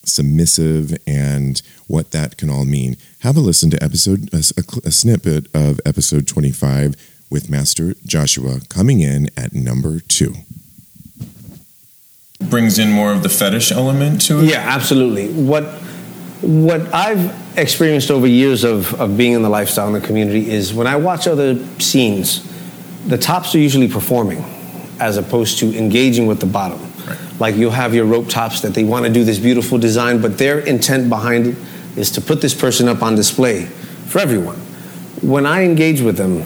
submissive 0.04 0.96
and 1.06 1.62
what 1.86 2.10
that 2.12 2.36
can 2.36 2.50
all 2.50 2.64
mean. 2.64 2.96
Have 3.20 3.36
a 3.36 3.40
listen 3.40 3.70
to 3.70 3.82
episode 3.82 4.28
a, 4.32 4.38
a- 4.56 4.88
a 4.88 4.90
snippet 4.90 5.46
of 5.54 5.80
episode 5.86 6.26
25 6.26 6.94
with 7.32 7.48
Master 7.48 7.94
Joshua 8.04 8.60
coming 8.68 9.00
in 9.00 9.30
at 9.36 9.54
number 9.54 10.00
2. 10.00 10.34
Brings 12.42 12.78
in 12.78 12.92
more 12.92 13.12
of 13.12 13.22
the 13.22 13.28
fetish 13.30 13.72
element 13.72 14.20
to 14.26 14.40
it. 14.40 14.50
Yeah, 14.50 14.58
absolutely. 14.58 15.32
What 15.32 15.64
what 16.42 16.92
I've 16.92 17.58
experienced 17.58 18.10
over 18.10 18.26
years 18.26 18.64
of, 18.64 19.00
of 19.00 19.16
being 19.16 19.32
in 19.32 19.42
the 19.42 19.48
lifestyle 19.48 19.86
in 19.86 19.92
the 19.92 20.00
community 20.00 20.50
is 20.50 20.74
when 20.74 20.88
I 20.88 20.96
watch 20.96 21.28
other 21.28 21.56
scenes, 21.78 22.42
the 23.06 23.16
tops 23.16 23.54
are 23.54 23.58
usually 23.58 23.86
performing 23.88 24.44
as 24.98 25.16
opposed 25.16 25.60
to 25.60 25.76
engaging 25.78 26.26
with 26.26 26.40
the 26.40 26.46
bottom. 26.46 26.80
Like 27.38 27.54
you'll 27.54 27.70
have 27.70 27.94
your 27.94 28.06
rope 28.06 28.28
tops 28.28 28.60
that 28.62 28.74
they 28.74 28.82
want 28.82 29.06
to 29.06 29.12
do 29.12 29.22
this 29.24 29.38
beautiful 29.38 29.78
design, 29.78 30.20
but 30.20 30.36
their 30.36 30.58
intent 30.58 31.08
behind 31.08 31.46
it 31.46 31.56
is 31.96 32.10
to 32.12 32.20
put 32.20 32.40
this 32.40 32.54
person 32.54 32.88
up 32.88 33.02
on 33.02 33.14
display 33.14 33.64
for 33.64 34.18
everyone. 34.18 34.56
When 35.22 35.46
I 35.46 35.62
engage 35.62 36.00
with 36.00 36.16
them, 36.16 36.44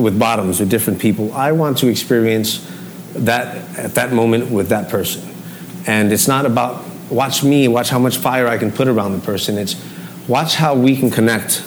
with 0.00 0.18
bottoms, 0.18 0.60
with 0.60 0.70
different 0.70 1.00
people, 1.00 1.32
I 1.32 1.52
want 1.52 1.78
to 1.78 1.88
experience 1.88 2.66
that 3.14 3.78
at 3.78 3.94
that 3.94 4.12
moment 4.12 4.50
with 4.50 4.68
that 4.68 4.88
person. 4.88 5.22
And 5.86 6.12
it's 6.12 6.28
not 6.28 6.46
about 6.46 6.84
watch 7.10 7.42
me, 7.42 7.68
watch 7.68 7.90
how 7.90 7.98
much 7.98 8.16
fire 8.16 8.46
I 8.46 8.58
can 8.58 8.70
put 8.70 8.88
around 8.88 9.12
the 9.12 9.24
person. 9.24 9.58
It's 9.58 9.76
watch 10.28 10.54
how 10.54 10.74
we 10.74 10.96
can 10.96 11.10
connect 11.10 11.64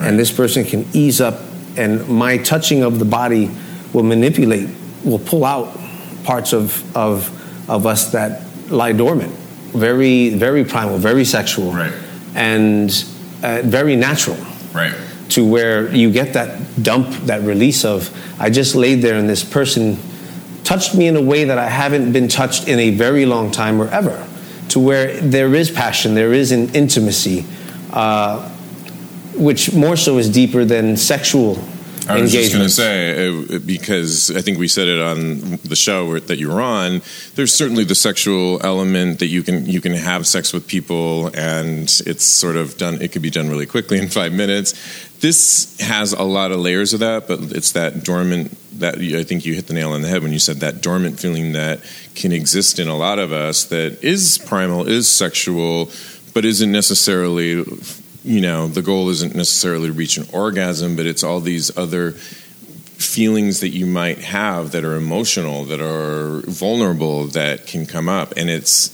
and 0.00 0.18
this 0.18 0.32
person 0.32 0.64
can 0.64 0.86
ease 0.92 1.20
up 1.20 1.40
and 1.76 2.08
my 2.08 2.38
touching 2.38 2.82
of 2.82 2.98
the 2.98 3.04
body 3.04 3.50
will 3.92 4.02
manipulate, 4.02 4.68
will 5.04 5.18
pull 5.18 5.44
out 5.44 5.78
parts 6.24 6.52
of 6.52 6.96
of 6.96 7.30
of 7.68 7.86
us 7.86 8.12
that 8.12 8.42
lie 8.70 8.92
dormant. 8.92 9.32
Very, 9.72 10.30
very 10.30 10.64
primal, 10.64 10.98
very 10.98 11.24
sexual. 11.24 11.72
Right. 11.72 11.92
And 12.34 12.90
uh, 13.42 13.62
very 13.64 13.96
natural 13.96 14.36
Right. 14.74 14.92
To 15.34 15.44
where 15.44 15.92
you 15.92 16.12
get 16.12 16.34
that 16.34 16.80
dump, 16.80 17.08
that 17.26 17.42
release 17.42 17.84
of, 17.84 18.08
I 18.40 18.50
just 18.50 18.76
laid 18.76 19.02
there 19.02 19.16
and 19.16 19.28
this 19.28 19.42
person 19.42 19.98
touched 20.62 20.94
me 20.94 21.08
in 21.08 21.16
a 21.16 21.20
way 21.20 21.42
that 21.42 21.58
I 21.58 21.68
haven't 21.68 22.12
been 22.12 22.28
touched 22.28 22.68
in 22.68 22.78
a 22.78 22.90
very 22.90 23.26
long 23.26 23.50
time 23.50 23.82
or 23.82 23.88
ever, 23.88 24.24
to 24.68 24.78
where 24.78 25.20
there 25.20 25.52
is 25.56 25.72
passion, 25.72 26.14
there 26.14 26.32
is 26.32 26.52
an 26.52 26.72
intimacy, 26.72 27.44
uh, 27.92 28.48
which 29.36 29.74
more 29.74 29.96
so 29.96 30.18
is 30.18 30.30
deeper 30.30 30.64
than 30.64 30.96
sexual 30.96 31.58
I 32.08 32.20
was 32.20 32.32
just 32.32 32.52
going 32.52 32.64
to 32.64 32.70
say 32.70 33.58
because 33.58 34.30
I 34.30 34.42
think 34.42 34.58
we 34.58 34.68
said 34.68 34.88
it 34.88 35.00
on 35.00 35.58
the 35.64 35.76
show 35.76 36.18
that 36.18 36.38
you 36.38 36.48
were 36.48 36.60
on. 36.60 37.00
There's 37.34 37.54
certainly 37.54 37.84
the 37.84 37.94
sexual 37.94 38.60
element 38.62 39.20
that 39.20 39.28
you 39.28 39.42
can 39.42 39.64
you 39.66 39.80
can 39.80 39.92
have 39.92 40.26
sex 40.26 40.52
with 40.52 40.66
people, 40.66 41.30
and 41.34 41.84
it's 42.06 42.24
sort 42.24 42.56
of 42.56 42.76
done. 42.76 43.00
It 43.00 43.12
could 43.12 43.22
be 43.22 43.30
done 43.30 43.48
really 43.48 43.66
quickly 43.66 43.98
in 43.98 44.08
five 44.08 44.32
minutes. 44.32 44.74
This 45.24 45.80
has 45.80 46.12
a 46.12 46.22
lot 46.22 46.52
of 46.52 46.60
layers 46.60 46.92
of 46.92 47.00
that, 47.00 47.26
but 47.26 47.40
it's 47.52 47.72
that 47.72 48.04
dormant. 48.04 48.54
That 48.78 48.98
I 48.98 49.24
think 49.24 49.46
you 49.46 49.54
hit 49.54 49.68
the 49.68 49.72
nail 49.72 49.92
on 49.92 50.02
the 50.02 50.08
head 50.08 50.22
when 50.22 50.34
you 50.34 50.38
said 50.38 50.56
that 50.56 50.82
dormant 50.82 51.18
feeling 51.18 51.52
that 51.52 51.80
can 52.14 52.30
exist 52.30 52.78
in 52.78 52.88
a 52.88 52.94
lot 52.94 53.18
of 53.18 53.32
us 53.32 53.64
that 53.64 54.04
is 54.04 54.36
primal, 54.36 54.86
is 54.86 55.08
sexual, 55.08 55.90
but 56.34 56.44
isn't 56.44 56.70
necessarily 56.70 57.64
you 58.22 58.40
know 58.42 58.68
the 58.68 58.82
goal 58.82 59.08
isn't 59.08 59.34
necessarily 59.34 59.86
to 59.86 59.94
reach 59.94 60.18
an 60.18 60.26
orgasm 60.30 60.94
but 60.94 61.06
it's 61.06 61.24
all 61.24 61.40
these 61.40 61.74
other 61.74 62.10
feelings 62.10 63.60
that 63.60 63.70
you 63.70 63.86
might 63.86 64.18
have 64.18 64.72
that 64.72 64.84
are 64.84 64.94
emotional 64.94 65.64
that 65.64 65.80
are 65.80 66.42
vulnerable 66.50 67.24
that 67.28 67.66
can 67.66 67.86
come 67.86 68.10
up 68.10 68.34
and 68.36 68.50
it's 68.50 68.88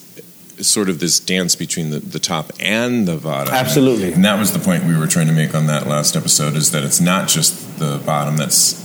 sort 0.62 0.88
of 0.88 1.01
this 1.01 1.18
dance 1.20 1.55
between 1.57 1.90
the, 1.90 1.99
the 2.01 2.18
top 2.18 2.53
and 2.61 3.07
the 3.07 3.16
bottom. 3.16 3.53
Absolutely. 3.55 4.12
And 4.12 4.25
that 4.25 4.38
was 4.38 4.53
the 4.53 4.59
point 4.59 4.85
we 4.85 4.96
were 4.96 5.07
trying 5.07 5.27
to 5.29 5.33
make 5.33 5.55
on 5.55 5.66
that 5.66 5.87
last 5.87 6.16
episode 6.16 6.55
is 6.57 6.70
that 6.73 6.85
it's 6.85 7.01
not 7.01 7.29
just 7.29 7.79
the 7.79 8.01
bottom 8.05 8.37
that's 8.37 8.79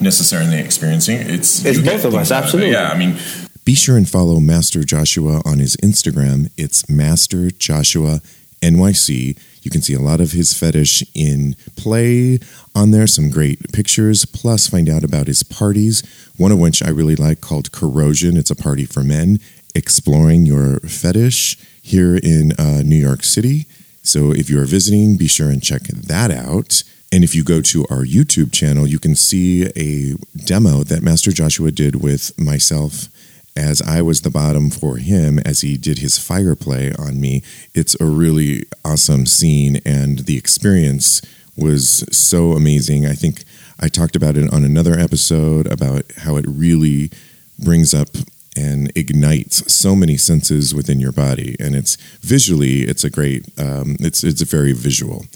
necessarily 0.00 0.58
experiencing. 0.58 1.18
It's 1.20 1.64
It's 1.64 1.78
you 1.78 1.84
both 1.84 2.04
of 2.04 2.14
us, 2.14 2.30
out 2.30 2.40
it. 2.40 2.44
absolutely. 2.44 2.72
Yeah, 2.72 2.90
I 2.90 2.98
mean, 2.98 3.18
be 3.64 3.74
sure 3.74 3.96
and 3.96 4.08
follow 4.08 4.40
Master 4.40 4.82
Joshua 4.82 5.42
on 5.44 5.58
his 5.58 5.76
Instagram. 5.76 6.50
It's 6.56 6.88
Master 6.88 7.50
Joshua 7.50 8.20
NYC. 8.62 9.38
You 9.62 9.70
can 9.70 9.82
see 9.82 9.92
a 9.94 10.00
lot 10.00 10.20
of 10.20 10.32
his 10.32 10.54
fetish 10.54 11.04
in 11.14 11.54
play 11.76 12.38
on 12.74 12.92
there, 12.92 13.06
some 13.06 13.30
great 13.30 13.72
pictures, 13.72 14.24
plus 14.24 14.68
find 14.68 14.88
out 14.88 15.04
about 15.04 15.26
his 15.26 15.42
parties, 15.42 16.02
one 16.38 16.50
of 16.52 16.58
which 16.58 16.82
I 16.82 16.88
really 16.88 17.16
like 17.16 17.40
called 17.42 17.70
Corrosion. 17.72 18.36
It's 18.38 18.50
a 18.50 18.56
party 18.56 18.86
for 18.86 19.02
men 19.02 19.38
exploring 19.74 20.46
your 20.46 20.80
fetish 20.80 21.58
here 21.82 22.16
in 22.16 22.52
uh, 22.58 22.82
New 22.82 22.96
York 22.96 23.22
City. 23.22 23.66
So 24.02 24.32
if 24.32 24.48
you 24.48 24.60
are 24.60 24.66
visiting, 24.66 25.16
be 25.16 25.28
sure 25.28 25.50
and 25.50 25.62
check 25.62 25.82
that 25.82 26.30
out. 26.30 26.82
And 27.12 27.24
if 27.24 27.34
you 27.34 27.42
go 27.42 27.60
to 27.60 27.82
our 27.90 28.04
YouTube 28.04 28.52
channel, 28.52 28.86
you 28.86 28.98
can 28.98 29.16
see 29.16 29.66
a 29.76 30.14
demo 30.44 30.84
that 30.84 31.02
Master 31.02 31.32
Joshua 31.32 31.70
did 31.70 32.02
with 32.02 32.38
myself 32.38 33.08
as 33.56 33.82
I 33.82 34.00
was 34.00 34.20
the 34.20 34.30
bottom 34.30 34.70
for 34.70 34.96
him 34.96 35.40
as 35.40 35.60
he 35.60 35.76
did 35.76 35.98
his 35.98 36.18
fire 36.18 36.54
play 36.54 36.92
on 36.98 37.20
me. 37.20 37.42
It's 37.74 38.00
a 38.00 38.04
really 38.04 38.64
awesome 38.84 39.26
scene, 39.26 39.80
and 39.84 40.20
the 40.20 40.36
experience 40.36 41.20
was 41.56 42.04
so 42.16 42.52
amazing. 42.52 43.06
I 43.06 43.14
think 43.14 43.44
I 43.80 43.88
talked 43.88 44.14
about 44.14 44.36
it 44.36 44.52
on 44.52 44.64
another 44.64 44.94
episode 44.98 45.66
about 45.66 46.04
how 46.18 46.36
it 46.36 46.44
really 46.46 47.10
brings 47.58 47.92
up 47.92 48.08
and 48.56 48.92
ignites 48.96 49.72
so 49.72 49.94
many 49.94 50.16
senses 50.16 50.74
within 50.74 51.00
your 51.00 51.12
body, 51.12 51.56
and 51.60 51.74
it's 51.74 51.96
visually, 52.20 52.82
it's 52.82 53.04
a 53.04 53.10
great, 53.10 53.46
um, 53.58 53.96
it's 54.00 54.24
it's 54.24 54.42
very 54.42 54.72
visual. 54.72 55.26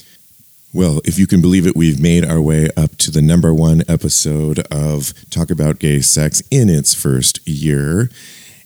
Well, 0.72 1.00
if 1.04 1.20
you 1.20 1.28
can 1.28 1.40
believe 1.40 1.68
it, 1.68 1.76
we've 1.76 2.00
made 2.00 2.24
our 2.24 2.40
way 2.40 2.68
up 2.76 2.96
to 2.98 3.12
the 3.12 3.22
number 3.22 3.54
one 3.54 3.84
episode 3.86 4.58
of 4.72 5.14
Talk 5.30 5.52
About 5.52 5.78
Gay 5.78 6.00
Sex 6.00 6.42
in 6.50 6.68
its 6.68 6.94
first 6.94 7.46
year. 7.46 8.10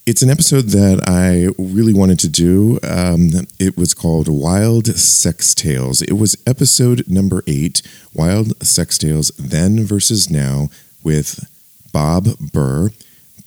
It's 0.07 0.23
an 0.23 0.31
episode 0.31 0.69
that 0.69 1.07
I 1.07 1.53
really 1.63 1.93
wanted 1.93 2.19
to 2.21 2.31
do. 2.31 2.79
Um, 2.83 3.29
it 3.61 3.77
was 3.77 3.93
called 3.93 4.27
Wild 4.27 4.87
Sex 4.87 5.55
Tales. 5.55 6.01
It 6.01 6.15
was 6.15 6.35
episode 6.47 7.07
number 7.09 7.43
eight, 7.47 7.83
Wild 8.15 8.59
Sex 8.67 8.97
Tales 8.97 9.31
Then 9.39 9.85
versus 9.85 10.31
Now, 10.31 10.71
with 11.05 11.47
Bob 11.93 12.39
Burr. 12.55 12.89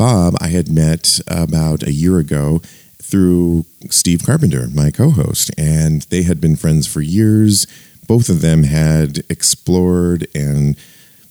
Bob, 0.01 0.35
I 0.41 0.47
had 0.47 0.67
met 0.67 1.19
about 1.27 1.83
a 1.83 1.91
year 1.91 2.17
ago 2.17 2.63
through 2.97 3.65
Steve 3.91 4.23
Carpenter, 4.25 4.67
my 4.73 4.89
co 4.89 5.11
host, 5.11 5.51
and 5.59 6.01
they 6.09 6.23
had 6.23 6.41
been 6.41 6.55
friends 6.55 6.87
for 6.87 7.01
years. 7.01 7.67
Both 8.07 8.27
of 8.27 8.41
them 8.41 8.63
had 8.63 9.19
explored 9.29 10.25
and 10.33 10.75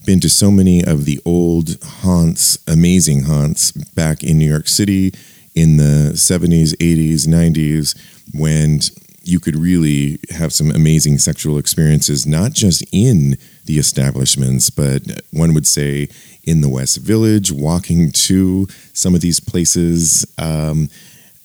been 0.05 0.21
to 0.21 0.29
so 0.29 0.51
many 0.51 0.85
of 0.85 1.03
the 1.03 1.19
old 1.25 1.83
haunts, 1.83 2.59
amazing 2.65 3.23
haunts 3.23 3.73
back 3.73 4.23
in 4.23 4.37
New 4.39 4.49
York 4.49 4.69
City 4.69 5.11
in 5.53 5.75
the 5.75 6.13
70s, 6.13 6.73
80s, 6.77 7.27
90s, 7.27 7.99
when 8.33 8.79
you 9.23 9.41
could 9.41 9.57
really 9.57 10.17
have 10.29 10.53
some 10.53 10.71
amazing 10.71 11.17
sexual 11.17 11.57
experiences, 11.57 12.25
not 12.25 12.53
just 12.53 12.85
in 12.93 13.37
the 13.65 13.77
establishments, 13.77 14.69
but 14.69 15.01
one 15.31 15.53
would 15.53 15.67
say 15.67 16.07
in 16.43 16.61
the 16.61 16.69
West 16.69 16.97
Village, 16.97 17.51
walking 17.51 18.11
to 18.11 18.67
some 18.93 19.15
of 19.15 19.21
these 19.21 19.39
places. 19.39 20.25
Um, 20.37 20.89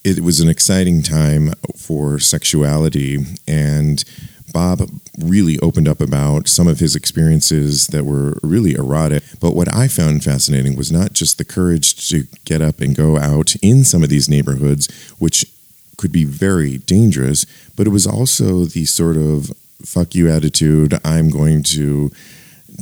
it 0.05 0.21
was 0.21 0.41
an 0.41 0.49
exciting 0.49 1.03
time 1.03 1.53
for 1.77 2.19
sexuality 2.19 3.19
and 3.49 4.05
Bob 4.53 4.89
really 5.19 5.59
opened 5.61 5.89
up 5.89 6.01
about 6.01 6.49
some 6.49 6.67
of 6.67 6.81
his 6.81 6.97
experiences 6.97 7.89
that 7.89 8.05
were 8.05 8.39
really 8.43 8.75
erotic. 8.75 9.23
But 9.41 9.55
what 9.55 9.73
I 9.75 9.89
found 9.89 10.25
fascinating 10.25 10.77
was 10.77 10.93
not 10.93 11.13
just 11.13 11.39
the 11.39 11.45
courage 11.45 12.09
to 12.09 12.27
get 12.45 12.63
up 12.63 12.81
and 12.81 12.97
go 12.97 13.19
out 13.19 13.55
in 13.57 13.85
some 13.85 14.03
of 14.03 14.09
these 14.09 14.29
neighborhoods, 14.29 14.89
which 15.19 15.45
could 15.99 16.13
be 16.13 16.25
very 16.25 16.79
dangerous, 16.79 17.45
but 17.77 17.87
it 17.87 17.91
was 17.91 18.07
also 18.07 18.65
the 18.65 18.85
sort 18.85 19.17
of 19.17 19.51
fuck 19.85 20.15
you 20.15 20.31
attitude. 20.31 20.99
I'm 21.05 21.29
going 21.29 21.63
to 21.75 22.11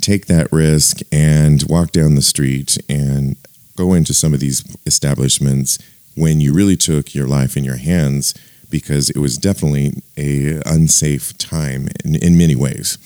take 0.01 0.27
that 0.27 0.53
risk 0.53 1.01
and 1.13 1.63
walk 1.69 1.93
down 1.93 2.15
the 2.15 2.23
street 2.23 2.79
and 2.89 3.37
go 3.77 3.93
into 3.93 4.15
some 4.15 4.35
of 4.35 4.41
these 4.41 4.65
establishments 4.87 5.79
when 6.17 6.41
you 6.41 6.53
really 6.53 6.77
took 6.77 7.15
your 7.15 7.27
life 7.27 7.57
in 7.57 7.65
your 7.65 7.77
hands 7.77 8.35
because 8.71 9.11
it 9.11 9.19
was 9.19 9.39
definitely 9.39 9.93
a 10.17 10.61
unsafe 10.67 11.37
time 11.39 11.89
in, 12.05 12.17
in 12.17 12.39
many 12.39 12.57
ways. 12.57 12.99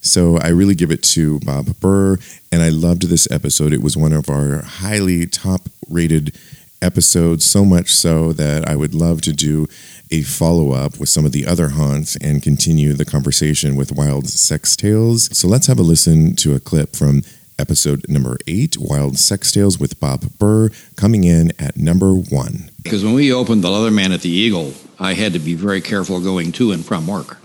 So 0.00 0.36
I 0.38 0.48
really 0.48 0.74
give 0.74 0.90
it 0.90 1.02
to 1.14 1.38
Bob 1.40 1.78
Burr, 1.78 2.18
and 2.50 2.60
I 2.60 2.70
loved 2.70 3.08
this 3.08 3.30
episode. 3.30 3.72
It 3.72 3.82
was 3.82 3.96
one 3.96 4.12
of 4.12 4.28
our 4.28 4.62
highly 4.62 5.26
top 5.26 5.68
rated 5.88 6.36
episodes, 6.80 7.44
so 7.44 7.64
much 7.64 7.94
so 7.94 8.32
that 8.32 8.68
I 8.68 8.74
would 8.74 8.94
love 8.94 9.20
to 9.22 9.32
do 9.32 9.68
a 10.12 10.22
follow 10.22 10.72
up 10.72 11.00
with 11.00 11.08
some 11.08 11.24
of 11.24 11.32
the 11.32 11.46
other 11.46 11.70
haunts 11.70 12.16
and 12.16 12.42
continue 12.42 12.92
the 12.92 13.04
conversation 13.04 13.74
with 13.74 13.90
Wild 13.90 14.28
Sex 14.28 14.76
Tales. 14.76 15.36
So 15.36 15.48
let's 15.48 15.66
have 15.66 15.78
a 15.78 15.82
listen 15.82 16.36
to 16.36 16.54
a 16.54 16.60
clip 16.60 16.94
from 16.94 17.22
episode 17.58 18.04
number 18.08 18.36
eight 18.46 18.76
Wild 18.78 19.18
Sex 19.18 19.50
Tales 19.50 19.78
with 19.78 19.98
Bob 19.98 20.38
Burr, 20.38 20.68
coming 20.96 21.24
in 21.24 21.52
at 21.58 21.78
number 21.78 22.12
one. 22.14 22.70
Because 22.82 23.02
when 23.02 23.14
we 23.14 23.32
opened 23.32 23.64
the 23.64 23.68
Leatherman 23.68 24.12
at 24.12 24.20
the 24.20 24.28
Eagle, 24.28 24.74
I 24.98 25.14
had 25.14 25.32
to 25.32 25.38
be 25.38 25.54
very 25.54 25.80
careful 25.80 26.20
going 26.20 26.52
to 26.52 26.72
and 26.72 26.84
from 26.84 27.06
work. 27.06 27.38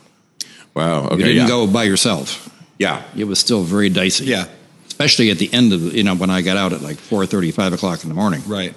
Wow. 0.74 1.05
Okay. 1.05 1.18
you 1.18 1.24
didn't 1.24 1.43
yeah. 1.43 1.47
go 1.47 1.68
by 1.68 1.86
yourself. 1.86 2.53
Yeah. 2.78 3.01
It 3.15 3.24
was 3.24 3.39
still 3.39 3.63
very 3.63 3.89
dicey. 3.89 4.26
Yeah. 4.26 4.47
Especially 4.88 5.32
at 5.32 5.38
the 5.38 5.51
end 5.53 5.72
of, 5.72 5.95
you 5.95 6.03
know, 6.03 6.15
when 6.15 6.30
I 6.30 6.41
got 6.41 6.57
out 6.57 6.74
at 6.74 6.82
like 6.82 6.97
4.30, 6.97 7.53
5 7.53 7.74
o'clock 7.74 8.03
in 8.03 8.09
the 8.09 8.15
morning. 8.15 8.41
Right. 8.45 8.76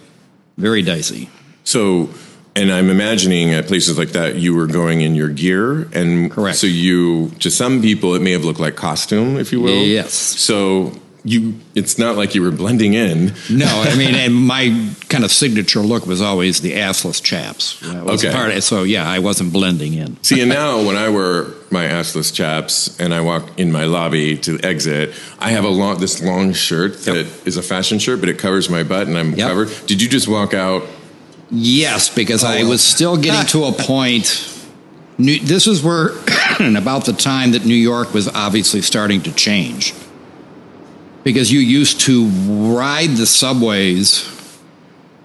Very 0.56 0.82
dicey. 0.82 1.28
So, 1.64 2.10
and 2.56 2.72
I'm 2.72 2.90
imagining 2.90 3.54
at 3.54 3.66
places 3.66 3.98
like 3.98 4.10
that, 4.10 4.36
you 4.36 4.54
were 4.54 4.66
going 4.66 5.02
in 5.02 5.14
your 5.14 5.28
gear, 5.28 5.82
and 5.92 6.30
Correct. 6.30 6.58
So 6.58 6.66
you, 6.66 7.30
to 7.40 7.50
some 7.50 7.80
people, 7.80 8.14
it 8.14 8.22
may 8.22 8.32
have 8.32 8.44
looked 8.44 8.60
like 8.60 8.76
costume, 8.76 9.38
if 9.38 9.52
you 9.52 9.60
will. 9.60 9.82
Yes. 9.82 10.12
So 10.12 10.92
you, 11.22 11.54
it's 11.74 11.98
not 11.98 12.16
like 12.16 12.34
you 12.34 12.42
were 12.42 12.50
blending 12.50 12.94
in. 12.94 13.34
No, 13.50 13.66
I 13.66 13.94
mean, 13.96 14.14
and 14.14 14.34
my 14.34 14.90
kind 15.08 15.22
of 15.22 15.30
signature 15.30 15.80
look 15.80 16.06
was 16.06 16.22
always 16.22 16.60
the 16.60 16.72
assless 16.72 17.22
chaps. 17.22 17.78
That 17.80 18.04
was 18.04 18.24
Okay. 18.24 18.34
Part 18.34 18.52
of, 18.52 18.64
so 18.64 18.82
yeah, 18.84 19.08
I 19.08 19.18
wasn't 19.18 19.52
blending 19.52 19.94
in. 19.94 20.22
See, 20.22 20.40
and 20.40 20.48
now 20.48 20.82
when 20.84 20.96
I 20.96 21.08
wear 21.08 21.44
my 21.70 21.84
assless 21.86 22.32
chaps 22.32 22.98
and 22.98 23.14
I 23.14 23.20
walk 23.20 23.58
in 23.58 23.70
my 23.70 23.84
lobby 23.84 24.36
to 24.38 24.58
exit, 24.62 25.14
I 25.38 25.50
have 25.50 25.64
a 25.64 25.68
long 25.68 26.00
this 26.00 26.22
long 26.22 26.52
shirt 26.52 27.02
that 27.02 27.16
is 27.44 27.56
a 27.56 27.62
fashion 27.62 27.98
shirt, 27.98 28.20
but 28.20 28.28
it 28.28 28.38
covers 28.38 28.70
my 28.70 28.82
butt 28.82 29.06
and 29.06 29.16
I'm 29.16 29.36
covered. 29.36 29.68
Did 29.86 30.00
you 30.02 30.08
just 30.08 30.26
walk 30.26 30.54
out? 30.54 30.84
Yes, 31.50 32.08
because 32.08 32.44
Oh, 32.44 32.48
I 32.48 32.62
was 32.64 32.82
still 32.82 33.16
getting 33.16 33.46
to 33.48 33.64
a 33.64 33.72
point. 33.86 34.46
New, 35.18 35.38
this 35.40 35.66
is 35.66 35.82
where, 35.82 36.08
about 36.60 37.04
the 37.06 37.12
time 37.12 37.52
that 37.52 37.64
New 37.64 37.74
York 37.74 38.14
was 38.14 38.28
obviously 38.28 38.80
starting 38.82 39.20
to 39.22 39.32
change. 39.32 39.92
Because 41.24 41.52
you 41.52 41.60
used 41.60 42.00
to 42.02 42.26
ride 42.26 43.10
the 43.10 43.26
subways 43.26 44.24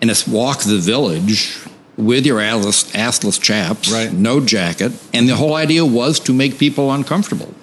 and 0.01 0.11
walk 0.28 0.59
the 0.63 0.78
village 0.78 1.57
with 1.95 2.26
your 2.26 2.39
assless, 2.39 2.91
assless 2.93 3.41
chaps, 3.41 3.89
right. 3.89 4.11
no 4.11 4.41
jacket, 4.41 4.91
and 5.13 5.30
the 5.30 5.36
whole 5.36 5.53
idea 5.55 5.86
was 5.86 6.19
to 6.19 6.34
make 6.34 6.57
people 6.59 6.91
uncomfortable. 6.91 7.53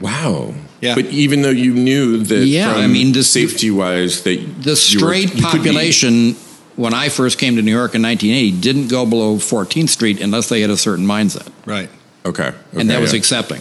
Wow. 0.00 0.54
Yeah. 0.80 0.94
But 0.94 1.06
even 1.06 1.42
though 1.42 1.50
you 1.50 1.74
knew 1.74 2.18
that, 2.18 2.46
Yeah, 2.46 2.72
I 2.72 2.86
mean, 2.86 3.12
the- 3.12 3.24
safety 3.24 3.70
wise, 3.72 4.22
that 4.22 4.62
The 4.62 4.76
straight 4.76 5.36
population, 5.42 6.36
when 6.80 6.94
I 6.94 7.10
first 7.10 7.38
came 7.38 7.56
to 7.56 7.62
New 7.62 7.70
York 7.72 7.94
in 7.94 8.02
1980, 8.02 8.60
didn't 8.60 8.88
go 8.88 9.04
below 9.04 9.36
14th 9.36 9.90
Street 9.90 10.20
unless 10.20 10.48
they 10.48 10.62
had 10.62 10.70
a 10.70 10.76
certain 10.76 11.04
mindset. 11.06 11.48
Right. 11.66 11.90
Okay. 12.24 12.52
and 12.72 12.88
that 12.88 12.94
Okay, 12.94 13.00
was 13.02 13.12
accepting. 13.12 13.60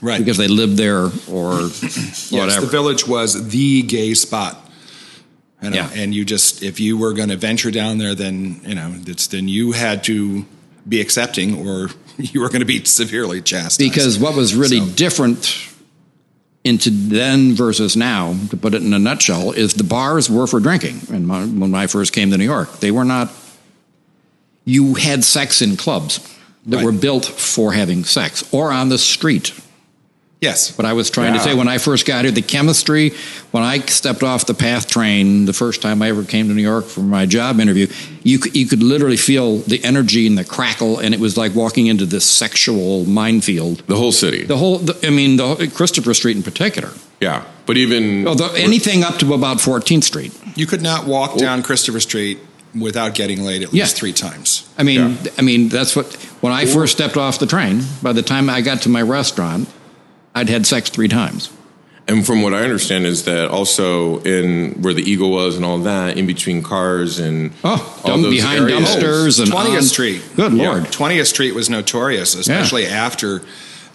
Right. 0.00 0.18
Because 0.18 0.36
they 0.38 0.48
lived 0.48 0.76
there 0.76 1.04
or 1.30 1.60
Yes, 1.82 2.32
whatever. 2.32 2.60
the 2.62 2.66
village 2.66 3.06
was 3.06 3.48
the 3.50 3.82
gay 3.82 4.14
spot. 4.14 4.58
You 5.62 5.70
know, 5.70 5.76
Yeah. 5.76 5.90
And 5.94 6.14
you 6.14 6.24
just, 6.24 6.62
if 6.62 6.80
you 6.80 6.96
were 6.98 7.12
going 7.12 7.28
to 7.30 7.36
venture 7.36 7.70
down 7.70 7.98
there, 7.98 8.14
then, 8.14 8.60
you 8.66 8.74
know, 8.74 8.94
it's, 9.06 9.26
then 9.28 9.46
you 9.48 9.72
had 9.72 10.02
to 10.04 10.44
be 10.88 11.00
accepting 11.00 11.66
or 11.66 11.88
you 12.18 12.40
were 12.40 12.48
going 12.48 12.60
to 12.60 12.66
be 12.66 12.82
severely 12.84 13.40
chastised. 13.42 13.78
because 13.78 14.18
what 14.18 14.34
was 14.34 14.54
really 14.54 14.80
different 14.94 15.68
into 16.64 16.90
then 16.90 17.54
versus 17.54 17.94
now, 17.94 18.34
to 18.50 18.56
put 18.56 18.74
it 18.74 18.82
in 18.82 18.92
a 18.94 18.98
nutshell, 18.98 19.52
is 19.52 19.74
the 19.74 19.84
bars 19.84 20.30
were 20.30 20.46
for 20.46 20.60
drinking. 20.60 21.00
And 21.12 21.26
my, 21.26 21.44
when 21.44 21.74
I 21.74 21.86
first 21.86 22.12
came 22.12 22.30
to 22.30 22.38
New 22.38 22.44
York, 22.44 22.80
they 22.80 22.90
were 22.90 23.04
not. 23.04 23.30
You 24.64 24.94
had 24.94 25.24
sex 25.24 25.60
in 25.60 25.76
clubs 25.76 26.26
that 26.66 26.82
were 26.82 26.92
built 26.92 27.26
for 27.26 27.74
having 27.74 28.04
sex 28.04 28.52
or 28.52 28.72
on 28.72 28.88
the 28.88 28.96
street. 28.96 29.52
Yes. 30.44 30.76
What 30.76 30.84
I 30.84 30.92
was 30.92 31.08
trying 31.08 31.32
to 31.32 31.40
say 31.40 31.54
when 31.54 31.68
I 31.68 31.78
first 31.78 32.04
got 32.06 32.24
here, 32.24 32.30
the 32.30 32.42
chemistry, 32.42 33.12
when 33.50 33.62
I 33.62 33.78
stepped 33.80 34.22
off 34.22 34.44
the 34.44 34.52
PATH 34.52 34.86
train 34.88 35.46
the 35.46 35.54
first 35.54 35.80
time 35.80 36.02
I 36.02 36.08
ever 36.10 36.22
came 36.22 36.48
to 36.48 36.54
New 36.54 36.60
York 36.62 36.84
for 36.84 37.00
my 37.00 37.24
job 37.24 37.60
interview, 37.60 37.86
you 38.22 38.38
could, 38.38 38.54
you 38.54 38.66
could 38.66 38.82
literally 38.82 39.16
feel 39.16 39.58
the 39.60 39.82
energy 39.82 40.26
and 40.26 40.36
the 40.36 40.44
crackle, 40.44 40.98
and 40.98 41.14
it 41.14 41.20
was 41.20 41.38
like 41.38 41.54
walking 41.54 41.86
into 41.86 42.04
this 42.04 42.26
sexual 42.26 43.06
minefield. 43.06 43.78
The 43.86 43.96
whole 43.96 44.12
city. 44.12 44.44
The 44.44 44.58
whole, 44.58 44.78
the, 44.78 44.94
I 45.06 45.10
mean, 45.10 45.36
the 45.36 45.70
Christopher 45.74 46.12
Street 46.12 46.36
in 46.36 46.42
particular. 46.42 46.90
Yeah, 47.20 47.44
but 47.64 47.78
even 47.78 48.28
Oh, 48.28 48.34
the, 48.34 48.52
anything 48.56 49.02
up 49.02 49.16
to 49.20 49.32
about 49.32 49.58
14th 49.58 50.04
Street. 50.04 50.38
You 50.56 50.66
could 50.66 50.82
not 50.82 51.06
walk 51.06 51.38
down 51.38 51.62
Christopher 51.62 52.00
Street 52.00 52.38
without 52.78 53.14
getting 53.14 53.42
laid 53.42 53.62
at 53.62 53.72
least 53.72 53.94
Yeah. 53.94 53.98
three 53.98 54.12
times. 54.12 54.68
I 54.76 54.82
mean, 54.82 55.16
I 55.38 55.42
mean 55.42 55.68
that's 55.70 55.96
what 55.96 56.12
when 56.42 56.52
I 56.52 56.66
first 56.66 56.92
stepped 56.92 57.16
off 57.16 57.38
the 57.38 57.46
train. 57.46 57.82
By 58.02 58.12
the 58.12 58.22
time 58.22 58.50
I 58.50 58.60
got 58.60 58.82
to 58.82 58.88
my 58.90 59.00
restaurant, 59.00 59.68
I'd 60.34 60.48
had 60.48 60.66
sex 60.66 60.90
three 60.90 61.08
times. 61.08 61.50
And 62.06 62.26
from 62.26 62.42
what 62.42 62.52
I 62.52 62.58
understand 62.62 63.06
is 63.06 63.24
that 63.24 63.48
also 63.50 64.18
in 64.24 64.82
where 64.82 64.92
the 64.92 65.02
Eagle 65.02 65.30
was 65.30 65.56
and 65.56 65.64
all 65.64 65.78
that, 65.78 66.18
in 66.18 66.26
between 66.26 66.62
cars 66.62 67.18
and 67.18 67.50
oh, 67.64 68.00
all 68.04 68.10
dumb- 68.10 68.22
those 68.22 68.34
behind 68.34 68.60
areas. 68.64 68.80
dumpsters 68.96 69.40
and 69.40 69.50
20th 69.50 69.76
on- 69.78 69.82
Street. 69.82 70.22
Good 70.36 70.52
lord. 70.52 70.82
20th 70.84 71.26
Street 71.26 71.54
was 71.54 71.70
notorious, 71.70 72.34
especially 72.34 72.86
after 72.86 73.42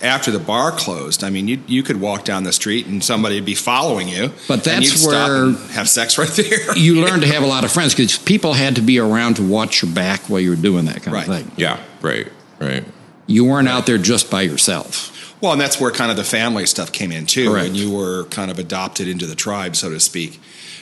after 0.01 0.31
the 0.31 0.39
bar 0.39 0.71
closed. 0.71 1.23
I 1.23 1.29
mean, 1.29 1.47
you 1.47 1.59
you 1.67 1.83
could 1.83 1.99
walk 2.01 2.23
down 2.25 2.45
the 2.45 2.53
street 2.53 2.87
and 2.87 3.03
somebody 3.03 3.35
would 3.35 3.45
be 3.45 3.53
following 3.53 4.07
you. 4.07 4.31
But 4.47 4.53
and 4.53 4.61
that's 4.63 4.85
you'd 4.91 4.97
stop 4.97 5.29
where- 5.29 5.43
and 5.43 5.57
have 5.71 5.87
sex 5.87 6.17
right 6.17 6.29
there. 6.29 6.75
you 6.77 7.01
learn 7.05 7.19
to 7.19 7.27
have 7.27 7.43
a 7.43 7.47
lot 7.47 7.63
of 7.63 7.71
friends 7.71 7.93
because 7.93 8.17
people 8.17 8.53
had 8.53 8.77
to 8.77 8.81
be 8.81 8.97
around 8.97 9.35
to 9.35 9.43
watch 9.47 9.83
your 9.83 9.91
back 9.93 10.21
while 10.21 10.39
you 10.39 10.49
were 10.49 10.55
doing 10.55 10.85
that 10.85 11.03
kind 11.03 11.13
Right. 11.13 11.27
of 11.29 11.35
thing. 11.35 11.51
Yeah, 11.57 11.79
right, 12.01 12.27
right. 12.59 12.83
You 13.27 13.45
weren't 13.45 13.67
out 13.67 13.85
there 13.85 13.99
just 13.99 14.31
by 14.31 14.41
yourself. 14.41 15.15
Well, 15.41 15.53
and 15.53 15.61
that's 15.61 15.79
where 15.79 15.91
kind 15.91 16.11
of 16.11 16.17
the 16.17 16.23
family 16.23 16.65
stuff 16.65 16.91
came 16.91 17.11
in 17.11 17.25
too, 17.25 17.49
Correct. 17.51 17.67
and 17.67 17.77
you 17.77 17.91
were 17.91 18.25
kind 18.25 18.51
of 18.51 18.59
adopted 18.59 19.07
into 19.07 19.25
the 19.25 19.35
tribe, 19.35 19.75
so 19.75 19.89
to 19.89 19.99
speak. 19.99 20.39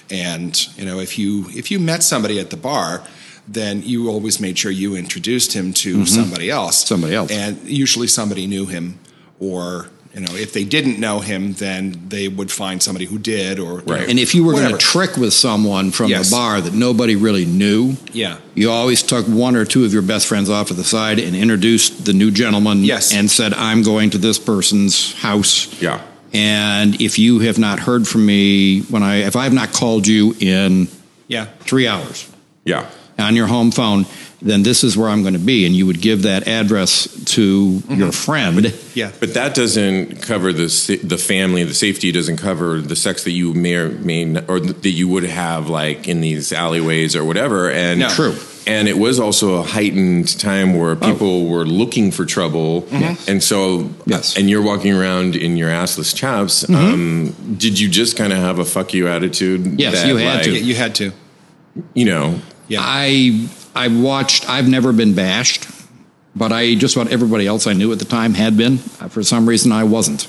And 0.09 0.57
you 0.77 0.85
know, 0.85 0.99
if 0.99 1.19
you 1.19 1.45
if 1.49 1.69
you 1.69 1.79
met 1.79 2.01
somebody 2.03 2.39
at 2.39 2.49
the 2.49 2.57
bar, 2.57 3.03
then 3.47 3.81
you 3.83 4.09
always 4.09 4.39
made 4.39 4.57
sure 4.57 4.71
you 4.71 4.95
introduced 4.95 5.53
him 5.53 5.73
to 5.73 5.97
Mhm. 5.99 6.07
somebody 6.07 6.49
else. 6.49 6.85
Somebody 6.87 7.13
else. 7.15 7.31
and 7.31 7.59
usually 7.65 8.07
somebody 8.07 8.47
knew 8.47 8.65
him, 8.65 8.99
or 9.39 9.89
you 10.17 10.25
know, 10.25 10.33
if 10.35 10.51
they 10.51 10.63
didn't 10.63 10.99
know 10.99 11.19
him, 11.19 11.53
then 11.53 11.95
they 12.09 12.27
would 12.27 12.51
find 12.51 12.81
somebody 12.81 13.05
who 13.05 13.19
did, 13.19 13.59
or 13.59 13.79
you 13.81 13.85
know, 13.85 13.95
And 13.95 14.17
if 14.17 14.33
you 14.33 14.43
were 14.43 14.53
going 14.53 14.71
to 14.71 14.77
trick 14.77 15.15
with 15.15 15.31
someone 15.33 15.91
from 15.91 16.09
Yes. 16.09 16.29
the 16.29 16.35
bar 16.35 16.59
that 16.59 16.73
nobody 16.73 17.15
really 17.15 17.45
knew, 17.45 17.95
yeah. 18.13 18.37
you 18.55 18.71
always 18.71 19.03
took 19.03 19.27
one 19.27 19.55
or 19.55 19.63
two 19.63 19.85
of 19.85 19.93
your 19.93 20.01
best 20.01 20.25
friends 20.25 20.49
off 20.49 20.69
to 20.69 20.73
the 20.73 20.83
side 20.83 21.19
and 21.19 21.35
introduced 21.35 22.05
the 22.05 22.13
new 22.13 22.31
gentleman 22.31 22.83
Yes. 22.83 23.13
and 23.13 23.29
said, 23.29 23.53
I'm 23.53 23.83
going 23.83 24.09
to 24.11 24.17
this 24.17 24.39
person's 24.39 25.13
house. 25.13 25.67
Yeah. 25.81 26.01
And 26.33 26.99
if 27.01 27.19
you 27.19 27.39
have 27.39 27.59
not 27.59 27.79
heard 27.79 28.07
from 28.07 28.25
me 28.25 28.81
when 28.81 29.03
I 29.03 29.17
if 29.17 29.35
I 29.35 29.43
have 29.43 29.53
not 29.53 29.71
called 29.71 30.07
you 30.07 30.35
in 30.39 30.87
Yeah. 31.27 31.45
three 31.61 31.87
hours 31.87 32.25
Yeah. 32.65 32.85
On 33.17 33.35
your 33.35 33.47
home 33.47 33.71
phone, 33.71 34.05
then 34.41 34.61
this 34.63 34.83
is 34.83 34.95
where 34.95 35.09
I'm 35.09 35.21
going 35.21 35.33
to 35.33 35.39
be. 35.39 35.65
And 35.65 35.75
you 35.75 35.85
would 35.87 36.01
give 36.01 36.23
that 36.23 36.47
address 36.47 37.07
to 37.33 37.81
your 37.89 38.11
friend. 38.11 38.73
Yeah. 38.93 39.11
But 39.19 39.33
that 39.33 39.55
doesn't 39.55 40.21
cover 40.21 40.53
the 40.53 40.99
the 41.03 41.17
family. 41.17 41.63
The 41.63 41.73
safety 41.73 42.11
doesn't 42.11 42.37
cover 42.37 42.79
the 42.81 42.95
sex 42.95 43.23
that 43.23 43.31
you 43.31 43.53
may 43.53 43.75
or 43.75 43.89
may 43.89 44.25
not, 44.25 44.49
or 44.49 44.59
that 44.59 44.89
you 44.89 45.07
would 45.07 45.23
have 45.23 45.69
like 45.69 46.07
in 46.07 46.21
these 46.21 46.53
alleyways 46.53 47.15
or 47.15 47.23
whatever. 47.25 47.69
And 47.71 47.99
No. 48.01 48.09
True. 48.09 48.35
And 48.67 48.89
it 48.89 48.97
was 48.97 49.17
also 49.17 49.55
a 49.55 49.63
heightened 49.63 50.37
time 50.39 50.77
where 50.77 50.93
people 50.97 51.47
were 51.47 51.65
looking 51.65 52.11
for 52.11 52.25
trouble, 52.25 52.85
and 53.25 53.41
so 53.41 53.89
Yes. 54.05 54.35
And 54.35 54.49
you're 54.49 54.61
walking 54.61 54.93
around 54.93 55.37
in 55.37 55.55
your 55.55 55.69
assless 55.69 56.13
chaps. 56.13 56.65
Mhm. 56.65 56.75
Um, 56.75 57.35
did 57.57 57.79
you 57.79 57.87
just 57.87 58.17
kind 58.17 58.33
of 58.33 58.39
have 58.39 58.59
a 58.59 58.65
fuck 58.65 58.93
you 58.93 59.07
attitude? 59.07 59.79
Yes, 59.79 60.01
that, 60.01 60.07
you 60.09 60.17
had 60.17 60.43
to. 60.43 60.51
You 60.51 60.75
had 60.75 60.95
to. 60.95 61.13
You 61.93 62.05
know, 62.05 62.41
I 62.81 63.49
I 63.75 63.87
watched. 63.87 64.49
I've 64.49 64.67
never 64.67 64.91
been 64.91 65.13
bashed, 65.13 65.67
but 66.35 66.51
I 66.51 66.75
just 66.75 66.95
about 66.95 67.11
everybody 67.11 67.47
else 67.47 67.67
I 67.67 67.73
knew 67.73 67.91
at 67.91 67.99
the 67.99 68.05
time 68.05 68.33
had 68.33 68.57
been. 68.57 68.77
For 68.77 69.23
some 69.23 69.47
reason, 69.47 69.71
I 69.71 69.83
wasn't. 69.83 70.27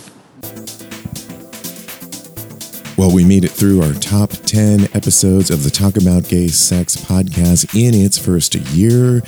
Well, 2.99 3.14
we 3.14 3.24
made 3.24 3.45
it 3.45 3.53
through 3.53 3.82
our 3.82 3.93
top 3.93 4.30
10 4.30 4.89
episodes 4.93 5.51
of 5.51 5.62
the 5.62 5.70
Talk 5.70 5.97
About 5.97 6.28
Gay 6.28 6.49
Sex 6.49 6.97
podcast 6.97 7.72
in 7.80 7.95
its 7.95 8.18
first 8.18 8.57
year. 8.57 9.22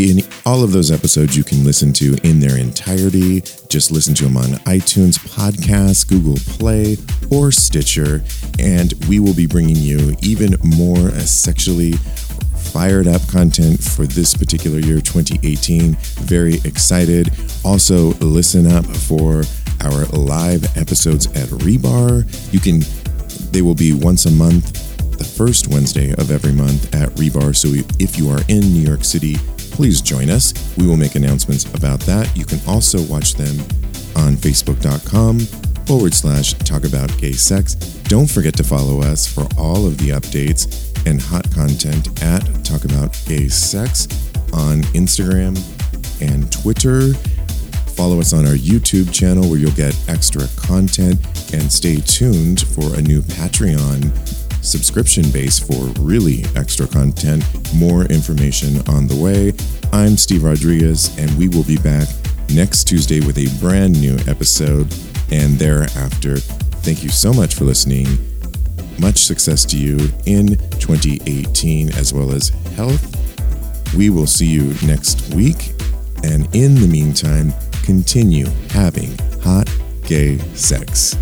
In 0.00 0.22
all 0.46 0.64
of 0.64 0.72
those 0.72 0.90
episodes, 0.90 1.36
you 1.36 1.44
can 1.44 1.62
listen 1.62 1.92
to 1.92 2.16
in 2.22 2.40
their 2.40 2.56
entirety. 2.56 3.42
Just 3.68 3.90
listen 3.90 4.14
to 4.14 4.24
them 4.24 4.38
on 4.38 4.44
iTunes 4.64 5.18
Podcasts, 5.18 6.08
Google 6.08 6.38
Play, 6.56 6.96
or 7.30 7.52
Stitcher. 7.52 8.24
And 8.58 8.94
we 9.10 9.20
will 9.20 9.34
be 9.34 9.46
bringing 9.46 9.76
you 9.76 10.16
even 10.22 10.56
more 10.64 11.08
uh, 11.08 11.20
sexually 11.20 11.92
fired 12.72 13.08
up 13.08 13.20
content 13.28 13.84
for 13.84 14.06
this 14.06 14.34
particular 14.34 14.78
year, 14.78 15.02
2018. 15.02 15.96
Very 16.20 16.54
excited. 16.64 17.30
Also, 17.62 18.14
listen 18.20 18.66
up 18.72 18.86
for 18.86 19.42
our 19.82 20.06
live 20.16 20.64
episodes 20.78 21.26
at 21.26 21.50
Rebar. 21.60 22.24
You 22.54 22.60
can, 22.60 22.80
they 23.52 23.60
will 23.60 23.74
be 23.74 23.92
once 23.92 24.24
a 24.24 24.30
month, 24.30 25.18
the 25.18 25.24
first 25.24 25.68
Wednesday 25.68 26.12
of 26.12 26.30
every 26.30 26.52
month 26.52 26.94
at 26.94 27.10
Rebar. 27.16 27.54
So 27.54 27.68
if 27.98 28.16
you 28.16 28.30
are 28.30 28.40
in 28.48 28.60
New 28.60 28.80
York 28.80 29.04
City, 29.04 29.36
please 29.80 30.02
join 30.02 30.28
us. 30.28 30.52
We 30.76 30.86
will 30.86 30.98
make 30.98 31.14
announcements 31.14 31.64
about 31.74 32.00
that. 32.00 32.36
You 32.36 32.44
can 32.44 32.60
also 32.68 33.00
watch 33.04 33.32
them 33.32 33.58
on 34.14 34.36
facebook.com 34.36 35.38
forward 35.86 36.12
slash 36.12 36.52
talk 36.52 36.84
about 36.84 37.16
gay 37.16 37.32
sex. 37.32 37.76
Don't 38.04 38.28
forget 38.28 38.54
to 38.58 38.62
follow 38.62 39.00
us 39.00 39.26
for 39.26 39.48
all 39.56 39.86
of 39.86 39.96
the 39.96 40.10
updates 40.10 40.94
and 41.06 41.18
hot 41.18 41.50
content 41.54 42.22
at 42.22 42.40
talk 42.62 42.84
about 42.84 43.18
gay 43.24 43.48
sex 43.48 44.04
on 44.52 44.82
Instagram 44.92 45.56
and 46.20 46.52
Twitter. 46.52 47.14
Follow 47.94 48.20
us 48.20 48.34
on 48.34 48.44
our 48.44 48.52
YouTube 48.52 49.10
channel 49.14 49.48
where 49.48 49.58
you'll 49.58 49.70
get 49.70 49.96
extra 50.10 50.46
content 50.56 51.18
and 51.54 51.72
stay 51.72 51.96
tuned 52.02 52.60
for 52.60 52.94
a 52.96 53.00
new 53.00 53.22
Patreon 53.22 54.49
subscription 54.62 55.30
base 55.30 55.58
for 55.58 55.86
really 56.00 56.44
extra 56.56 56.86
content. 56.86 57.44
More 57.74 58.04
information 58.04 58.78
on 58.88 59.06
the 59.06 59.16
way. 59.16 59.52
I'm 59.92 60.16
Steve 60.16 60.44
Rodriguez, 60.44 61.16
and 61.18 61.30
we 61.38 61.48
will 61.48 61.64
be 61.64 61.78
back 61.78 62.08
next 62.52 62.84
Tuesday 62.84 63.20
with 63.20 63.38
a 63.38 63.48
brand 63.60 64.00
new 64.00 64.16
episode 64.26 64.92
and 65.30 65.58
thereafter. 65.58 66.38
Thank 66.82 67.02
you 67.02 67.08
so 67.08 67.32
much 67.32 67.54
for 67.54 67.64
listening. 67.64 68.06
Much 68.98 69.24
success 69.24 69.64
to 69.66 69.78
you 69.78 69.96
in 70.26 70.56
2018 70.78 71.90
as 71.94 72.12
well 72.12 72.32
as 72.32 72.48
health. 72.76 73.16
We 73.94 74.10
will 74.10 74.26
see 74.26 74.46
you 74.46 74.74
next 74.86 75.34
week. 75.34 75.72
And 76.22 76.54
in 76.54 76.74
the 76.74 76.86
meantime, 76.86 77.52
continue 77.82 78.46
having 78.70 79.16
hot 79.42 79.70
gay 80.02 80.38
sex. 80.54 81.16